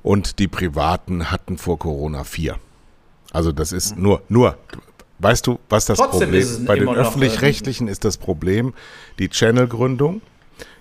und 0.02 0.38
die 0.38 0.48
Privaten 0.48 1.30
hatten 1.30 1.56
vor 1.56 1.78
Corona 1.78 2.24
vier. 2.24 2.58
Also 3.32 3.52
das 3.52 3.72
ist 3.72 3.96
nur, 3.96 4.22
nur, 4.28 4.58
weißt 5.18 5.46
du, 5.46 5.58
was 5.70 5.86
das 5.86 5.98
Trotzdem 5.98 6.30
Problem 6.30 6.64
Bei 6.66 6.78
den 6.78 6.88
öffentlich-rechtlichen 6.88 7.88
ist 7.88 8.04
das 8.04 8.18
Problem 8.18 8.74
die 9.18 9.30
Channelgründung. 9.30 10.20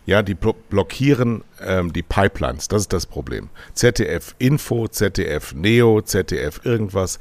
Ja, 0.06 0.22
die 0.22 0.36
blockieren 0.36 1.44
ähm, 1.62 1.92
die 1.92 2.04
Pipelines, 2.04 2.68
das 2.68 2.84
ist 2.84 2.94
das 2.94 3.08
Problem. 3.08 3.50
ZDF 3.74 4.36
Info, 4.38 4.88
ZDF 4.88 5.56
Neo, 5.56 6.02
ZDF 6.02 6.62
irgendwas 6.64 7.18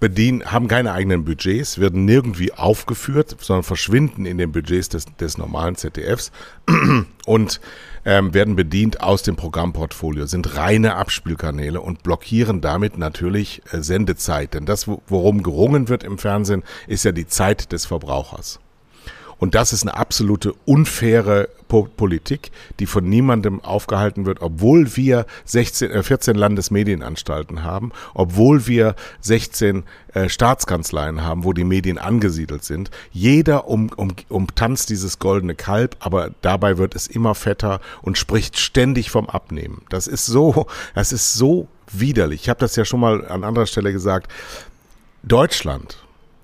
bedienen, 0.00 0.44
haben 0.44 0.68
keine 0.68 0.92
eigenen 0.92 1.24
Budgets, 1.24 1.78
werden 1.78 2.04
nirgendwie 2.04 2.52
aufgeführt, 2.52 3.36
sondern 3.40 3.64
verschwinden 3.64 4.26
in 4.26 4.38
den 4.38 4.52
Budgets 4.52 4.88
des, 4.88 5.06
des 5.16 5.38
normalen 5.38 5.76
ZDFs 5.76 6.30
und 7.26 7.60
ähm, 8.04 8.32
werden 8.32 8.56
bedient 8.56 9.00
aus 9.02 9.22
dem 9.22 9.36
Programmportfolio, 9.36 10.26
sind 10.26 10.56
reine 10.56 10.94
Abspielkanäle 10.96 11.80
und 11.80 12.02
blockieren 12.02 12.60
damit 12.60 12.96
natürlich 12.96 13.62
äh, 13.72 13.82
Sendezeit. 13.82 14.54
Denn 14.54 14.66
das, 14.66 14.86
worum 14.86 15.42
gerungen 15.42 15.88
wird 15.88 16.04
im 16.04 16.18
Fernsehen, 16.18 16.62
ist 16.86 17.04
ja 17.04 17.12
die 17.12 17.26
Zeit 17.26 17.72
des 17.72 17.86
Verbrauchers. 17.86 18.60
Und 19.38 19.54
das 19.54 19.72
ist 19.72 19.82
eine 19.82 19.96
absolute 19.96 20.52
unfaire 20.64 21.48
Politik, 21.68 22.50
die 22.80 22.86
von 22.86 23.08
niemandem 23.08 23.62
aufgehalten 23.62 24.26
wird, 24.26 24.40
obwohl 24.40 24.96
wir 24.96 25.26
16, 25.44 25.90
äh, 25.90 26.02
14 26.02 26.34
Landesmedienanstalten 26.34 27.62
haben, 27.62 27.92
obwohl 28.14 28.66
wir 28.66 28.94
16 29.20 29.84
äh, 30.14 30.28
Staatskanzleien 30.28 31.22
haben, 31.22 31.44
wo 31.44 31.52
die 31.52 31.64
Medien 31.64 31.98
angesiedelt 31.98 32.64
sind. 32.64 32.90
Jeder 33.12 33.68
um, 33.68 33.90
um, 33.96 34.12
umtanzt 34.28 34.88
dieses 34.88 35.18
goldene 35.18 35.54
Kalb, 35.54 35.96
aber 36.00 36.30
dabei 36.40 36.78
wird 36.78 36.94
es 36.94 37.06
immer 37.06 37.34
fetter 37.34 37.80
und 38.02 38.16
spricht 38.16 38.58
ständig 38.58 39.10
vom 39.10 39.28
Abnehmen. 39.28 39.82
Das 39.90 40.06
ist 40.06 40.26
so, 40.26 40.66
das 40.94 41.12
ist 41.12 41.34
so 41.34 41.68
widerlich. 41.92 42.42
Ich 42.42 42.48
habe 42.48 42.60
das 42.60 42.76
ja 42.76 42.84
schon 42.84 43.00
mal 43.00 43.26
an 43.26 43.44
anderer 43.44 43.66
Stelle 43.66 43.92
gesagt. 43.92 44.30
Deutschland 45.22 45.98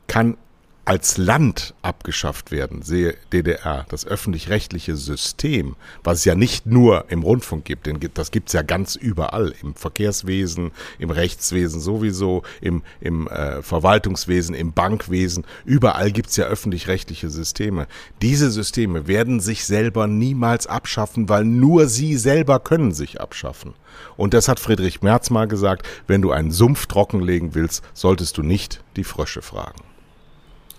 kann 0.07 0.37
als 0.85 1.17
Land 1.17 1.75
abgeschafft 1.83 2.51
werden, 2.51 2.83
sehe 2.83 3.17
DDR, 3.33 3.87
das 3.89 4.07
öffentlich-rechtliche 4.07 4.97
System, 4.97 5.77
was 6.03 6.19
es 6.19 6.25
ja 6.27 6.35
nicht 6.35 6.67
nur 6.67 7.11
im 7.11 7.23
Rundfunk 7.23 7.65
gibt, 7.65 7.87
denn 7.87 7.99
das 8.15 8.31
gibt's 8.31 8.53
ja 8.53 8.63
ganz 8.63 8.95
überall, 8.95 9.55
im 9.63 9.75
Verkehrswesen, 9.75 10.73
im 10.99 11.11
Rechtswesen 11.11 11.81
sowieso, 11.81 12.43
im, 12.61 12.83
im 13.01 13.29
äh, 13.29 13.63
Verwaltungswesen, 13.63 14.55
im 14.55 14.73
Bankwesen, 14.73 15.45
überall 15.65 16.13
gibt's 16.13 16.37
ja 16.37 16.45
öffentlich-rechtliche 16.45 17.31
Systeme. 17.31 17.87
Diese 18.21 18.51
Systeme 18.51 19.07
werden 19.07 19.41
sich 19.41 19.65
selber 19.65 20.07
niemals 20.07 20.67
abschaffen, 20.67 21.29
weil 21.29 21.45
nur 21.45 21.89
sie 21.89 22.17
selber 22.17 22.61
können 22.61 22.93
sich 22.93 23.21
abschaffen. 23.21 23.75
Und 24.17 24.35
das 24.35 24.49
hat 24.49 24.61
Friedrich 24.61 25.03
Merz 25.03 25.31
mal 25.31 25.49
gesagt, 25.49 25.87
wenn 26.07 26.21
du 26.21 26.33
einen 26.33 26.51
Sumpf 26.51 26.87
trockenlegen 26.87 27.55
willst, 27.55 27.83
solltest 27.95 28.37
du 28.37 28.43
nicht 28.43 28.83
die 28.97 29.05
Frösche 29.05 29.41
fragen. 29.41 29.94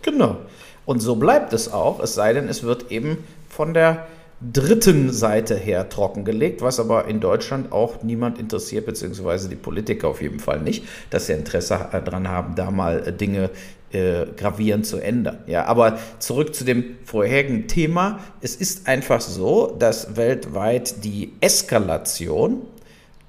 Genau. 0.06 0.38
Und 0.86 1.00
so 1.00 1.15
bleibt 1.15 1.52
es 1.52 1.74
auch, 1.74 2.00
es 2.00 2.13
sei 2.13 2.32
denn, 2.32 2.48
es 2.48 2.62
wird 2.62 2.91
eben 2.91 3.24
von 3.50 3.74
der 3.74 4.06
dritten 4.54 5.12
Seite 5.12 5.56
her 5.56 5.89
trockengelegt, 5.89 6.62
was 6.62 6.80
aber 6.80 7.08
in 7.08 7.20
Deutschland 7.20 7.72
auch 7.72 8.04
niemand 8.04 8.38
interessiert, 8.38 8.86
beziehungsweise 8.86 9.50
die 9.50 9.56
Politiker 9.56 10.10
auf 10.10 10.22
jeden 10.22 10.39
Fall 10.39 10.62
nicht, 10.62 10.84
dass 11.10 11.26
sie 11.26 11.34
Interesse 11.34 11.88
daran 11.91 12.28
haben, 12.28 12.54
da 12.54 12.70
mal 12.70 13.08
äh, 13.08 13.13
Dinge 13.13 13.50
äh, 13.91 14.28
gravierend 14.38 14.86
zu 14.86 15.00
ändern. 15.00 15.39
Ja, 15.48 15.65
aber 15.65 15.98
zurück 16.20 16.54
zu 16.54 16.65
dem 16.65 16.98
vorherigen 17.04 17.68
Thema. 17.68 18.20
Es 18.41 18.56
ist 18.56 18.88
einfach 18.88 19.22
so, 19.22 19.76
dass 19.80 20.15
weltweit 20.18 21.04
die 21.04 21.34
Eskalation 21.41 22.62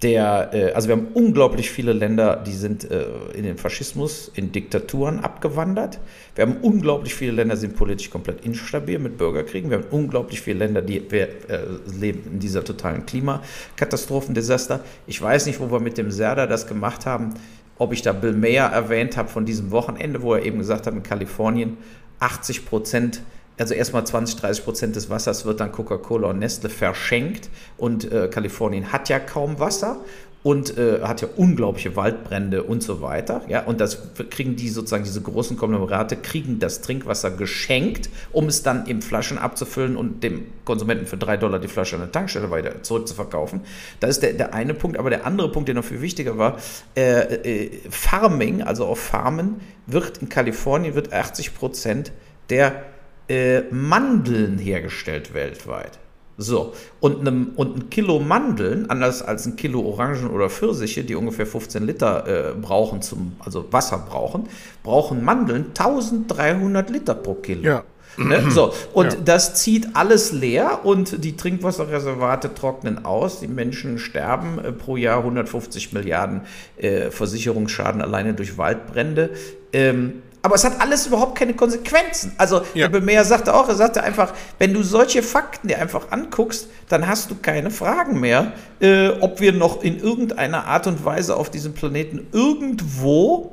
der, 0.03 0.51
äh, 0.53 0.73
also 0.73 0.89
wir 0.89 0.97
haben 0.97 1.09
unglaublich 1.15 1.71
viele 1.71 1.93
Länder, 1.93 2.43
die 2.47 2.53
sind 2.53 2.91
äh, 2.91 3.07
in 3.35 3.45
den 3.45 3.57
Faschismus, 3.57 4.31
in 4.35 4.53
Diktaturen 4.53 5.21
abgewandert. 5.21 5.99
Wir 6.35 6.43
haben 6.43 6.59
unglaublich 6.61 7.15
viele 7.15 7.33
Länder, 7.33 7.55
die 7.55 7.63
sind 7.63 7.77
politisch 7.77 8.11
komplett 8.11 8.45
instabil 8.45 8.99
mit 8.99 9.17
Bürgerkriegen. 9.17 9.71
Wir 9.71 9.79
haben 9.79 9.87
unglaublich 9.91 10.43
viele 10.43 10.59
Länder, 10.59 10.83
die 10.83 11.11
wir, 11.11 11.29
äh, 11.49 11.61
leben 11.99 12.31
in 12.33 12.39
dieser 12.39 12.63
totalen 12.63 13.07
Klimakatastrophendesaster. 13.07 14.81
Ich 15.07 15.21
weiß 15.21 15.47
nicht, 15.47 15.61
wo 15.61 15.71
wir 15.71 15.81
mit 15.81 15.97
dem 15.97 16.11
Serda 16.11 16.47
das 16.47 16.67
gemacht 16.67 17.07
haben, 17.07 17.33
ob 17.79 17.93
ich 17.93 18.03
da 18.03 18.13
Bill 18.13 18.33
Mayer 18.33 18.67
erwähnt 18.67 19.17
habe 19.17 19.29
von 19.29 19.47
diesem 19.47 19.71
Wochenende, 19.71 20.23
wo 20.23 20.35
er 20.35 20.45
eben 20.45 20.59
gesagt 20.59 20.87
hat, 20.87 20.95
in 20.95 21.03
Kalifornien 21.03 21.79
80 22.21 22.67
Prozent 22.67 23.23
also 23.59 23.75
erstmal 23.75 24.07
20, 24.07 24.41
30 24.41 24.65
Prozent 24.65 24.97
des 24.97 25.09
Wassers 25.11 25.45
wird 25.45 25.61
dann 25.61 25.73
Coca-Cola 25.73 26.31
und 26.31 26.39
Nestle 26.39 26.69
verschenkt 26.69 27.49
und 27.77 28.11
äh, 28.11 28.29
Kalifornien 28.29 28.93
hat 28.93 29.09
ja 29.09 29.19
kaum 29.19 29.59
Wasser 29.59 29.99
und 30.47 30.79
äh, 30.79 31.01
hat 31.03 31.23
ja 31.23 31.29
unglaubliche 31.35 31.97
Waldbrände 31.97 32.63
und 32.63 32.81
so 32.81 33.01
weiter. 33.01 33.43
Ja, 33.49 33.65
und 33.65 33.81
das 33.81 34.15
kriegen 34.31 34.55
die 34.55 34.69
sozusagen, 34.69 35.03
diese 35.03 35.21
großen 35.21 35.57
Konglomerate, 35.57 36.15
kriegen 36.15 36.61
das 36.61 36.83
Trinkwasser 36.83 37.33
geschenkt, 37.33 38.11
um 38.31 38.47
es 38.47 38.63
dann 38.63 38.87
in 38.87 39.03
Flaschen 39.03 39.39
abzufüllen 39.39 39.97
und 39.97 40.23
dem 40.23 40.47
Konsumenten 40.65 41.07
für 41.07 41.17
drei 41.17 41.37
Dollar 41.37 41.59
die 41.59 41.67
Flasche 41.67 41.97
an 41.97 42.03
der 42.03 42.13
Tankstelle 42.13 42.49
weiter 42.53 42.85
zurückzuverkaufen. 42.85 43.63
Das 43.99 44.11
ist 44.11 44.23
der, 44.23 44.35
der 44.35 44.55
eine 44.55 44.75
Punkt. 44.75 45.01
Aber 45.01 45.11
der 45.11 45.27
andere 45.27 45.51
Punkt, 45.51 45.67
der 45.67 45.75
noch 45.75 45.85
viel 45.85 46.01
wichtiger 46.01 46.39
war, 46.39 46.59
äh, 46.97 47.65
äh, 47.65 47.71
Farming, 47.91 48.63
also 48.63 48.87
auf 48.87 49.01
Farmen, 49.01 49.57
wird 49.89 50.19
in 50.19 50.29
Kalifornien 50.29 50.95
wird 50.95 51.13
80 51.13 51.57
Prozent 51.57 52.13
der 52.51 52.85
äh, 53.29 53.63
Mandeln 53.71 54.59
hergestellt 54.59 55.35
weltweit. 55.35 55.99
So, 56.39 56.75
und, 57.01 57.23
ne, 57.23 57.47
und 57.57 57.77
ein 57.77 57.91
Kilo 57.91 58.21
Mandeln, 58.21 58.91
anders 58.91 59.23
als 59.23 59.47
ein 59.47 59.57
Kilo 59.57 59.81
Orangen 59.81 60.29
oder 60.29 60.51
Pfirsiche, 60.51 61.03
die 61.03 61.15
ungefähr 61.15 61.47
15 61.47 61.87
Liter 61.87 62.51
äh, 62.51 62.53
brauchen, 62.55 63.01
zum, 63.01 63.37
also 63.39 63.73
Wasser 63.73 64.05
brauchen, 64.09 64.47
brauchen 64.83 65.25
Mandeln 65.25 65.67
1300 65.69 66.91
Liter 66.91 67.15
pro 67.15 67.35
Kilo. 67.35 67.63
Ja. 67.63 67.85
Ne? 68.19 68.51
So, 68.51 68.73
und 68.93 69.13
ja. 69.13 69.19
das 69.25 69.55
zieht 69.55 69.89
alles 69.95 70.33
leer 70.33 70.85
und 70.85 71.23
die 71.25 71.37
Trinkwasserreservate 71.37 72.55
trocknen 72.55 73.05
aus. 73.05 73.41
Die 73.41 73.49
Menschen 73.49 73.99
sterben 73.99 74.59
äh, 74.59 74.73
pro 74.73 74.97
Jahr 74.97 75.19
150 75.19 75.93
Milliarden 75.93 76.43
äh, 76.77 77.11
Versicherungsschaden 77.11 78.01
alleine 78.01 78.35
durch 78.35 78.57
Waldbrände. 78.59 79.31
Ähm, 79.73 80.23
aber 80.43 80.55
es 80.55 80.65
hat 80.65 80.81
alles 80.81 81.07
überhaupt 81.07 81.37
keine 81.37 81.55
Konsequenzen. 81.55 82.33
Also 82.39 82.63
ja. 82.75 82.89
der 82.89 83.01
Bemer 83.01 83.25
sagte 83.25 83.55
auch, 83.55 83.69
er 83.69 83.75
sagte 83.75 84.03
einfach, 84.03 84.33
wenn 84.59 84.73
du 84.73 84.83
solche 84.83 85.23
Fakten 85.23 85.69
dir 85.69 85.79
einfach 85.79 86.13
anguckst, 86.13 86.69
dann 86.89 87.07
hast 87.07 87.31
du 87.31 87.35
keine 87.35 87.71
Fragen 87.71 88.21
mehr, 88.21 88.53
äh, 88.81 89.09
ob 89.21 89.41
wir 89.41 89.53
noch 89.53 89.83
in 89.83 89.99
irgendeiner 89.99 90.67
Art 90.67 90.87
und 90.87 91.05
Weise 91.05 91.37
auf 91.37 91.51
diesem 91.51 91.75
Planeten 91.75 92.29
irgendwo, 92.33 93.53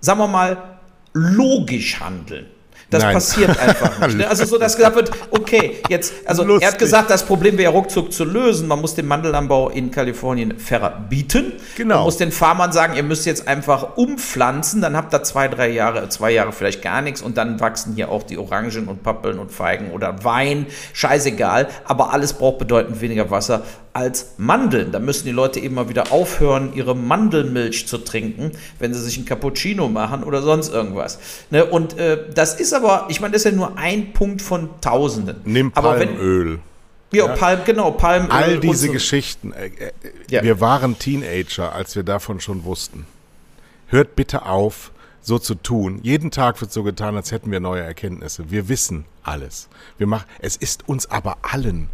sagen 0.00 0.18
wir 0.18 0.28
mal, 0.28 0.78
logisch 1.12 2.00
handeln. 2.00 2.46
Das 2.94 3.02
Nein. 3.02 3.14
passiert 3.14 3.58
einfach 3.58 3.98
nicht. 4.06 4.18
Ne? 4.18 4.28
Also 4.28 4.44
so, 4.44 4.56
dass 4.56 4.76
gesagt 4.76 4.94
wird, 4.94 5.10
okay, 5.30 5.82
jetzt, 5.88 6.12
also 6.24 6.44
Lustig. 6.44 6.62
er 6.62 6.72
hat 6.72 6.78
gesagt, 6.78 7.10
das 7.10 7.24
Problem 7.24 7.58
wäre 7.58 7.72
ruckzuck 7.72 8.12
zu 8.12 8.24
lösen. 8.24 8.68
Man 8.68 8.80
muss 8.80 8.94
den 8.94 9.06
Mandelanbau 9.06 9.68
in 9.68 9.90
Kalifornien 9.90 10.58
verbieten. 10.58 11.54
Genau. 11.76 11.96
Man 11.96 12.04
muss 12.04 12.18
den 12.18 12.30
Farmern 12.30 12.70
sagen, 12.70 12.94
ihr 12.94 13.02
müsst 13.02 13.26
jetzt 13.26 13.48
einfach 13.48 13.96
umpflanzen, 13.96 14.80
dann 14.80 14.96
habt 14.96 15.12
ihr 15.12 15.24
zwei, 15.24 15.48
drei 15.48 15.70
Jahre, 15.70 16.08
zwei 16.08 16.30
Jahre 16.30 16.52
vielleicht 16.52 16.82
gar 16.82 17.02
nichts 17.02 17.20
und 17.20 17.36
dann 17.36 17.58
wachsen 17.58 17.94
hier 17.94 18.10
auch 18.10 18.22
die 18.22 18.38
Orangen 18.38 18.86
und 18.86 19.02
Pappeln 19.02 19.40
und 19.40 19.50
Feigen 19.50 19.90
oder 19.90 20.24
Wein, 20.24 20.66
scheißegal, 20.92 21.68
aber 21.84 22.12
alles 22.12 22.34
braucht 22.34 22.58
bedeutend 22.58 23.00
weniger 23.00 23.30
Wasser 23.30 23.62
als 23.94 24.34
Mandeln. 24.38 24.90
Da 24.90 24.98
müssen 24.98 25.24
die 25.24 25.32
Leute 25.32 25.60
eben 25.60 25.76
mal 25.76 25.88
wieder 25.88 26.10
aufhören, 26.10 26.72
ihre 26.74 26.96
Mandelmilch 26.96 27.86
zu 27.86 27.98
trinken, 27.98 28.50
wenn 28.80 28.92
sie 28.92 29.00
sich 29.00 29.16
ein 29.16 29.24
Cappuccino 29.24 29.88
machen 29.88 30.24
oder 30.24 30.42
sonst 30.42 30.72
irgendwas. 30.72 31.20
Ne? 31.50 31.64
Und 31.64 31.96
äh, 31.96 32.18
das 32.34 32.58
ist 32.58 32.74
aber, 32.74 32.83
ich 33.08 33.20
meine, 33.20 33.32
das 33.32 33.44
ist 33.44 33.50
ja 33.50 33.56
nur 33.56 33.76
ein 33.78 34.12
Punkt 34.12 34.42
von 34.42 34.68
Tausenden. 34.80 35.40
Nimm 35.44 35.72
Palmöl. 35.72 36.60
Wenn, 37.10 37.18
ja, 37.18 37.28
Palm, 37.28 37.60
genau, 37.64 37.92
Palmöl. 37.92 38.30
All 38.30 38.60
diese 38.60 38.86
so. 38.86 38.92
Geschichten. 38.92 39.52
Äh, 39.52 39.66
äh, 39.66 39.92
ja. 40.28 40.42
Wir 40.42 40.60
waren 40.60 40.98
Teenager, 40.98 41.72
als 41.72 41.94
wir 41.96 42.02
davon 42.02 42.40
schon 42.40 42.64
wussten. 42.64 43.06
Hört 43.86 44.16
bitte 44.16 44.46
auf, 44.46 44.90
so 45.20 45.38
zu 45.38 45.54
tun. 45.54 46.00
Jeden 46.02 46.30
Tag 46.30 46.60
wird 46.60 46.72
so 46.72 46.82
getan, 46.82 47.16
als 47.16 47.30
hätten 47.32 47.50
wir 47.50 47.60
neue 47.60 47.82
Erkenntnisse. 47.82 48.50
Wir 48.50 48.68
wissen 48.68 49.04
alles. 49.22 49.68
Wir 49.98 50.06
machen, 50.06 50.26
es 50.40 50.56
ist 50.56 50.88
uns 50.88 51.06
aber 51.10 51.38
allen 51.42 51.88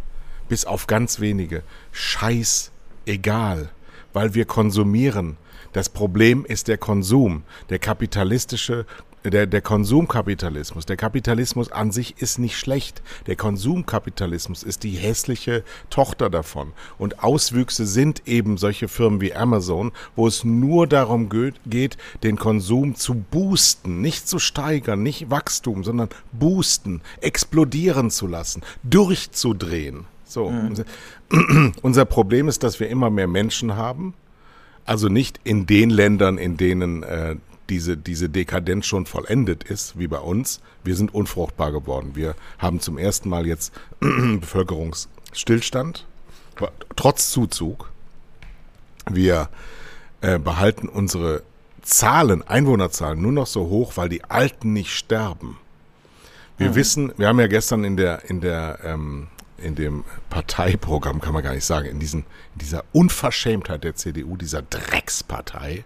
bis 0.51 0.65
auf 0.65 0.85
ganz 0.85 1.21
wenige, 1.21 1.63
scheiß 1.93 2.71
egal, 3.05 3.69
weil 4.11 4.33
wir 4.33 4.43
konsumieren. 4.43 5.37
Das 5.71 5.87
Problem 5.87 6.43
ist 6.43 6.67
der 6.67 6.77
Konsum, 6.77 7.43
der 7.69 7.79
kapitalistische 7.79 8.85
der, 9.23 9.45
der 9.45 9.61
Konsumkapitalismus, 9.61 10.85
der 10.85 10.97
Kapitalismus 10.97 11.71
an 11.71 11.91
sich 11.91 12.15
ist 12.21 12.39
nicht 12.39 12.57
schlecht. 12.57 13.03
Der 13.27 13.35
Konsumkapitalismus 13.35 14.63
ist 14.63 14.83
die 14.83 14.91
hässliche 14.91 15.63
Tochter 15.89 16.29
davon. 16.29 16.73
Und 16.97 17.23
Auswüchse 17.23 17.85
sind 17.85 18.27
eben 18.27 18.57
solche 18.57 18.87
Firmen 18.87 19.21
wie 19.21 19.33
Amazon, 19.33 19.91
wo 20.15 20.27
es 20.27 20.43
nur 20.43 20.87
darum 20.87 21.29
geht, 21.29 21.97
den 22.23 22.37
Konsum 22.37 22.95
zu 22.95 23.13
boosten, 23.15 24.01
nicht 24.01 24.27
zu 24.27 24.39
steigern, 24.39 25.03
nicht 25.03 25.29
Wachstum, 25.29 25.83
sondern 25.83 26.09
boosten, 26.31 27.01
explodieren 27.21 28.09
zu 28.09 28.25
lassen, 28.27 28.63
durchzudrehen. 28.83 30.05
So, 30.25 30.49
mhm. 30.49 31.73
unser, 31.81 32.05
Problem 32.05 32.47
ist, 32.47 32.63
dass 32.63 32.79
wir 32.79 32.89
immer 32.89 33.09
mehr 33.09 33.27
Menschen 33.27 33.75
haben. 33.75 34.13
Also 34.85 35.09
nicht 35.09 35.39
in 35.43 35.67
den 35.67 35.89
Ländern, 35.89 36.37
in 36.37 36.57
denen 36.57 37.03
äh, 37.03 37.35
diese, 37.69 37.97
diese 37.97 38.29
Dekadenz 38.29 38.85
schon 38.85 39.05
vollendet 39.05 39.63
ist, 39.63 39.97
wie 39.97 40.07
bei 40.07 40.19
uns. 40.19 40.61
Wir 40.83 40.95
sind 40.95 41.13
unfruchtbar 41.13 41.71
geworden. 41.71 42.11
Wir 42.15 42.35
haben 42.57 42.79
zum 42.79 42.97
ersten 42.97 43.29
Mal 43.29 43.47
jetzt 43.47 43.73
Bevölkerungsstillstand, 43.99 46.05
trotz 46.95 47.31
Zuzug. 47.31 47.91
Wir 49.09 49.49
äh, 50.21 50.37
behalten 50.37 50.87
unsere 50.87 51.43
Zahlen, 51.81 52.47
Einwohnerzahlen 52.47 53.21
nur 53.21 53.31
noch 53.31 53.47
so 53.47 53.69
hoch, 53.69 53.93
weil 53.95 54.09
die 54.09 54.23
Alten 54.25 54.73
nicht 54.73 54.91
sterben. 54.91 55.57
Wir 56.57 56.69
mhm. 56.69 56.75
wissen, 56.75 57.13
wir 57.17 57.27
haben 57.27 57.39
ja 57.39 57.47
gestern 57.47 57.83
in 57.83 57.97
der, 57.97 58.29
in 58.29 58.41
der 58.41 58.79
ähm, 58.83 59.27
in 59.61 59.75
dem 59.75 60.03
Parteiprogramm, 60.29 61.21
kann 61.21 61.33
man 61.33 61.43
gar 61.43 61.53
nicht 61.53 61.65
sagen, 61.65 61.87
in, 61.87 61.99
diesen, 61.99 62.21
in 62.53 62.59
dieser 62.61 62.83
Unverschämtheit 62.91 63.83
der 63.83 63.95
CDU, 63.95 64.37
dieser 64.37 64.61
Dreckspartei, 64.61 65.83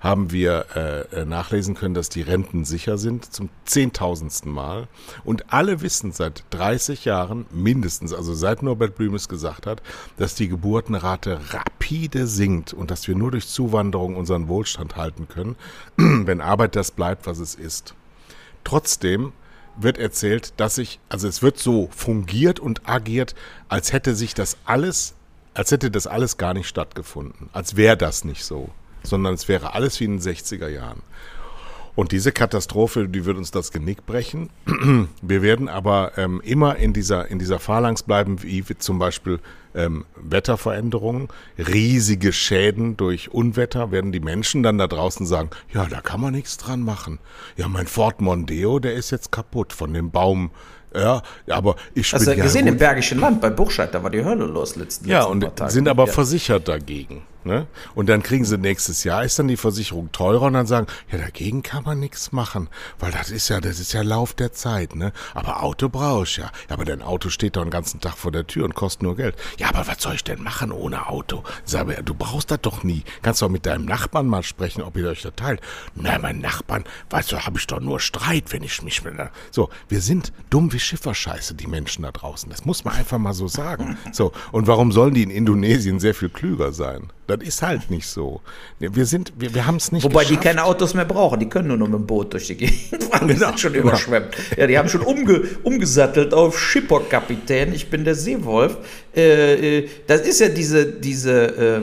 haben 0.00 0.30
wir 0.32 0.66
äh, 0.74 1.20
äh, 1.20 1.24
nachlesen 1.24 1.74
können, 1.74 1.94
dass 1.94 2.08
die 2.08 2.22
Renten 2.22 2.64
sicher 2.64 2.98
sind 2.98 3.32
zum 3.32 3.48
zehntausendsten 3.64 4.50
Mal. 4.50 4.88
Und 5.24 5.52
alle 5.52 5.80
wissen 5.80 6.12
seit 6.12 6.44
30 6.50 7.04
Jahren 7.04 7.46
mindestens, 7.50 8.12
also 8.12 8.34
seit 8.34 8.62
Norbert 8.62 8.96
Blümes 8.96 9.28
gesagt 9.28 9.66
hat, 9.66 9.82
dass 10.16 10.34
die 10.34 10.48
Geburtenrate 10.48 11.40
rapide 11.50 12.26
sinkt 12.26 12.72
und 12.72 12.90
dass 12.90 13.08
wir 13.08 13.14
nur 13.14 13.30
durch 13.30 13.48
Zuwanderung 13.48 14.16
unseren 14.16 14.48
Wohlstand 14.48 14.96
halten 14.96 15.28
können, 15.28 15.56
wenn 15.96 16.40
Arbeit 16.40 16.76
das 16.76 16.90
bleibt, 16.90 17.26
was 17.26 17.38
es 17.38 17.54
ist. 17.54 17.94
Trotzdem 18.64 19.32
wird 19.76 19.98
erzählt, 19.98 20.54
dass 20.58 20.76
sich, 20.76 21.00
also 21.08 21.28
es 21.28 21.42
wird 21.42 21.58
so 21.58 21.88
fungiert 21.94 22.60
und 22.60 22.88
agiert, 22.88 23.34
als 23.68 23.92
hätte 23.92 24.14
sich 24.14 24.34
das 24.34 24.56
alles, 24.64 25.14
als 25.52 25.70
hätte 25.70 25.90
das 25.90 26.06
alles 26.06 26.36
gar 26.36 26.54
nicht 26.54 26.68
stattgefunden. 26.68 27.48
Als 27.52 27.76
wäre 27.76 27.96
das 27.96 28.24
nicht 28.24 28.44
so, 28.44 28.70
sondern 29.04 29.34
es 29.34 29.48
wäre 29.48 29.74
alles 29.74 30.00
wie 30.00 30.04
in 30.04 30.18
den 30.18 30.20
60er 30.20 30.68
Jahren. 30.68 31.02
Und 31.96 32.10
diese 32.10 32.32
Katastrophe, 32.32 33.08
die 33.08 33.24
wird 33.24 33.36
uns 33.36 33.52
das 33.52 33.70
Genick 33.70 34.04
brechen. 34.04 34.50
Wir 35.22 35.42
werden 35.42 35.68
aber 35.68 36.18
ähm, 36.18 36.40
immer 36.44 36.76
in 36.76 36.92
dieser, 36.92 37.28
in 37.28 37.38
dieser 37.38 37.60
Phalanx 37.60 38.02
bleiben, 38.02 38.42
wie 38.42 38.64
zum 38.78 38.98
Beispiel 38.98 39.38
ähm, 39.76 40.04
Wetterveränderungen, 40.16 41.28
riesige 41.56 42.32
Schäden 42.32 42.96
durch 42.96 43.32
Unwetter, 43.32 43.92
werden 43.92 44.10
die 44.10 44.20
Menschen 44.20 44.64
dann 44.64 44.78
da 44.78 44.88
draußen 44.88 45.24
sagen, 45.24 45.50
ja, 45.72 45.86
da 45.86 46.00
kann 46.00 46.20
man 46.20 46.32
nichts 46.32 46.56
dran 46.56 46.80
machen. 46.80 47.20
Ja, 47.56 47.68
mein 47.68 47.86
Ford 47.86 48.20
Mondeo, 48.20 48.80
der 48.80 48.94
ist 48.94 49.12
jetzt 49.12 49.30
kaputt 49.30 49.72
von 49.72 49.94
dem 49.94 50.10
Baum 50.10 50.50
ja, 50.94 51.22
aber 51.48 51.76
ich 51.94 52.10
bin 52.10 52.20
Also 52.20 52.30
ja 52.32 52.42
gesehen 52.42 52.66
im 52.66 52.78
Bergischen 52.78 53.20
Land 53.20 53.40
bei 53.40 53.50
Buchscheid, 53.50 53.92
da 53.92 54.02
war 54.02 54.10
die 54.10 54.24
Hölle 54.24 54.44
los 54.46 54.76
letzten 54.76 55.08
Ja, 55.08 55.24
und 55.24 55.50
sind 55.68 55.88
aber 55.88 56.06
ja. 56.06 56.12
versichert 56.12 56.68
dagegen. 56.68 57.22
Ne? 57.44 57.66
Und 57.94 58.08
dann 58.08 58.22
kriegen 58.22 58.46
sie 58.46 58.56
nächstes 58.56 59.04
Jahr, 59.04 59.22
ist 59.22 59.38
dann 59.38 59.48
die 59.48 59.58
Versicherung 59.58 60.10
teurer 60.12 60.46
und 60.46 60.54
dann 60.54 60.66
sagen, 60.66 60.86
ja, 61.12 61.18
dagegen 61.18 61.62
kann 61.62 61.84
man 61.84 62.00
nichts 62.00 62.32
machen, 62.32 62.68
weil 62.98 63.12
das 63.12 63.30
ist 63.30 63.50
ja, 63.50 63.60
das 63.60 63.80
ist 63.80 63.92
ja 63.92 64.00
Lauf 64.00 64.32
der 64.32 64.52
Zeit, 64.52 64.94
ne? 64.94 65.12
Aber 65.34 65.62
Auto 65.62 65.90
brauchst 65.90 66.38
ja. 66.38 66.44
Ja, 66.44 66.50
aber 66.70 66.86
dein 66.86 67.02
Auto 67.02 67.28
steht 67.28 67.56
doch 67.56 67.62
den 67.62 67.70
ganzen 67.70 68.00
Tag 68.00 68.16
vor 68.16 68.32
der 68.32 68.46
Tür 68.46 68.64
und 68.64 68.74
kostet 68.74 69.02
nur 69.02 69.14
Geld. 69.16 69.36
Ja, 69.58 69.68
aber 69.68 69.86
was 69.86 70.00
soll 70.00 70.14
ich 70.14 70.24
denn 70.24 70.42
machen 70.42 70.72
ohne 70.72 71.06
Auto? 71.08 71.44
Sag 71.66 71.86
mir, 71.86 72.02
du 72.02 72.14
brauchst 72.14 72.50
das 72.50 72.62
doch 72.62 72.82
nie. 72.82 73.04
Kannst 73.20 73.42
doch 73.42 73.50
mit 73.50 73.66
deinem 73.66 73.84
Nachbarn 73.84 74.26
mal 74.26 74.42
sprechen, 74.42 74.82
ob 74.82 74.96
ihr 74.96 75.08
euch 75.08 75.20
da 75.20 75.30
teilt. 75.30 75.60
Na, 75.94 76.18
mein 76.18 76.38
Nachbarn, 76.38 76.84
weißt 77.10 77.32
du, 77.32 77.40
habe 77.40 77.58
ich 77.58 77.66
doch 77.66 77.80
nur 77.80 78.00
Streit, 78.00 78.52
wenn 78.54 78.62
ich 78.62 78.82
mich 78.82 79.04
mit 79.04 79.14
So, 79.50 79.68
wir 79.88 80.00
sind 80.00 80.32
dumm 80.48 80.72
wie 80.72 80.80
Schifferscheiße, 80.84 81.54
die 81.54 81.66
Menschen 81.66 82.02
da 82.02 82.12
draußen. 82.12 82.48
Das 82.50 82.64
muss 82.64 82.84
man 82.84 82.94
einfach 82.94 83.18
mal 83.18 83.32
so 83.32 83.48
sagen. 83.48 83.98
So, 84.12 84.32
und 84.52 84.66
warum 84.66 84.92
sollen 84.92 85.14
die 85.14 85.22
in 85.22 85.30
Indonesien 85.30 85.98
sehr 85.98 86.14
viel 86.14 86.28
klüger 86.28 86.72
sein? 86.72 87.10
Das 87.26 87.38
ist 87.40 87.62
halt 87.62 87.90
nicht 87.90 88.06
so. 88.06 88.42
Wir 88.78 89.06
sind, 89.06 89.32
wir, 89.36 89.54
wir 89.54 89.66
haben 89.66 89.76
es 89.76 89.90
nicht 89.92 90.04
Wobei 90.04 90.24
geschafft. 90.24 90.30
die 90.30 90.46
keine 90.48 90.64
Autos 90.64 90.94
mehr 90.94 91.06
brauchen, 91.06 91.40
die 91.40 91.48
können 91.48 91.68
nur 91.68 91.78
noch 91.78 91.88
mit 91.88 91.98
dem 92.00 92.06
Boot 92.06 92.32
durch 92.34 92.48
die 92.48 92.56
Gegend 92.56 93.04
fahren. 93.10 93.28
Die 93.28 93.34
genau. 93.34 93.48
sind 93.48 93.60
schon 93.60 93.74
überschwemmt. 93.74 94.36
Ja, 94.56 94.66
die 94.66 94.78
haben 94.78 94.88
schon 94.88 95.00
umge, 95.00 95.42
umgesattelt 95.62 96.34
auf 96.34 96.60
Schipperkapitän. 96.60 97.72
Ich 97.72 97.88
bin 97.88 98.04
der 98.04 98.14
Seewolf. 98.14 98.76
Äh, 99.16 99.78
äh, 99.78 99.88
das 100.06 100.20
ist 100.20 100.40
ja 100.40 100.48
diese, 100.48 100.86
diese, 100.86 101.82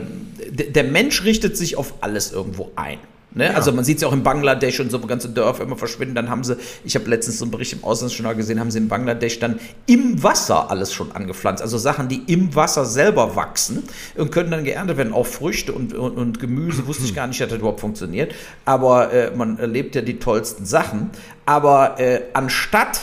der 0.70 0.84
Mensch 0.84 1.24
richtet 1.24 1.56
sich 1.56 1.76
auf 1.76 1.94
alles 2.00 2.32
irgendwo 2.32 2.70
ein. 2.76 2.98
Ne? 3.34 3.46
Ja. 3.46 3.52
Also 3.52 3.72
man 3.72 3.84
sieht 3.84 3.96
es 3.96 4.02
ja 4.02 4.08
auch 4.08 4.12
in 4.12 4.22
Bangladesch 4.22 4.80
und 4.80 4.90
so 4.90 4.98
ganze 5.00 5.28
Dörfer 5.28 5.64
immer 5.64 5.76
verschwinden. 5.76 6.14
Dann 6.14 6.28
haben 6.28 6.44
sie, 6.44 6.56
ich 6.84 6.94
habe 6.94 7.08
letztens 7.08 7.38
so 7.38 7.44
einen 7.44 7.52
Bericht 7.52 7.72
im 7.72 7.84
Auslandsjournal 7.84 8.36
gesehen, 8.36 8.60
haben 8.60 8.70
sie 8.70 8.78
in 8.78 8.88
Bangladesch 8.88 9.38
dann 9.38 9.58
im 9.86 10.22
Wasser 10.22 10.70
alles 10.70 10.92
schon 10.92 11.12
angepflanzt. 11.12 11.62
Also 11.62 11.78
Sachen, 11.78 12.08
die 12.08 12.22
im 12.26 12.54
Wasser 12.54 12.84
selber 12.84 13.36
wachsen 13.36 13.82
und 14.16 14.30
können 14.30 14.50
dann 14.50 14.64
geerntet 14.64 14.96
werden. 14.96 15.12
Auch 15.12 15.26
Früchte 15.26 15.72
und, 15.72 15.94
und, 15.94 16.16
und 16.16 16.40
Gemüse 16.40 16.86
wusste 16.86 17.04
ich 17.04 17.14
gar 17.14 17.26
nicht, 17.26 17.40
dass 17.40 17.48
das 17.48 17.58
überhaupt 17.58 17.80
funktioniert. 17.80 18.34
Aber 18.64 19.12
äh, 19.12 19.30
man 19.34 19.58
erlebt 19.58 19.94
ja 19.94 20.02
die 20.02 20.18
tollsten 20.18 20.66
Sachen. 20.66 21.10
Aber 21.46 21.98
äh, 21.98 22.22
anstatt 22.34 23.02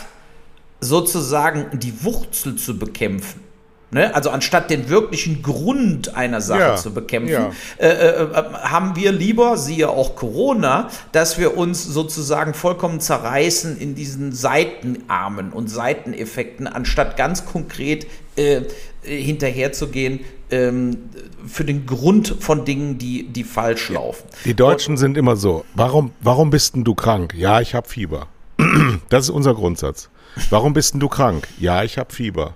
sozusagen 0.82 1.78
die 1.78 2.04
Wurzel 2.04 2.56
zu 2.56 2.78
bekämpfen, 2.78 3.49
Ne? 3.92 4.14
Also 4.14 4.30
anstatt 4.30 4.70
den 4.70 4.90
wirklichen 4.90 5.42
Grund 5.42 6.16
einer 6.16 6.42
Sache 6.42 6.60
ja, 6.60 6.76
zu 6.76 6.94
bekämpfen, 6.94 7.32
ja. 7.32 7.52
äh, 7.78 7.88
äh, 7.88 8.24
äh, 8.24 8.44
haben 8.62 8.96
wir 8.96 9.12
lieber, 9.12 9.58
siehe 9.58 9.90
auch 9.90 10.16
Corona, 10.16 10.90
dass 11.12 11.40
wir 11.40 11.58
uns 11.58 11.84
sozusagen 11.86 12.54
vollkommen 12.54 13.00
zerreißen 13.00 13.78
in 13.80 13.96
diesen 13.96 14.32
Seitenarmen 14.32 15.52
und 15.52 15.70
Seiteneffekten, 15.70 16.68
anstatt 16.68 17.18
ganz 17.18 17.46
konkret 17.46 18.06
äh, 18.36 18.62
hinterherzugehen 19.02 20.20
ähm, 20.52 21.10
für 21.48 21.64
den 21.64 21.88
Grund 21.88 22.36
von 22.40 22.66
Dingen, 22.66 23.00
die, 23.00 23.24
die 23.28 23.44
falsch 23.44 23.90
laufen. 23.90 24.28
Die 24.46 24.54
Deutschen 24.54 24.92
und, 24.92 24.98
sind 24.98 25.18
immer 25.18 25.36
so, 25.36 25.66
warum, 25.74 26.12
warum 26.22 26.52
bist 26.52 26.76
denn 26.76 26.84
du 26.84 26.94
krank? 26.94 27.34
Ja, 27.36 27.60
ich 27.60 27.74
habe 27.74 27.88
Fieber. 27.88 28.28
Das 29.10 29.24
ist 29.24 29.30
unser 29.32 29.56
Grundsatz. 29.56 30.10
Warum 30.52 30.74
bist 30.74 30.94
denn 30.94 31.00
du 31.00 31.08
krank? 31.08 31.48
Ja, 31.60 31.84
ich 31.84 31.98
habe 31.98 32.14
Fieber. 32.14 32.54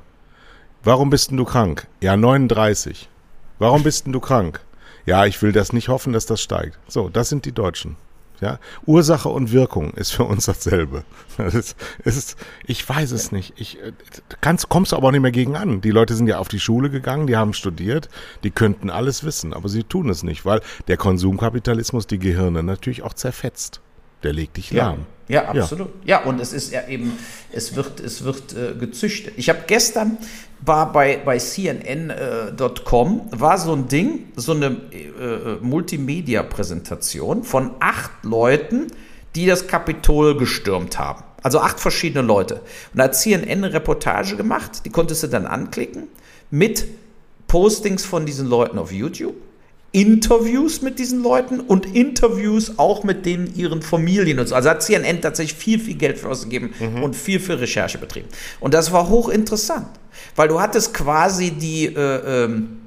Warum 0.85 1.09
bist 1.09 1.31
denn 1.31 1.37
du 1.37 1.45
krank? 1.45 1.87
Ja, 2.01 2.17
39. 2.17 3.07
Warum 3.57 3.83
bist 3.83 4.05
denn 4.05 4.11
du 4.11 4.19
krank? 4.19 4.59
Ja, 5.05 5.25
ich 5.25 5.41
will 5.41 5.53
das 5.53 5.71
nicht 5.71 5.87
hoffen, 5.87 6.11
dass 6.11 6.25
das 6.25 6.41
steigt. 6.41 6.77
So, 6.89 7.07
das 7.07 7.29
sind 7.29 7.45
die 7.45 7.53
Deutschen. 7.53 7.95
Ja, 8.41 8.59
Ursache 8.85 9.29
und 9.29 9.53
Wirkung 9.53 9.91
ist 9.91 10.11
für 10.11 10.25
uns 10.25 10.45
dasselbe. 10.45 11.05
Das 11.37 11.55
ist, 11.55 11.77
ist, 12.03 12.37
ich 12.65 12.87
weiß 12.87 13.11
es 13.11 13.31
nicht. 13.31 13.53
Ich 13.55 13.81
äh, 13.81 13.93
kannst, 14.41 14.67
kommst 14.67 14.91
du 14.91 14.97
aber 14.97 15.07
auch 15.07 15.11
nicht 15.11 15.21
mehr 15.21 15.31
gegen 15.31 15.55
an. 15.55 15.79
Die 15.79 15.91
Leute 15.91 16.15
sind 16.15 16.27
ja 16.27 16.39
auf 16.39 16.49
die 16.49 16.59
Schule 16.59 16.89
gegangen, 16.89 17.27
die 17.27 17.37
haben 17.37 17.53
studiert, 17.53 18.09
die 18.43 18.51
könnten 18.51 18.89
alles 18.89 19.23
wissen, 19.23 19.53
aber 19.53 19.69
sie 19.69 19.83
tun 19.83 20.09
es 20.09 20.23
nicht, 20.23 20.43
weil 20.45 20.59
der 20.89 20.97
Konsumkapitalismus 20.97 22.07
die 22.07 22.19
Gehirne 22.19 22.61
natürlich 22.61 23.03
auch 23.03 23.13
zerfetzt. 23.13 23.79
Der 24.23 24.33
legt 24.33 24.57
dich 24.57 24.71
lahm. 24.71 25.05
Ja, 25.27 25.45
absolut. 25.45 25.89
Ja. 26.03 26.19
ja, 26.19 26.25
und 26.25 26.39
es 26.39 26.53
ist 26.53 26.71
ja 26.71 26.87
eben, 26.87 27.17
es 27.51 27.75
wird, 27.75 27.99
es 27.99 28.23
wird 28.23 28.53
äh, 28.53 28.73
gezüchtet. 28.77 29.33
Ich 29.37 29.49
habe 29.49 29.59
gestern 29.67 30.17
war 30.65 30.91
bei, 30.91 31.17
bei 31.23 31.37
CNN.com, 31.37 33.29
äh, 33.31 33.39
war 33.39 33.57
so 33.57 33.73
ein 33.73 33.87
Ding, 33.87 34.31
so 34.35 34.53
eine 34.53 34.77
äh, 34.91 35.07
äh, 35.07 35.57
Multimedia-Präsentation 35.61 37.43
von 37.43 37.71
acht 37.79 38.11
Leuten, 38.23 38.87
die 39.35 39.45
das 39.45 39.67
Kapitol 39.67 40.37
gestürmt 40.37 40.99
haben. 40.99 41.23
Also 41.41 41.59
acht 41.59 41.79
verschiedene 41.79 42.25
Leute. 42.25 42.55
Und 42.55 42.99
da 42.99 43.05
hat 43.05 43.15
CNN 43.15 43.49
eine 43.49 43.73
Reportage 43.73 44.35
gemacht, 44.35 44.85
die 44.85 44.89
konntest 44.89 45.23
du 45.23 45.27
dann 45.27 45.45
anklicken, 45.45 46.07
mit 46.51 46.85
Postings 47.47 48.05
von 48.05 48.25
diesen 48.25 48.47
Leuten 48.47 48.77
auf 48.77 48.91
YouTube 48.91 49.35
Interviews 49.93 50.81
mit 50.81 50.97
diesen 50.97 51.21
Leuten 51.21 51.59
und 51.59 51.95
Interviews 51.95 52.77
auch 52.77 53.03
mit 53.03 53.27
denen 53.27 53.55
ihren 53.55 53.83
Familien 53.83 54.39
und 54.39 54.47
so. 54.47 54.55
Also 54.55 54.69
hat 54.69 54.81
CNN 54.81 55.21
tatsächlich 55.21 55.57
viel, 55.57 55.79
viel 55.79 55.93
Geld 55.93 56.17
für 56.17 56.29
ausgegeben 56.29 56.73
mhm. 56.79 57.03
und 57.03 57.15
viel 57.15 57.39
für 57.39 57.61
Recherche 57.61 57.99
betrieben. 57.99 58.27
Und 58.59 58.73
das 58.73 58.91
war 58.91 59.07
hochinteressant, 59.07 59.87
weil 60.35 60.47
du 60.47 60.59
hattest 60.59 60.95
quasi 60.95 61.51
die, 61.51 61.85
äh, 61.85 62.45
ähm, 62.45 62.79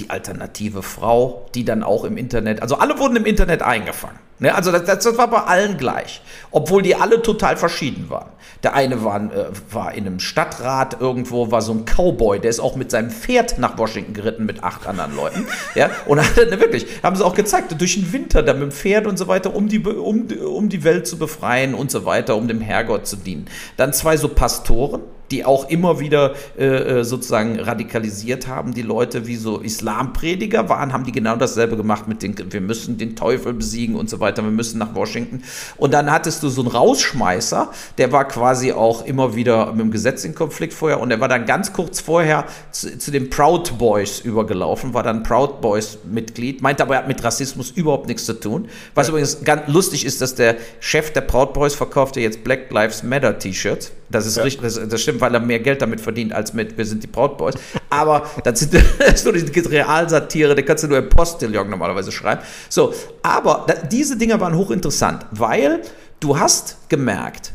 die 0.00 0.10
alternative 0.10 0.82
Frau, 0.82 1.46
die 1.54 1.64
dann 1.64 1.82
auch 1.82 2.04
im 2.04 2.16
Internet, 2.16 2.62
also 2.62 2.76
alle 2.76 2.98
wurden 2.98 3.16
im 3.16 3.26
Internet 3.26 3.62
eingefangen. 3.62 4.18
Ne? 4.38 4.54
Also 4.54 4.70
das, 4.70 4.84
das, 4.84 5.18
war 5.18 5.28
bei 5.28 5.42
allen 5.42 5.76
gleich, 5.78 6.22
obwohl 6.50 6.82
die 6.82 6.94
alle 6.94 7.22
total 7.22 7.56
verschieden 7.56 8.08
waren. 8.08 8.28
Der 8.62 8.74
eine 8.74 9.04
war, 9.04 9.16
äh, 9.16 9.46
war 9.70 9.94
in 9.94 10.06
einem 10.06 10.20
Stadtrat 10.20 11.00
irgendwo, 11.00 11.50
war 11.50 11.62
so 11.62 11.72
ein 11.72 11.84
Cowboy, 11.84 12.38
der 12.40 12.50
ist 12.50 12.60
auch 12.60 12.76
mit 12.76 12.90
seinem 12.90 13.10
Pferd 13.10 13.58
nach 13.58 13.78
Washington 13.78 14.14
geritten 14.14 14.46
mit 14.46 14.62
acht 14.62 14.86
anderen 14.86 15.16
Leuten. 15.16 15.46
ja? 15.74 15.90
Und 16.06 16.20
hat, 16.20 16.36
ne, 16.36 16.60
wirklich, 16.60 16.86
haben 17.02 17.16
sie 17.16 17.24
auch 17.24 17.34
gezeigt, 17.34 17.74
durch 17.78 17.94
den 17.94 18.12
Winter 18.12 18.42
dann 18.42 18.60
mit 18.60 18.70
dem 18.70 18.72
Pferd 18.72 19.06
und 19.06 19.16
so 19.16 19.26
weiter, 19.26 19.54
um 19.54 19.68
die, 19.68 19.80
um, 19.80 20.26
um 20.26 20.68
die 20.68 20.84
Welt 20.84 21.06
zu 21.06 21.18
befreien 21.18 21.74
und 21.74 21.90
so 21.90 22.04
weiter, 22.04 22.36
um 22.36 22.46
dem 22.46 22.60
Herrgott 22.60 23.06
zu 23.06 23.16
dienen. 23.16 23.46
Dann 23.76 23.92
zwei 23.92 24.16
so 24.16 24.28
Pastoren, 24.28 25.02
die 25.30 25.44
auch 25.44 25.68
immer 25.68 26.00
wieder 26.00 26.34
äh, 26.58 26.64
äh, 26.64 27.04
sozusagen 27.04 27.60
radikalisiert 27.60 28.46
haben, 28.46 28.74
die 28.74 28.82
Leute 28.82 29.26
wie 29.26 29.36
so 29.36 29.58
Islamprediger 29.58 30.68
waren, 30.68 30.92
haben 30.92 31.04
die 31.04 31.12
genau 31.12 31.36
dasselbe 31.36 31.76
gemacht 31.76 32.08
mit 32.08 32.22
den, 32.22 32.34
wir 32.50 32.60
müssen 32.60 32.98
den 32.98 33.16
Teufel 33.16 33.52
besiegen 33.52 33.96
und 33.96 34.08
so 34.08 34.20
weiter, 34.20 34.42
wir 34.42 34.50
müssen 34.50 34.78
nach 34.78 34.94
Washington. 34.94 35.42
Und 35.76 35.92
dann 35.92 36.10
hattest 36.10 36.42
du 36.42 36.48
so 36.48 36.62
einen 36.62 36.70
Rausschmeißer, 36.70 37.70
der 37.98 38.12
war 38.12 38.26
quasi 38.26 38.72
auch 38.72 39.04
immer 39.04 39.34
wieder 39.34 39.72
mit 39.72 39.80
dem 39.80 39.90
Gesetz 39.90 40.24
in 40.24 40.34
Konflikt 40.34 40.72
vorher 40.72 41.00
und 41.00 41.10
der 41.10 41.20
war 41.20 41.28
dann 41.28 41.46
ganz 41.46 41.72
kurz 41.72 42.00
vorher 42.00 42.44
zu, 42.70 42.98
zu 42.98 43.10
den 43.10 43.30
Proud 43.30 43.76
Boys 43.78 44.20
übergelaufen, 44.20 44.94
war 44.94 45.02
dann 45.02 45.22
Proud 45.22 45.60
Boys 45.60 45.98
Mitglied, 46.04 46.62
meinte 46.62 46.82
aber, 46.82 46.94
er 46.94 47.00
hat 47.00 47.08
mit 47.08 47.22
Rassismus 47.22 47.70
überhaupt 47.70 48.08
nichts 48.08 48.24
zu 48.24 48.34
tun. 48.34 48.68
Was 48.94 49.08
ja. 49.08 49.10
übrigens 49.10 49.44
ganz 49.44 49.68
lustig 49.68 50.04
ist, 50.04 50.20
dass 50.20 50.34
der 50.34 50.56
Chef 50.80 51.12
der 51.12 51.22
Proud 51.22 51.52
Boys 51.52 51.74
verkaufte 51.74 52.20
jetzt 52.20 52.44
Black 52.44 52.70
Lives 52.70 53.02
Matter 53.02 53.38
T-Shirts. 53.38 53.92
Das 54.10 54.26
ist 54.26 54.36
ja. 54.36 54.42
richtig, 54.42 54.62
das, 54.62 54.80
das, 54.88 55.02
stimmt, 55.02 55.20
weil 55.20 55.34
er 55.34 55.40
mehr 55.40 55.60
Geld 55.60 55.82
damit 55.82 56.00
verdient 56.00 56.32
als 56.32 56.54
mit 56.54 56.78
Wir 56.78 56.84
sind 56.86 57.02
die 57.02 57.06
Proud 57.06 57.36
Boys. 57.36 57.54
Aber 57.90 58.28
das, 58.44 58.60
sind, 58.60 58.74
das 58.98 59.14
ist 59.14 59.24
nur 59.24 59.34
die 59.34 59.60
Realsatire, 59.60 60.54
die 60.54 60.62
kannst 60.62 60.84
du 60.84 60.88
nur 60.88 60.98
im 60.98 61.08
Postillon 61.08 61.68
normalerweise 61.68 62.10
schreiben. 62.10 62.42
So, 62.68 62.94
aber 63.22 63.64
da, 63.66 63.74
diese 63.74 64.16
Dinge 64.16 64.40
waren 64.40 64.56
hochinteressant, 64.56 65.26
weil 65.30 65.82
du 66.20 66.38
hast 66.38 66.88
gemerkt, 66.88 67.52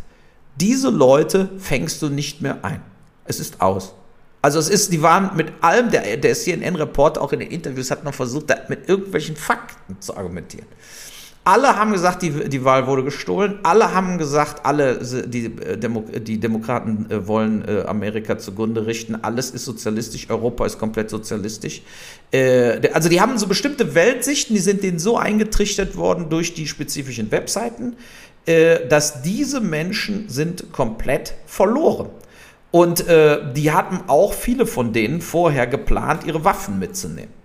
diese 0.55 0.89
Leute 0.89 1.49
fängst 1.57 2.01
du 2.01 2.09
nicht 2.09 2.41
mehr 2.41 2.63
ein. 2.63 2.81
Es 3.25 3.39
ist 3.39 3.61
aus. 3.61 3.95
Also 4.43 4.59
es 4.59 4.67
ist, 4.67 4.91
die 4.91 5.01
waren 5.01 5.37
mit 5.37 5.53
allem, 5.61 5.89
der, 5.89 6.17
der 6.17 6.33
CNN-Reporter 6.35 7.21
auch 7.21 7.31
in 7.31 7.39
den 7.39 7.49
Interviews 7.49 7.89
hat 7.89 8.03
noch 8.03 8.13
versucht, 8.13 8.53
mit 8.67 8.89
irgendwelchen 8.89 9.37
Fakten 9.37 9.95
zu 10.01 10.17
argumentieren. 10.17 10.67
Alle 11.45 11.75
haben 11.75 11.91
gesagt, 11.91 12.21
die, 12.21 12.47
die 12.47 12.63
Wahl 12.63 12.87
wurde 12.87 13.03
gestohlen. 13.03 13.59
Alle 13.63 13.93
haben 13.93 14.17
gesagt, 14.17 14.65
alle 14.65 14.99
die, 15.27 15.45
äh, 15.45 15.77
Demo, 15.77 16.01
die 16.01 16.39
Demokraten 16.39 17.07
äh, 17.09 17.27
wollen 17.27 17.67
äh, 17.67 17.81
Amerika 17.81 18.37
zugrunde 18.37 18.85
richten. 18.85 19.15
Alles 19.21 19.51
ist 19.51 19.65
sozialistisch. 19.65 20.29
Europa 20.29 20.65
ist 20.65 20.79
komplett 20.79 21.09
sozialistisch. 21.09 21.81
also 22.93 23.09
die 23.09 23.21
haben 23.21 23.37
so 23.37 23.47
bestimmte 23.47 23.93
Weltsichten, 23.93 24.55
die 24.55 24.59
sind 24.59 24.81
denen 24.83 24.99
so 24.99 25.17
eingetrichtert 25.17 25.95
worden 25.97 26.29
durch 26.29 26.53
die 26.53 26.67
spezifischen 26.67 27.29
Webseiten, 27.31 27.95
dass 28.89 29.21
diese 29.21 29.61
Menschen 29.61 30.29
sind 30.29 30.71
komplett 30.71 31.35
verloren. 31.45 32.09
Und 32.71 33.05
die 33.55 33.71
hatten 33.71 33.99
auch 34.07 34.33
viele 34.33 34.65
von 34.65 34.93
denen 34.93 35.21
vorher 35.21 35.67
geplant, 35.67 36.25
ihre 36.25 36.43
Waffen 36.43 36.79
mitzunehmen. 36.79 37.42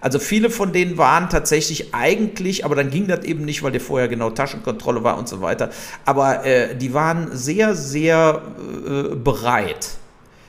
Also 0.00 0.18
viele 0.18 0.48
von 0.50 0.72
denen 0.72 0.96
waren 0.96 1.28
tatsächlich 1.28 1.94
eigentlich, 1.94 2.64
aber 2.64 2.74
dann 2.74 2.90
ging 2.90 3.06
das 3.06 3.24
eben 3.24 3.44
nicht, 3.44 3.62
weil 3.62 3.72
der 3.72 3.80
vorher 3.80 4.08
genau 4.08 4.30
Taschenkontrolle 4.30 5.04
war 5.04 5.18
und 5.18 5.28
so 5.28 5.42
weiter. 5.42 5.70
Aber 6.04 6.44
äh, 6.44 6.74
die 6.74 6.94
waren 6.94 7.36
sehr, 7.36 7.74
sehr 7.74 8.40
äh, 8.86 9.14
bereit. 9.14 9.90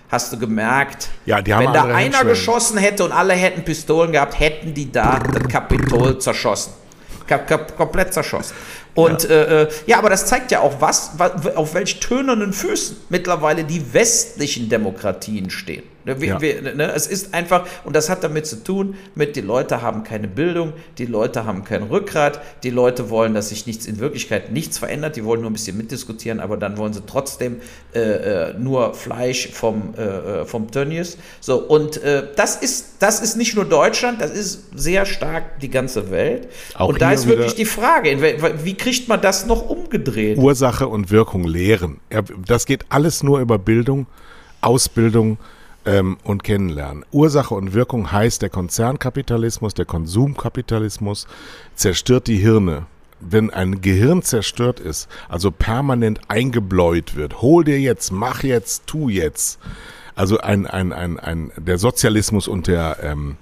Hast 0.09 0.33
du 0.33 0.37
gemerkt? 0.37 1.09
Ja, 1.25 1.41
die 1.41 1.53
haben 1.53 1.65
Wenn 1.65 1.73
da 1.73 1.85
einer 1.85 2.25
geschossen 2.25 2.77
hätte 2.77 3.05
und 3.05 3.13
alle 3.13 3.33
hätten 3.33 3.63
Pistolen 3.63 4.11
gehabt, 4.11 4.39
hätten 4.39 4.73
die 4.73 4.91
da 4.91 5.19
das 5.19 5.47
Kapitol 5.47 6.19
zerschossen. 6.19 6.73
komplett 7.77 8.13
zerschossen. 8.13 8.53
Und 8.93 9.23
ja. 9.23 9.29
Äh, 9.29 9.61
äh, 9.63 9.69
ja, 9.85 9.97
aber 9.97 10.09
das 10.09 10.25
zeigt 10.25 10.51
ja 10.51 10.59
auch, 10.61 10.81
was, 10.81 11.11
auf 11.55 11.73
welch 11.73 11.99
tönernen 11.99 12.53
Füßen 12.53 12.97
mittlerweile 13.09 13.63
die 13.63 13.93
westlichen 13.93 14.69
Demokratien 14.69 15.49
stehen. 15.49 15.83
Ne, 16.03 16.19
wir, 16.19 16.27
ja. 16.27 16.41
wir, 16.41 16.61
ne, 16.73 16.91
es 16.93 17.05
ist 17.05 17.33
einfach, 17.35 17.67
und 17.83 17.95
das 17.95 18.09
hat 18.09 18.23
damit 18.23 18.47
zu 18.47 18.63
tun, 18.63 18.95
mit 19.13 19.35
die 19.35 19.41
Leute 19.41 19.83
haben 19.83 20.03
keine 20.03 20.27
Bildung, 20.27 20.73
die 20.97 21.05
Leute 21.05 21.45
haben 21.45 21.63
kein 21.63 21.83
Rückgrat, 21.83 22.41
die 22.63 22.71
Leute 22.71 23.11
wollen, 23.11 23.35
dass 23.35 23.49
sich 23.49 23.67
nichts 23.67 23.85
in 23.85 23.99
Wirklichkeit 23.99 24.51
nichts 24.51 24.79
verändert, 24.79 25.15
die 25.15 25.23
wollen 25.23 25.41
nur 25.41 25.51
ein 25.51 25.53
bisschen 25.53 25.77
mitdiskutieren, 25.77 26.39
aber 26.39 26.57
dann 26.57 26.77
wollen 26.77 26.93
sie 26.93 27.03
trotzdem 27.05 27.61
äh, 27.93 27.99
äh 27.99 28.53
nur 28.57 28.95
Fleisch 28.95 29.49
vom, 29.51 29.93
äh, 29.95 30.01
äh, 30.01 30.45
vom 30.45 30.71
Tönnies. 30.71 31.17
So, 31.39 31.59
und 31.59 32.01
äh, 32.01 32.23
das, 32.35 32.55
ist, 32.55 32.95
das 32.99 33.21
ist 33.21 33.37
nicht 33.37 33.55
nur 33.55 33.65
Deutschland, 33.65 34.21
das 34.21 34.31
ist 34.31 34.63
sehr 34.75 35.05
stark 35.05 35.59
die 35.59 35.69
ganze 35.69 36.09
Welt. 36.09 36.47
Auch 36.73 36.89
und 36.89 37.01
da 37.01 37.11
ist 37.11 37.27
wirklich 37.27 37.53
die 37.53 37.65
Frage, 37.65 38.19
wie 38.63 38.73
kriegt 38.81 39.07
man 39.07 39.21
das 39.21 39.45
noch 39.45 39.69
umgedreht? 39.69 40.37
Ursache 40.37 40.87
und 40.87 41.11
Wirkung 41.11 41.43
lehren. 41.43 41.99
Das 42.45 42.65
geht 42.65 42.85
alles 42.89 43.23
nur 43.23 43.39
über 43.39 43.57
Bildung, 43.57 44.07
Ausbildung, 44.61 45.37
ähm, 45.85 46.17
und 46.23 46.43
kennenlernen. 46.43 47.05
Ursache 47.11 47.55
und 47.55 47.73
Wirkung 47.73 48.11
heißt, 48.11 48.41
der 48.41 48.49
Konzernkapitalismus, 48.49 49.73
der 49.73 49.85
Konsumkapitalismus 49.85 51.27
zerstört 51.75 52.27
die 52.27 52.37
Hirne. 52.37 52.85
Wenn 53.19 53.51
ein 53.51 53.81
Gehirn 53.81 54.23
zerstört 54.23 54.79
ist, 54.79 55.07
also 55.29 55.51
permanent 55.51 56.21
eingebläut 56.27 57.15
wird, 57.15 57.41
hol 57.41 57.63
dir 57.63 57.79
jetzt, 57.79 58.11
mach 58.11 58.43
jetzt, 58.43 58.87
tu 58.87 59.09
jetzt. 59.09 59.59
Also 60.15 60.39
ein, 60.39 60.65
ein, 60.67 60.91
ein, 60.91 61.19
ein, 61.19 61.51
der 61.57 61.77
Sozialismus 61.77 62.47
und 62.47 62.67
der 62.67 62.97
ähm, 63.03 63.37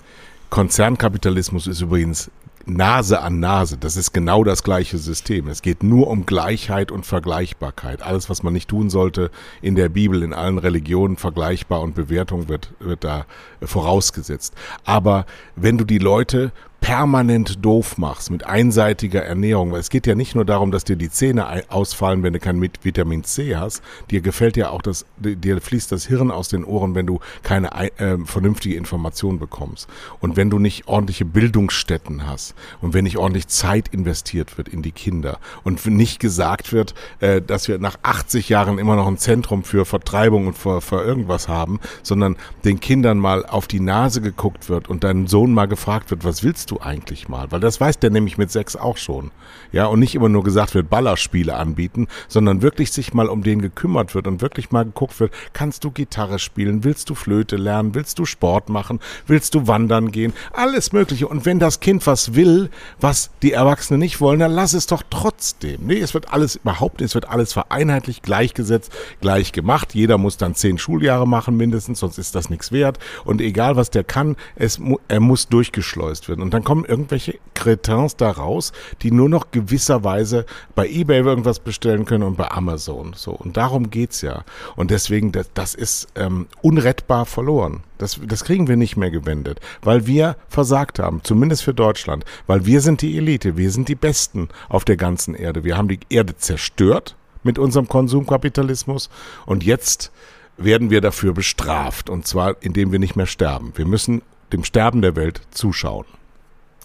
Konzernkapitalismus 0.50 1.68
ist 1.68 1.82
übrigens 1.82 2.30
Nase 2.70 3.22
an 3.22 3.40
Nase. 3.40 3.78
Das 3.78 3.98
ist 3.98 4.14
genau 4.14 4.44
das 4.44 4.64
gleiche 4.64 4.98
System. 4.98 5.48
Es 5.48 5.62
geht 5.62 5.84
nur 5.84 6.08
um 6.08 6.26
Gleichheit 6.26 6.92
und 6.92 7.06
Vergleichbarkeit. 7.06 8.02
Alles, 8.02 8.30
was 8.30 8.44
man 8.44 8.54
nicht 8.54 8.70
tun 8.70 8.90
sollte 8.90 9.32
in 9.62 9.76
der 9.76 9.90
Bibel, 9.90 10.24
in 10.24 10.34
allen 10.34 10.58
Religionen, 10.58 11.18
vergleichbar 11.18 11.82
und 11.82 11.96
Bewertung 11.96 12.48
wird, 12.48 12.74
wird 12.80 13.04
da 13.04 13.26
vorausgesetzt. 13.62 14.54
Aber 14.86 15.26
wenn 15.56 15.78
du 15.78 15.84
die 15.84 15.98
Leute 15.98 16.52
permanent 16.82 17.64
doof 17.64 17.98
machst 17.98 18.32
mit 18.32 18.46
einseitiger 18.46 19.24
Ernährung, 19.24 19.72
weil 19.72 19.80
es 19.80 19.90
geht 19.90 20.08
ja 20.08 20.16
nicht 20.16 20.36
nur 20.36 20.46
darum, 20.46 20.72
dass 20.72 20.84
dir 20.84 20.96
die 20.96 21.10
Zähne 21.10 21.64
ausfallen, 21.70 22.24
wenn 22.24 22.34
du 22.34 22.40
kein 22.40 22.62
Vitamin 22.62 23.24
C 23.24 23.56
hast, 23.56 23.84
dir 24.10 24.22
gefällt 24.22 24.58
ja 24.58 24.70
auch 24.70 24.82
das, 24.82 25.06
dir 25.18 25.60
fließt 25.62 25.92
das 25.92 26.06
Hirn 26.06 26.32
aus 26.32 26.48
den 26.50 26.64
Ohren, 26.64 26.96
wenn 26.96 27.06
du 27.06 27.20
keine 27.44 27.72
äh, 27.74 28.18
vernünftige 28.26 28.76
Information 28.76 29.40
bekommst. 29.40 29.90
Und 30.20 30.38
wenn 30.38 30.50
du 30.50 30.60
nicht 30.60 30.88
ordentliche 30.88 31.26
Bildungsstätten 31.26 32.26
hast 32.28 32.56
und 32.82 32.94
wenn 32.94 33.04
nicht 33.04 33.18
ordentlich 33.18 33.48
Zeit 33.48 33.90
investiert 33.90 34.58
wird 34.58 34.70
in 34.70 34.82
die 34.82 34.92
Kinder 34.92 35.40
und 35.64 35.86
nicht 35.86 36.20
gesagt 36.20 36.72
wird, 36.72 36.94
äh, 37.20 37.42
dass 37.42 37.68
wir 37.68 37.80
nach 37.80 37.98
80 38.04 38.50
Jahren 38.50 38.78
immer 38.78 38.96
noch 38.96 39.08
ein 39.08 39.18
Zentrum 39.18 39.64
für 39.64 39.86
Vertreibung 39.86 40.48
und 40.48 40.58
für, 40.58 40.82
für 40.82 41.04
irgendwas 41.04 41.48
haben, 41.48 41.80
sondern 42.04 42.38
den 42.64 42.80
Kindern 42.80 43.18
mal 43.18 43.46
auf 43.46 43.68
die 43.68 43.80
Nase 43.80 44.22
geguckt 44.22 44.70
wird 44.70 44.90
und 44.90 45.04
deinem 45.04 45.28
Sohn 45.28 45.54
mal 45.54 45.68
gefragt 45.68 46.12
wird, 46.12 46.24
was 46.24 46.44
willst 46.44 46.69
du 46.72 46.80
eigentlich 46.80 47.28
mal? 47.28 47.52
Weil 47.52 47.60
das 47.60 47.80
weiß 47.80 48.00
der 48.00 48.10
nämlich 48.10 48.38
mit 48.38 48.52
sechs 48.52 48.76
auch 48.76 48.98
schon. 48.98 49.32
Ja, 49.72 49.86
und 49.86 50.00
nicht 50.00 50.16
immer 50.16 50.30
nur 50.30 50.44
gesagt 50.44 50.76
wird, 50.76 50.90
Ballerspiele 50.90 51.56
anbieten, 51.56 52.08
sondern 52.28 52.62
wirklich 52.62 52.92
sich 52.92 53.14
mal 53.14 53.28
um 53.28 53.44
den 53.44 53.62
gekümmert 53.62 54.16
wird 54.16 54.28
und 54.28 54.42
wirklich 54.42 54.72
mal 54.72 54.86
geguckt 54.86 55.20
wird, 55.20 55.34
kannst 55.54 55.84
du 55.84 55.92
Gitarre 55.92 56.40
spielen, 56.40 56.84
willst 56.84 57.10
du 57.10 57.16
Flöte 57.16 57.56
lernen, 57.56 57.96
willst 57.96 58.20
du 58.20 58.26
Sport 58.26 58.70
machen, 58.70 59.00
willst 59.28 59.56
du 59.56 59.68
wandern 59.68 60.12
gehen, 60.12 60.34
alles 60.54 60.92
Mögliche. 60.92 61.28
Und 61.28 61.46
wenn 61.46 61.60
das 61.60 61.80
Kind 61.80 62.06
was 62.08 62.36
will, 62.36 62.70
was 63.00 63.30
die 63.42 63.54
Erwachsenen 63.54 64.00
nicht 64.00 64.22
wollen, 64.22 64.40
dann 64.40 64.52
lass 64.52 64.74
es 64.74 64.88
doch 64.88 65.04
trotzdem. 65.10 65.86
Nee, 65.86 66.00
es 66.00 66.14
wird 66.14 66.34
alles 66.34 66.56
überhaupt, 66.56 67.02
es 67.02 67.16
wird 67.16 67.30
alles 67.30 67.54
vereinheitlicht, 67.54 68.24
gleichgesetzt, 68.24 68.92
gleich 69.22 69.52
gemacht. 69.52 69.94
Jeder 69.94 70.18
muss 70.18 70.38
dann 70.38 70.56
zehn 70.56 70.78
Schuljahre 70.78 71.28
machen 71.28 71.58
mindestens, 71.58 72.00
sonst 72.00 72.18
ist 72.18 72.36
das 72.36 72.50
nichts 72.50 72.72
wert. 72.72 73.00
Und 73.26 73.42
egal 73.42 73.76
was 73.76 73.90
der 73.90 74.04
kann, 74.04 74.36
es, 74.56 74.80
er 75.08 75.20
muss 75.20 75.48
durchgeschleust 75.48 76.30
werden. 76.30 76.42
Und 76.42 76.54
dann 76.54 76.59
kommen 76.64 76.86
irgendwelche 76.86 77.40
Cretins 77.54 78.16
da 78.16 78.32
raus, 78.32 78.72
die 79.02 79.12
nur 79.12 79.30
noch 79.30 79.52
gewisserweise 79.52 80.46
bei 80.76 80.88
eBay 80.88 81.20
irgendwas 81.20 81.60
bestellen 81.60 82.06
können 82.06 82.24
und 82.24 82.38
bei 82.38 82.50
Amazon. 82.50 83.14
So. 83.16 83.32
Und 83.32 83.58
darum 83.58 83.90
geht's 83.90 84.22
ja. 84.22 84.44
Und 84.76 84.92
deswegen, 84.92 85.32
das, 85.32 85.50
das 85.54 85.76
ist 85.76 86.08
ähm, 86.16 86.48
unrettbar 86.62 87.26
verloren. 87.26 87.84
Das, 87.98 88.20
das 88.26 88.46
kriegen 88.46 88.68
wir 88.68 88.78
nicht 88.78 88.96
mehr 88.96 89.12
gewendet, 89.12 89.60
weil 89.82 90.08
wir 90.08 90.38
versagt 90.48 91.00
haben, 91.00 91.22
zumindest 91.24 91.64
für 91.64 91.74
Deutschland, 91.74 92.24
weil 92.48 92.66
wir 92.66 92.82
sind 92.82 93.02
die 93.02 93.18
Elite, 93.18 93.58
wir 93.58 93.72
sind 93.72 93.90
die 93.90 93.96
Besten 93.96 94.48
auf 94.70 94.86
der 94.86 94.96
ganzen 94.96 95.36
Erde. 95.36 95.64
Wir 95.64 95.78
haben 95.78 95.90
die 95.90 96.00
Erde 96.10 96.38
zerstört 96.38 97.16
mit 97.44 97.60
unserem 97.60 97.88
Konsumkapitalismus 97.88 99.10
und 99.46 99.64
jetzt 99.64 100.12
werden 100.58 100.90
wir 100.90 101.02
dafür 101.02 101.34
bestraft 101.34 102.10
und 102.10 102.28
zwar 102.28 102.56
indem 102.62 102.92
wir 102.92 103.00
nicht 103.00 103.16
mehr 103.16 103.26
sterben. 103.26 103.74
Wir 103.76 103.86
müssen 103.86 104.22
dem 104.52 104.64
Sterben 104.64 105.02
der 105.02 105.16
Welt 105.16 105.42
zuschauen. 105.52 106.06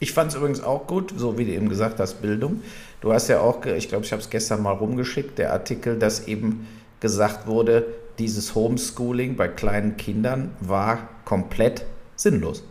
Ich 0.00 0.12
fand 0.12 0.30
es 0.30 0.36
übrigens 0.36 0.62
auch 0.62 0.86
gut, 0.86 1.14
so 1.16 1.38
wie 1.38 1.44
du 1.44 1.52
eben 1.52 1.68
gesagt 1.68 2.00
hast, 2.00 2.20
Bildung. 2.20 2.62
Du 3.00 3.12
hast 3.12 3.28
ja 3.28 3.40
auch, 3.40 3.64
ich 3.64 3.88
glaube, 3.88 4.04
ich 4.04 4.12
habe 4.12 4.22
es 4.22 4.30
gestern 4.30 4.62
mal 4.62 4.72
rumgeschickt, 4.72 5.38
der 5.38 5.52
Artikel, 5.52 5.98
dass 5.98 6.26
eben 6.26 6.66
gesagt 7.00 7.46
wurde, 7.46 7.86
dieses 8.18 8.54
Homeschooling 8.54 9.36
bei 9.36 9.48
kleinen 9.48 9.96
Kindern 9.96 10.50
war 10.60 11.08
komplett 11.24 11.84
sinnlos. 12.16 12.64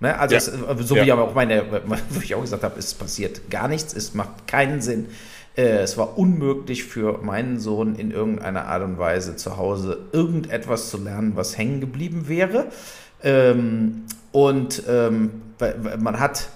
Ne? 0.00 0.18
Also 0.18 0.34
ja. 0.34 0.38
es, 0.38 0.86
so 0.86 0.96
ja. 0.96 1.04
wie 1.04 1.12
aber 1.12 1.24
auch 1.24 1.34
meine, 1.34 1.64
wo 2.10 2.20
ich 2.20 2.34
auch 2.34 2.40
gesagt 2.40 2.62
habe, 2.62 2.78
es 2.78 2.94
passiert 2.94 3.50
gar 3.50 3.68
nichts, 3.68 3.94
es 3.94 4.14
macht 4.14 4.46
keinen 4.46 4.80
Sinn. 4.80 5.06
Äh, 5.56 5.78
es 5.78 5.96
war 5.98 6.18
unmöglich 6.18 6.84
für 6.84 7.18
meinen 7.18 7.58
Sohn 7.58 7.96
in 7.96 8.10
irgendeiner 8.10 8.66
Art 8.66 8.82
und 8.82 8.98
Weise 8.98 9.36
zu 9.36 9.56
Hause 9.56 9.98
irgendetwas 10.12 10.90
zu 10.90 10.98
lernen, 10.98 11.32
was 11.34 11.58
hängen 11.58 11.80
geblieben 11.80 12.28
wäre. 12.28 12.66
Ähm, 13.22 14.04
und 14.30 14.84
ähm, 14.88 15.30
man 15.98 16.20
hat 16.20 16.50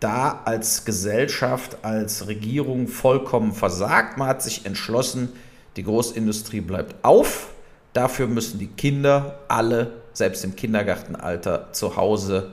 da 0.00 0.40
als 0.44 0.84
Gesellschaft, 0.84 1.84
als 1.84 2.26
Regierung 2.26 2.88
vollkommen 2.88 3.52
versagt. 3.52 4.16
Man 4.16 4.28
hat 4.28 4.42
sich 4.42 4.66
entschlossen, 4.66 5.28
die 5.76 5.84
Großindustrie 5.84 6.62
bleibt 6.62 7.04
auf. 7.04 7.50
Dafür 7.92 8.26
müssen 8.26 8.58
die 8.58 8.68
Kinder 8.68 9.40
alle, 9.48 9.92
selbst 10.12 10.44
im 10.44 10.56
Kindergartenalter, 10.56 11.72
zu 11.72 11.96
Hause 11.96 12.50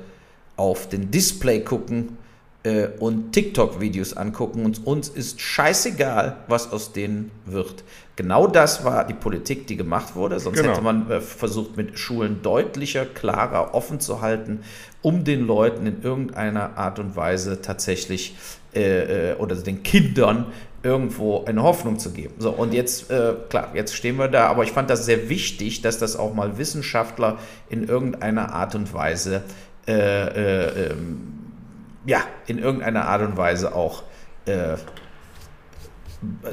auf 0.58 0.90
den 0.90 1.10
Display 1.12 1.62
gucken 1.62 2.18
äh, 2.68 2.90
und 3.00 3.32
TikTok-Videos 3.32 4.18
angucken. 4.18 4.66
Und 4.66 4.86
uns 4.86 5.10
ist 5.10 5.40
scheißegal, 5.40 6.38
was 6.48 6.72
aus 6.72 6.92
denen 6.92 7.32
wird. 7.46 7.84
Genau 8.16 8.48
das 8.48 8.84
war 8.84 9.06
die 9.06 9.14
Politik, 9.14 9.68
die 9.68 9.78
gemacht 9.78 10.16
wurde. 10.16 10.40
Sonst 10.40 10.58
genau. 10.58 10.72
hätte 10.72 10.82
man 10.82 11.10
äh, 11.10 11.22
versucht, 11.22 11.78
mit 11.78 11.98
Schulen 11.98 12.42
deutlicher, 12.42 13.06
klarer, 13.06 13.74
offen 13.74 14.00
zu 14.00 14.22
halten, 14.22 14.62
um 15.02 15.24
den 15.24 15.46
Leuten 15.46 15.86
in 15.86 16.02
irgendeiner 16.02 16.78
Art 16.78 17.00
und 17.00 17.16
Weise 17.16 17.62
tatsächlich 17.62 18.36
äh, 18.74 19.32
äh, 19.32 19.36
oder 19.36 19.56
den 19.56 19.84
Kindern 19.84 20.48
irgendwo 20.84 21.46
eine 21.46 21.64
Hoffnung 21.64 22.00
zu 22.00 22.12
geben. 22.12 22.36
So, 22.38 22.52
und 22.52 22.74
jetzt, 22.74 23.10
äh, 23.12 23.34
klar, 23.50 23.72
jetzt 23.74 23.96
stehen 23.96 24.18
wir 24.18 24.28
da, 24.28 24.48
aber 24.48 24.64
ich 24.64 24.72
fand 24.72 24.90
das 24.90 25.06
sehr 25.06 25.30
wichtig, 25.30 25.82
dass 25.82 25.98
das 25.98 26.16
auch 26.16 26.34
mal 26.34 26.58
Wissenschaftler 26.58 27.38
in 27.70 27.88
irgendeiner 27.88 28.54
Art 28.54 28.76
und 28.76 28.94
Weise, 28.94 29.42
äh, 29.88 29.94
äh, 29.94 30.92
ähm, 30.92 31.37
ja, 32.08 32.24
in 32.48 32.58
irgendeiner 32.58 33.06
Art 33.06 33.22
und 33.22 33.38
Weise 33.38 33.76
auch 33.76 34.04
äh, 34.46 34.78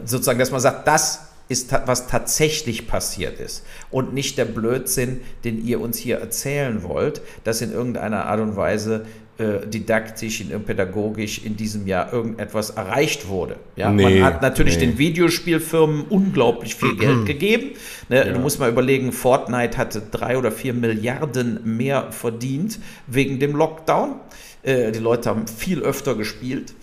sozusagen, 0.04 0.38
dass 0.38 0.50
man 0.50 0.60
sagt, 0.60 0.86
das 0.86 1.28
ist, 1.48 1.72
was 1.86 2.08
tatsächlich 2.08 2.88
passiert 2.88 3.38
ist 3.38 3.64
und 3.90 4.14
nicht 4.14 4.36
der 4.36 4.46
Blödsinn, 4.46 5.20
den 5.44 5.64
ihr 5.64 5.80
uns 5.80 5.96
hier 5.96 6.18
erzählen 6.18 6.82
wollt, 6.82 7.22
dass 7.44 7.62
in 7.62 7.72
irgendeiner 7.72 8.26
Art 8.26 8.40
und 8.40 8.56
Weise 8.56 9.06
äh, 9.36 9.66
didaktisch, 9.66 10.40
in, 10.40 10.62
pädagogisch 10.64 11.44
in 11.44 11.56
diesem 11.56 11.86
Jahr 11.86 12.12
irgendetwas 12.12 12.70
erreicht 12.70 13.28
wurde. 13.28 13.56
Ja, 13.76 13.90
nee, 13.90 14.20
man 14.20 14.24
hat 14.24 14.42
natürlich 14.42 14.78
nee. 14.78 14.86
den 14.86 14.98
Videospielfirmen 14.98 16.04
unglaublich 16.08 16.74
viel 16.76 16.96
Geld 16.96 17.26
gegeben. 17.26 17.72
Ne, 18.08 18.26
ja. 18.26 18.32
Du 18.32 18.40
musst 18.40 18.58
mal 18.58 18.70
überlegen, 18.70 19.12
Fortnite 19.12 19.76
hatte 19.76 20.02
drei 20.10 20.38
oder 20.38 20.50
vier 20.50 20.72
Milliarden 20.72 21.60
mehr 21.76 22.10
verdient 22.10 22.78
wegen 23.06 23.38
dem 23.38 23.54
Lockdown. 23.54 24.20
Äh, 24.64 24.92
die 24.92 24.98
Leute 24.98 25.28
haben 25.28 25.46
viel 25.46 25.82
öfter 25.82 26.14
gespielt 26.14 26.74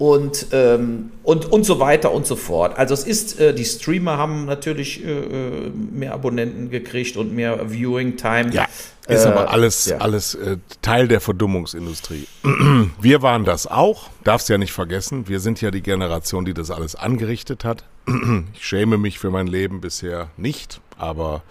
und, 0.00 0.46
ähm, 0.52 1.12
und, 1.22 1.52
und 1.52 1.64
so 1.64 1.78
weiter 1.78 2.10
und 2.12 2.26
so 2.26 2.34
fort. 2.34 2.78
Also 2.78 2.94
es 2.94 3.04
ist, 3.04 3.38
äh, 3.38 3.52
die 3.52 3.66
Streamer 3.66 4.16
haben 4.16 4.46
natürlich 4.46 5.04
äh, 5.04 5.10
äh 5.10 5.70
mehr 5.70 6.14
Abonnenten 6.14 6.70
gekriegt 6.70 7.18
und 7.18 7.34
mehr 7.34 7.70
Viewing-Time. 7.70 8.50
Ja, 8.54 8.66
ist 9.06 9.26
aber 9.26 9.44
äh, 9.44 9.48
alles, 9.48 9.86
ja. 9.86 9.98
alles 9.98 10.34
äh, 10.34 10.56
Teil 10.80 11.06
der 11.06 11.20
Verdummungsindustrie. 11.20 12.26
Wir 13.00 13.20
waren 13.20 13.44
das 13.44 13.66
auch, 13.66 14.08
darfst 14.24 14.48
ja 14.48 14.56
nicht 14.56 14.72
vergessen. 14.72 15.28
Wir 15.28 15.38
sind 15.38 15.60
ja 15.60 15.70
die 15.70 15.82
Generation, 15.82 16.46
die 16.46 16.54
das 16.54 16.70
alles 16.70 16.94
angerichtet 16.96 17.64
hat. 17.64 17.84
Ich 18.54 18.66
schäme 18.66 18.96
mich 18.96 19.18
für 19.18 19.30
mein 19.30 19.46
Leben 19.46 19.80
bisher 19.80 20.30
nicht, 20.36 20.80
aber 20.96 21.42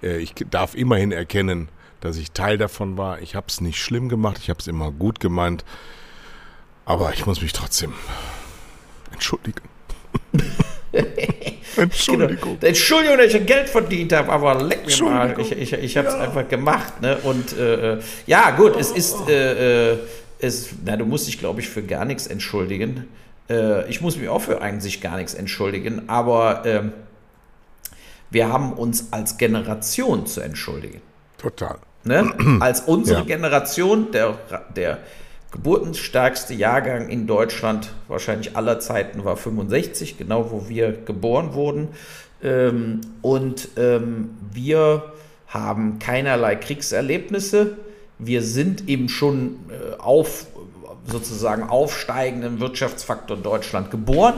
ich 0.00 0.34
darf 0.50 0.74
immerhin 0.74 1.10
erkennen, 1.10 1.68
dass 2.00 2.16
ich 2.16 2.32
Teil 2.32 2.58
davon 2.58 2.96
war. 2.96 3.20
Ich 3.20 3.34
habe 3.34 3.46
es 3.48 3.60
nicht 3.60 3.80
schlimm 3.80 4.08
gemacht, 4.08 4.38
ich 4.40 4.50
habe 4.50 4.60
es 4.60 4.66
immer 4.66 4.90
gut 4.92 5.20
gemeint. 5.20 5.64
Aber 6.84 7.12
ich 7.12 7.26
muss 7.26 7.42
mich 7.42 7.52
trotzdem 7.52 7.94
entschuldigen. 9.12 9.62
Entschuldigung. 11.76 12.58
Genau. 12.58 12.66
Entschuldigung, 12.68 13.18
dass 13.18 13.34
ich 13.34 13.46
Geld 13.46 13.68
verdient 13.68 14.12
habe, 14.12 14.30
aber 14.30 14.62
leck 14.62 14.86
mir 14.86 15.04
mal. 15.04 15.40
Ich, 15.40 15.52
ich, 15.52 15.72
ich 15.72 15.96
habe 15.96 16.08
es 16.08 16.14
ja. 16.14 16.20
einfach 16.20 16.48
gemacht. 16.48 17.00
Ne? 17.02 17.18
Und 17.18 17.56
äh, 17.58 17.98
ja, 18.26 18.50
gut, 18.52 18.76
es 18.76 18.90
ist, 18.90 19.28
äh, 19.28 19.92
äh, 19.92 19.98
es, 20.38 20.70
na, 20.84 20.96
du 20.96 21.04
musst 21.04 21.26
dich, 21.26 21.38
glaube 21.38 21.60
ich, 21.60 21.68
für 21.68 21.82
gar 21.82 22.04
nichts 22.04 22.26
entschuldigen. 22.26 23.08
Äh, 23.50 23.88
ich 23.90 24.00
muss 24.00 24.16
mich 24.16 24.28
auch 24.28 24.42
für 24.42 24.60
eigentlich 24.60 25.00
gar 25.00 25.16
nichts 25.16 25.34
entschuldigen, 25.34 26.08
aber 26.08 26.62
ähm, 26.64 26.92
wir 28.30 28.48
haben 28.48 28.72
uns 28.72 29.12
als 29.12 29.38
Generation 29.38 30.26
zu 30.26 30.40
entschuldigen. 30.40 31.00
Total. 31.38 31.76
Ne? 32.04 32.32
Als 32.60 32.80
unsere 32.80 33.20
ja. 33.20 33.24
Generation, 33.24 34.10
der, 34.12 34.38
der 34.74 34.98
geburtenstärkste 35.50 36.54
Jahrgang 36.54 37.08
in 37.08 37.26
Deutschland 37.26 37.92
wahrscheinlich 38.08 38.56
aller 38.56 38.80
Zeiten 38.80 39.24
war 39.24 39.36
65, 39.36 40.18
genau 40.18 40.50
wo 40.50 40.68
wir 40.68 40.92
geboren 40.92 41.54
wurden. 41.54 41.88
Ähm, 42.42 43.00
und 43.22 43.68
ähm, 43.76 44.30
wir 44.52 45.12
haben 45.48 45.98
keinerlei 45.98 46.56
Kriegserlebnisse. 46.56 47.76
Wir 48.18 48.42
sind 48.42 48.88
eben 48.88 49.08
schon 49.08 49.56
äh, 49.70 49.98
auf 49.98 50.46
sozusagen 51.06 51.62
aufsteigenden 51.62 52.60
Wirtschaftsfaktor 52.60 53.36
Deutschland 53.36 53.90
geboren 53.90 54.34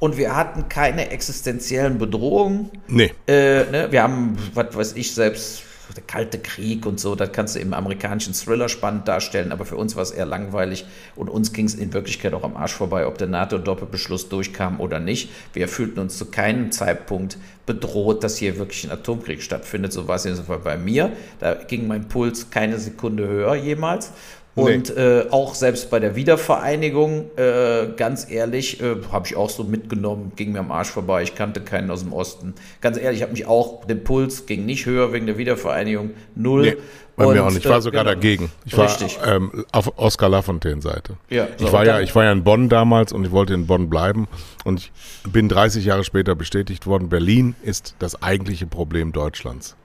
und 0.00 0.16
wir 0.16 0.36
hatten 0.36 0.68
keine 0.68 1.10
existenziellen 1.10 1.98
Bedrohungen. 1.98 2.70
Nee. 2.88 3.12
Äh, 3.26 3.64
ne? 3.70 3.88
Wir 3.90 4.02
haben, 4.02 4.36
was 4.54 4.76
weiß 4.76 4.92
ich, 4.94 5.14
selbst 5.14 5.62
der 5.94 6.04
Kalte 6.04 6.38
Krieg 6.38 6.86
und 6.86 7.00
so, 7.00 7.14
das 7.14 7.32
kannst 7.32 7.56
du 7.56 7.60
im 7.60 7.74
amerikanischen 7.74 8.34
Thriller 8.34 8.68
spannend 8.68 9.08
darstellen, 9.08 9.52
aber 9.52 9.64
für 9.64 9.76
uns 9.76 9.96
war 9.96 10.02
es 10.02 10.10
eher 10.10 10.26
langweilig 10.26 10.84
und 11.16 11.28
uns 11.28 11.52
ging 11.52 11.66
es 11.66 11.74
in 11.74 11.92
Wirklichkeit 11.92 12.34
auch 12.34 12.44
am 12.44 12.56
Arsch 12.56 12.72
vorbei, 12.72 13.06
ob 13.06 13.18
der 13.18 13.28
NATO-Doppelbeschluss 13.28 14.28
durchkam 14.28 14.80
oder 14.80 15.00
nicht. 15.00 15.30
Wir 15.52 15.68
fühlten 15.68 16.00
uns 16.00 16.18
zu 16.18 16.26
keinem 16.26 16.72
Zeitpunkt 16.72 17.38
bedroht, 17.68 18.24
dass 18.24 18.38
hier 18.38 18.58
wirklich 18.58 18.84
ein 18.84 18.90
Atomkrieg 18.90 19.42
stattfindet. 19.42 19.92
So 19.92 20.08
war 20.08 20.16
es 20.16 20.24
jedenfalls 20.24 20.64
bei 20.64 20.78
mir. 20.78 21.12
Da 21.38 21.54
ging 21.54 21.86
mein 21.86 22.08
Puls 22.08 22.50
keine 22.50 22.78
Sekunde 22.78 23.28
höher 23.28 23.54
jemals. 23.54 24.10
Und 24.58 24.94
nee. 24.94 25.02
äh, 25.02 25.30
auch 25.30 25.54
selbst 25.54 25.90
bei 25.90 26.00
der 26.00 26.16
Wiedervereinigung, 26.16 27.30
äh, 27.36 27.88
ganz 27.96 28.30
ehrlich, 28.30 28.80
äh, 28.80 28.96
habe 29.12 29.26
ich 29.26 29.36
auch 29.36 29.50
so 29.50 29.64
mitgenommen, 29.64 30.32
ging 30.36 30.52
mir 30.52 30.60
am 30.60 30.72
Arsch 30.72 30.88
vorbei, 30.88 31.22
ich 31.22 31.34
kannte 31.34 31.60
keinen 31.60 31.90
aus 31.90 32.02
dem 32.02 32.12
Osten. 32.12 32.54
Ganz 32.80 32.98
ehrlich, 32.98 33.18
ich 33.18 33.22
habe 33.22 33.32
mich 33.32 33.46
auch, 33.46 33.84
den 33.84 34.04
Puls 34.04 34.46
ging 34.46 34.66
nicht 34.66 34.86
höher 34.86 35.12
wegen 35.12 35.26
der 35.26 35.38
Wiedervereinigung, 35.38 36.10
null. 36.34 36.62
Nee, 36.62 36.76
bei 37.16 37.26
und, 37.26 37.34
mir 37.34 37.44
auch 37.44 37.50
nicht. 37.50 37.64
Ich 37.64 37.70
war 37.70 37.82
sogar 37.82 38.04
genau. 38.04 38.14
dagegen. 38.14 38.52
Ich 38.64 38.78
richtig. 38.78 39.20
war 39.20 39.36
ähm, 39.36 39.64
auf 39.72 39.98
Oskar 39.98 40.28
Lafontaine 40.28 40.80
Seite. 40.80 41.14
Ja, 41.28 41.48
so 41.56 41.66
ich 41.66 41.72
war 41.72 41.84
ja, 41.84 42.00
ich 42.00 42.14
war 42.14 42.24
ja 42.24 42.32
in 42.32 42.44
Bonn 42.44 42.68
damals 42.68 43.12
und 43.12 43.24
ich 43.24 43.32
wollte 43.32 43.54
in 43.54 43.66
Bonn 43.66 43.90
bleiben 43.90 44.28
und 44.64 44.78
ich 44.80 44.92
bin 45.30 45.48
30 45.48 45.84
Jahre 45.84 46.04
später 46.04 46.34
bestätigt 46.36 46.86
worden, 46.86 47.08
Berlin 47.08 47.56
ist 47.62 47.96
das 47.98 48.22
eigentliche 48.22 48.66
Problem 48.66 49.12
Deutschlands. 49.12 49.76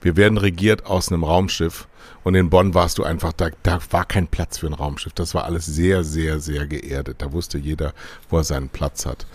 Wir 0.00 0.16
werden 0.16 0.38
regiert 0.38 0.86
aus 0.86 1.10
einem 1.10 1.24
Raumschiff 1.24 1.88
und 2.22 2.34
in 2.34 2.50
Bonn 2.50 2.74
warst 2.74 2.98
du 2.98 3.04
einfach, 3.04 3.32
da, 3.32 3.50
da 3.62 3.78
war 3.90 4.04
kein 4.04 4.26
Platz 4.26 4.58
für 4.58 4.66
ein 4.66 4.74
Raumschiff. 4.74 5.12
Das 5.14 5.34
war 5.34 5.44
alles 5.44 5.66
sehr, 5.66 6.04
sehr, 6.04 6.40
sehr 6.40 6.66
geerdet. 6.66 7.16
Da 7.18 7.32
wusste 7.32 7.58
jeder, 7.58 7.92
wo 8.28 8.38
er 8.38 8.44
seinen 8.44 8.68
Platz 8.68 9.06
hat. 9.06 9.26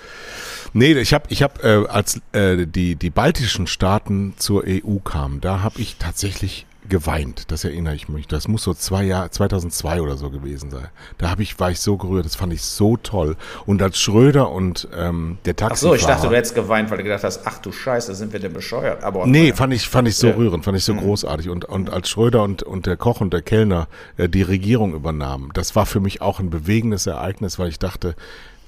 Nee, 0.74 0.93
ich 0.93 1.13
habe, 1.13 1.26
ich 1.30 1.41
hab, 1.41 1.63
äh, 1.63 1.86
als 1.88 2.22
äh, 2.34 2.68
die, 2.68 2.95
die 2.95 3.09
baltischen 3.09 3.68
Staaten 3.68 4.36
zur 4.38 4.63
EU 4.68 4.97
kamen, 4.99 5.41
da 5.41 5.61
habe 5.61 5.80
ich 5.80 5.97
tatsächlich 5.97 6.66
geweint. 6.89 7.51
Das 7.51 7.63
erinnere 7.63 7.95
ich 7.95 8.09
mich. 8.09 8.27
Das 8.27 8.47
muss 8.47 8.63
so 8.63 8.73
zwei 8.73 9.03
Jahre, 9.03 9.29
2002 9.29 10.01
oder 10.01 10.17
so 10.17 10.29
gewesen 10.29 10.71
sein. 10.71 10.88
Da 11.17 11.29
habe 11.29 11.43
ich, 11.43 11.59
war 11.59 11.71
ich 11.71 11.79
so 11.79 11.97
gerührt. 11.97 12.25
Das 12.25 12.36
fand 12.36 12.53
ich 12.53 12.61
so 12.61 12.97
toll. 12.97 13.36
Und 13.65 13.81
als 13.81 13.99
Schröder 13.99 14.51
und 14.51 14.88
ähm, 14.95 15.38
der 15.45 15.55
Taxifahrer. 15.55 15.95
Ach 15.95 15.99
so, 15.99 16.01
ich 16.01 16.05
dachte, 16.05 16.29
du 16.29 16.36
hättest 16.36 16.55
geweint, 16.55 16.89
weil 16.91 16.97
du 16.97 17.03
gedacht 17.03 17.23
hast, 17.23 17.41
ach 17.45 17.59
du 17.59 17.71
Scheiße, 17.71 18.15
sind 18.15 18.33
wir 18.33 18.39
denn 18.39 18.53
bescheuert. 18.53 19.03
Aber 19.03 19.25
nee, 19.25 19.53
fand 19.53 19.73
ich, 19.73 19.88
fand 19.88 20.07
ich 20.07 20.15
so 20.15 20.27
ja. 20.27 20.36
rührend, 20.36 20.65
fand 20.65 20.77
ich 20.77 20.86
so 20.86 20.93
mhm. 20.93 20.99
großartig. 20.99 21.49
Und, 21.49 21.65
und 21.65 21.89
als 21.89 22.09
Schröder 22.09 22.43
und, 22.43 22.63
und 22.63 22.86
der 22.86 22.97
Koch 22.97 23.21
und 23.21 23.33
der 23.33 23.41
Kellner 23.41 23.88
äh, 24.17 24.29
die 24.29 24.43
Regierung 24.43 24.93
übernahmen, 24.93 25.51
das 25.53 25.75
war 25.75 25.86
für 25.86 25.99
mich 25.99 26.21
auch 26.21 26.39
ein 26.39 26.49
bewegendes 26.49 27.07
Ereignis, 27.07 27.59
weil 27.59 27.69
ich 27.69 27.79
dachte, 27.79 28.15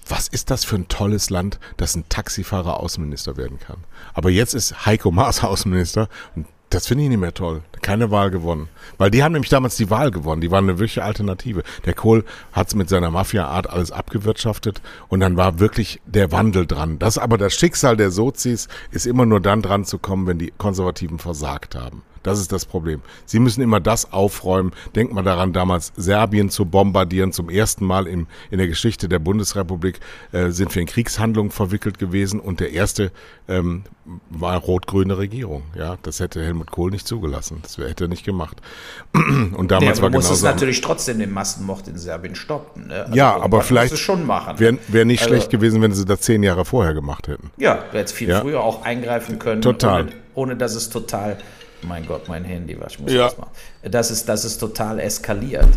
was 0.09 0.27
ist 0.27 0.51
das 0.51 0.63
für 0.63 0.75
ein 0.75 0.87
tolles 0.87 1.29
Land, 1.29 1.59
dass 1.77 1.95
ein 1.95 2.07
Taxifahrer 2.09 2.79
Außenminister 2.79 3.37
werden 3.37 3.59
kann. 3.59 3.77
Aber 4.13 4.29
jetzt 4.29 4.53
ist 4.53 4.85
Heiko 4.85 5.11
Maas 5.11 5.43
Außenminister 5.43 6.07
und 6.35 6.45
das 6.69 6.87
finde 6.87 7.05
ich 7.05 7.09
nicht 7.09 7.19
mehr 7.19 7.33
toll. 7.33 7.61
Keine 7.81 8.11
Wahl 8.11 8.29
gewonnen. 8.29 8.67
Weil 8.97 9.09
die 9.09 9.23
haben 9.23 9.31
nämlich 9.31 9.49
damals 9.49 9.77
die 9.77 9.89
Wahl 9.89 10.11
gewonnen. 10.11 10.41
Die 10.41 10.51
waren 10.51 10.65
eine 10.65 10.79
wirkliche 10.79 11.03
Alternative. 11.03 11.63
Der 11.85 11.93
Kohl 11.93 12.25
hat 12.51 12.67
es 12.67 12.75
mit 12.75 12.89
seiner 12.89 13.09
Mafia-Art 13.09 13.69
alles 13.69 13.91
abgewirtschaftet 13.91 14.81
und 15.07 15.21
dann 15.21 15.37
war 15.37 15.59
wirklich 15.59 16.01
der 16.05 16.31
Wandel 16.31 16.65
dran. 16.65 16.99
Das 16.99 17.17
aber 17.17 17.37
das 17.37 17.53
Schicksal 17.53 17.95
der 17.95 18.11
Sozis 18.11 18.67
ist 18.91 19.07
immer 19.07 19.25
nur 19.25 19.39
dann 19.39 19.61
dran 19.61 19.85
zu 19.85 19.97
kommen, 19.97 20.27
wenn 20.27 20.39
die 20.39 20.53
Konservativen 20.57 21.19
versagt 21.19 21.75
haben. 21.75 22.03
Das 22.27 22.39
ist 22.39 22.51
das 22.51 22.65
Problem. 22.65 23.01
Sie 23.25 23.39
müssen 23.39 23.61
immer 23.61 23.79
das 23.79 24.11
aufräumen. 24.11 24.73
Denkt 24.95 25.13
mal 25.13 25.23
daran, 25.23 25.53
damals 25.53 25.93
Serbien 25.95 26.49
zu 26.49 26.65
bombardieren. 26.65 27.31
Zum 27.31 27.49
ersten 27.49 27.85
Mal 27.85 28.05
in, 28.05 28.27
in 28.51 28.57
der 28.57 28.67
Geschichte 28.67 29.07
der 29.07 29.19
Bundesrepublik 29.19 30.01
äh, 30.33 30.49
sind 30.49 30.75
wir 30.75 30.81
in 30.81 30.87
Kriegshandlungen 30.87 31.51
verwickelt 31.51 31.99
gewesen 31.99 32.41
und 32.41 32.59
der 32.59 32.73
erste 32.73 33.11
ähm, 33.47 33.83
war 34.29 34.57
rot-grüne 34.57 35.17
Regierung. 35.17 35.63
Ja, 35.73 35.97
das 36.01 36.19
hätte 36.19 36.43
Helmut 36.43 36.69
Kohl 36.69 36.91
nicht 36.91 37.07
zugelassen. 37.07 37.59
Das 37.61 37.77
hätte 37.77 38.05
er 38.05 38.07
nicht 38.09 38.25
gemacht. 38.25 38.57
Und 39.13 39.71
damals 39.71 39.99
ja, 39.99 40.03
war 40.03 40.09
muss 40.09 40.29
es 40.29 40.43
natürlich 40.43 40.81
trotzdem 40.81 41.19
den 41.19 41.31
Massenmord 41.31 41.87
in 41.87 41.97
Serbien 41.97 42.35
stoppen. 42.35 42.87
Ne? 42.87 43.05
Also 43.05 43.15
ja, 43.15 43.37
aber 43.37 43.61
vielleicht 43.61 43.97
schon 43.97 44.25
machen. 44.25 44.59
Wäre 44.59 44.77
wär 44.87 45.05
nicht 45.05 45.21
also, 45.23 45.33
schlecht 45.33 45.49
gewesen, 45.49 45.81
wenn 45.81 45.93
sie 45.93 46.05
das 46.05 46.21
zehn 46.21 46.43
Jahre 46.43 46.65
vorher 46.65 46.93
gemacht 46.93 47.27
hätten. 47.27 47.51
Ja, 47.57 47.85
wäre 47.91 47.99
jetzt 47.99 48.13
viel 48.13 48.29
ja? 48.29 48.41
früher 48.41 48.61
auch 48.61 48.83
eingreifen 48.83 49.39
können. 49.39 49.61
Total. 49.61 50.03
Ohne, 50.03 50.11
ohne 50.35 50.55
dass 50.57 50.75
es 50.75 50.89
total 50.89 51.37
mein 51.81 52.05
Gott, 52.05 52.27
mein 52.27 52.43
Handy, 52.43 52.79
was 52.79 52.93
ich 52.93 52.99
muss 52.99 53.11
ja. 53.11 53.25
das 53.25 53.37
machen. 53.37 53.51
Das 53.83 54.11
ist, 54.11 54.27
das 54.27 54.45
ist 54.45 54.57
total 54.57 54.99
eskaliert. 54.99 55.69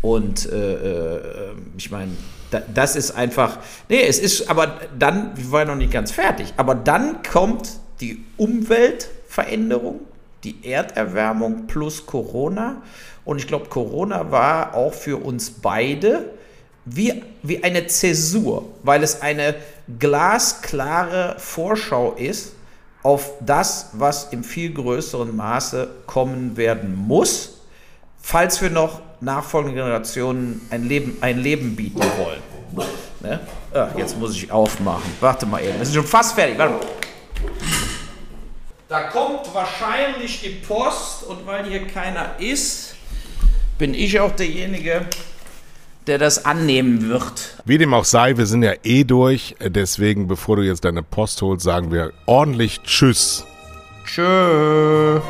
Und 0.00 0.50
äh, 0.50 1.16
äh, 1.16 1.20
ich 1.76 1.90
meine, 1.90 2.12
da, 2.50 2.62
das 2.72 2.96
ist 2.96 3.10
einfach, 3.12 3.58
nee, 3.88 4.02
es 4.02 4.18
ist, 4.18 4.48
aber 4.48 4.78
dann, 4.98 5.36
wir 5.36 5.50
waren 5.50 5.68
noch 5.68 5.76
nicht 5.76 5.92
ganz 5.92 6.12
fertig, 6.12 6.54
aber 6.56 6.74
dann 6.74 7.22
kommt 7.22 7.68
die 8.00 8.24
Umweltveränderung, 8.36 10.00
die 10.44 10.56
Erderwärmung 10.62 11.66
plus 11.66 12.06
Corona. 12.06 12.82
Und 13.24 13.38
ich 13.38 13.46
glaube, 13.46 13.66
Corona 13.66 14.30
war 14.30 14.74
auch 14.74 14.94
für 14.94 15.16
uns 15.16 15.50
beide 15.50 16.30
wie, 16.84 17.22
wie 17.42 17.62
eine 17.62 17.86
Zäsur, 17.88 18.66
weil 18.82 19.02
es 19.02 19.20
eine 19.20 19.56
glasklare 19.98 21.34
Vorschau 21.38 22.12
ist 22.12 22.52
auf 23.02 23.32
das, 23.40 23.90
was 23.92 24.32
im 24.32 24.44
viel 24.44 24.72
größeren 24.72 25.34
Maße 25.34 25.88
kommen 26.06 26.56
werden 26.56 26.94
muss, 26.94 27.60
falls 28.20 28.60
wir 28.60 28.70
noch 28.70 29.00
nachfolgenden 29.20 29.76
Generationen 29.76 30.66
ein 30.70 30.88
Leben, 30.88 31.18
ein 31.20 31.38
Leben 31.38 31.74
bieten 31.76 32.00
wollen. 32.18 32.42
Ne? 33.20 33.40
Ach, 33.74 33.88
jetzt 33.96 34.18
muss 34.18 34.34
ich 34.36 34.50
aufmachen. 34.50 35.10
Warte 35.20 35.46
mal 35.46 35.62
eben. 35.62 35.78
Wir 35.78 35.84
sind 35.84 35.94
schon 35.94 36.06
fast 36.06 36.34
fertig. 36.34 36.58
Warte 36.58 36.74
mal. 36.74 36.80
Da 38.88 39.02
kommt 39.04 39.52
wahrscheinlich 39.52 40.40
die 40.40 40.60
Post 40.66 41.24
und 41.24 41.46
weil 41.46 41.66
hier 41.66 41.86
keiner 41.86 42.30
ist, 42.38 42.94
bin 43.76 43.92
ich 43.92 44.18
auch 44.18 44.32
derjenige, 44.32 45.06
der 46.08 46.18
das 46.18 46.44
annehmen 46.44 47.08
wird. 47.08 47.56
Wie 47.64 47.78
dem 47.78 47.94
auch 47.94 48.04
sei, 48.04 48.36
wir 48.36 48.46
sind 48.46 48.62
ja 48.62 48.72
eh 48.82 49.04
durch. 49.04 49.54
Deswegen, 49.60 50.26
bevor 50.26 50.56
du 50.56 50.62
jetzt 50.62 50.84
deine 50.84 51.02
Post 51.02 51.42
holst, 51.42 51.64
sagen 51.64 51.92
wir 51.92 52.12
ordentlich 52.26 52.80
Tschüss. 52.82 53.44
Tschüss. 54.04 55.22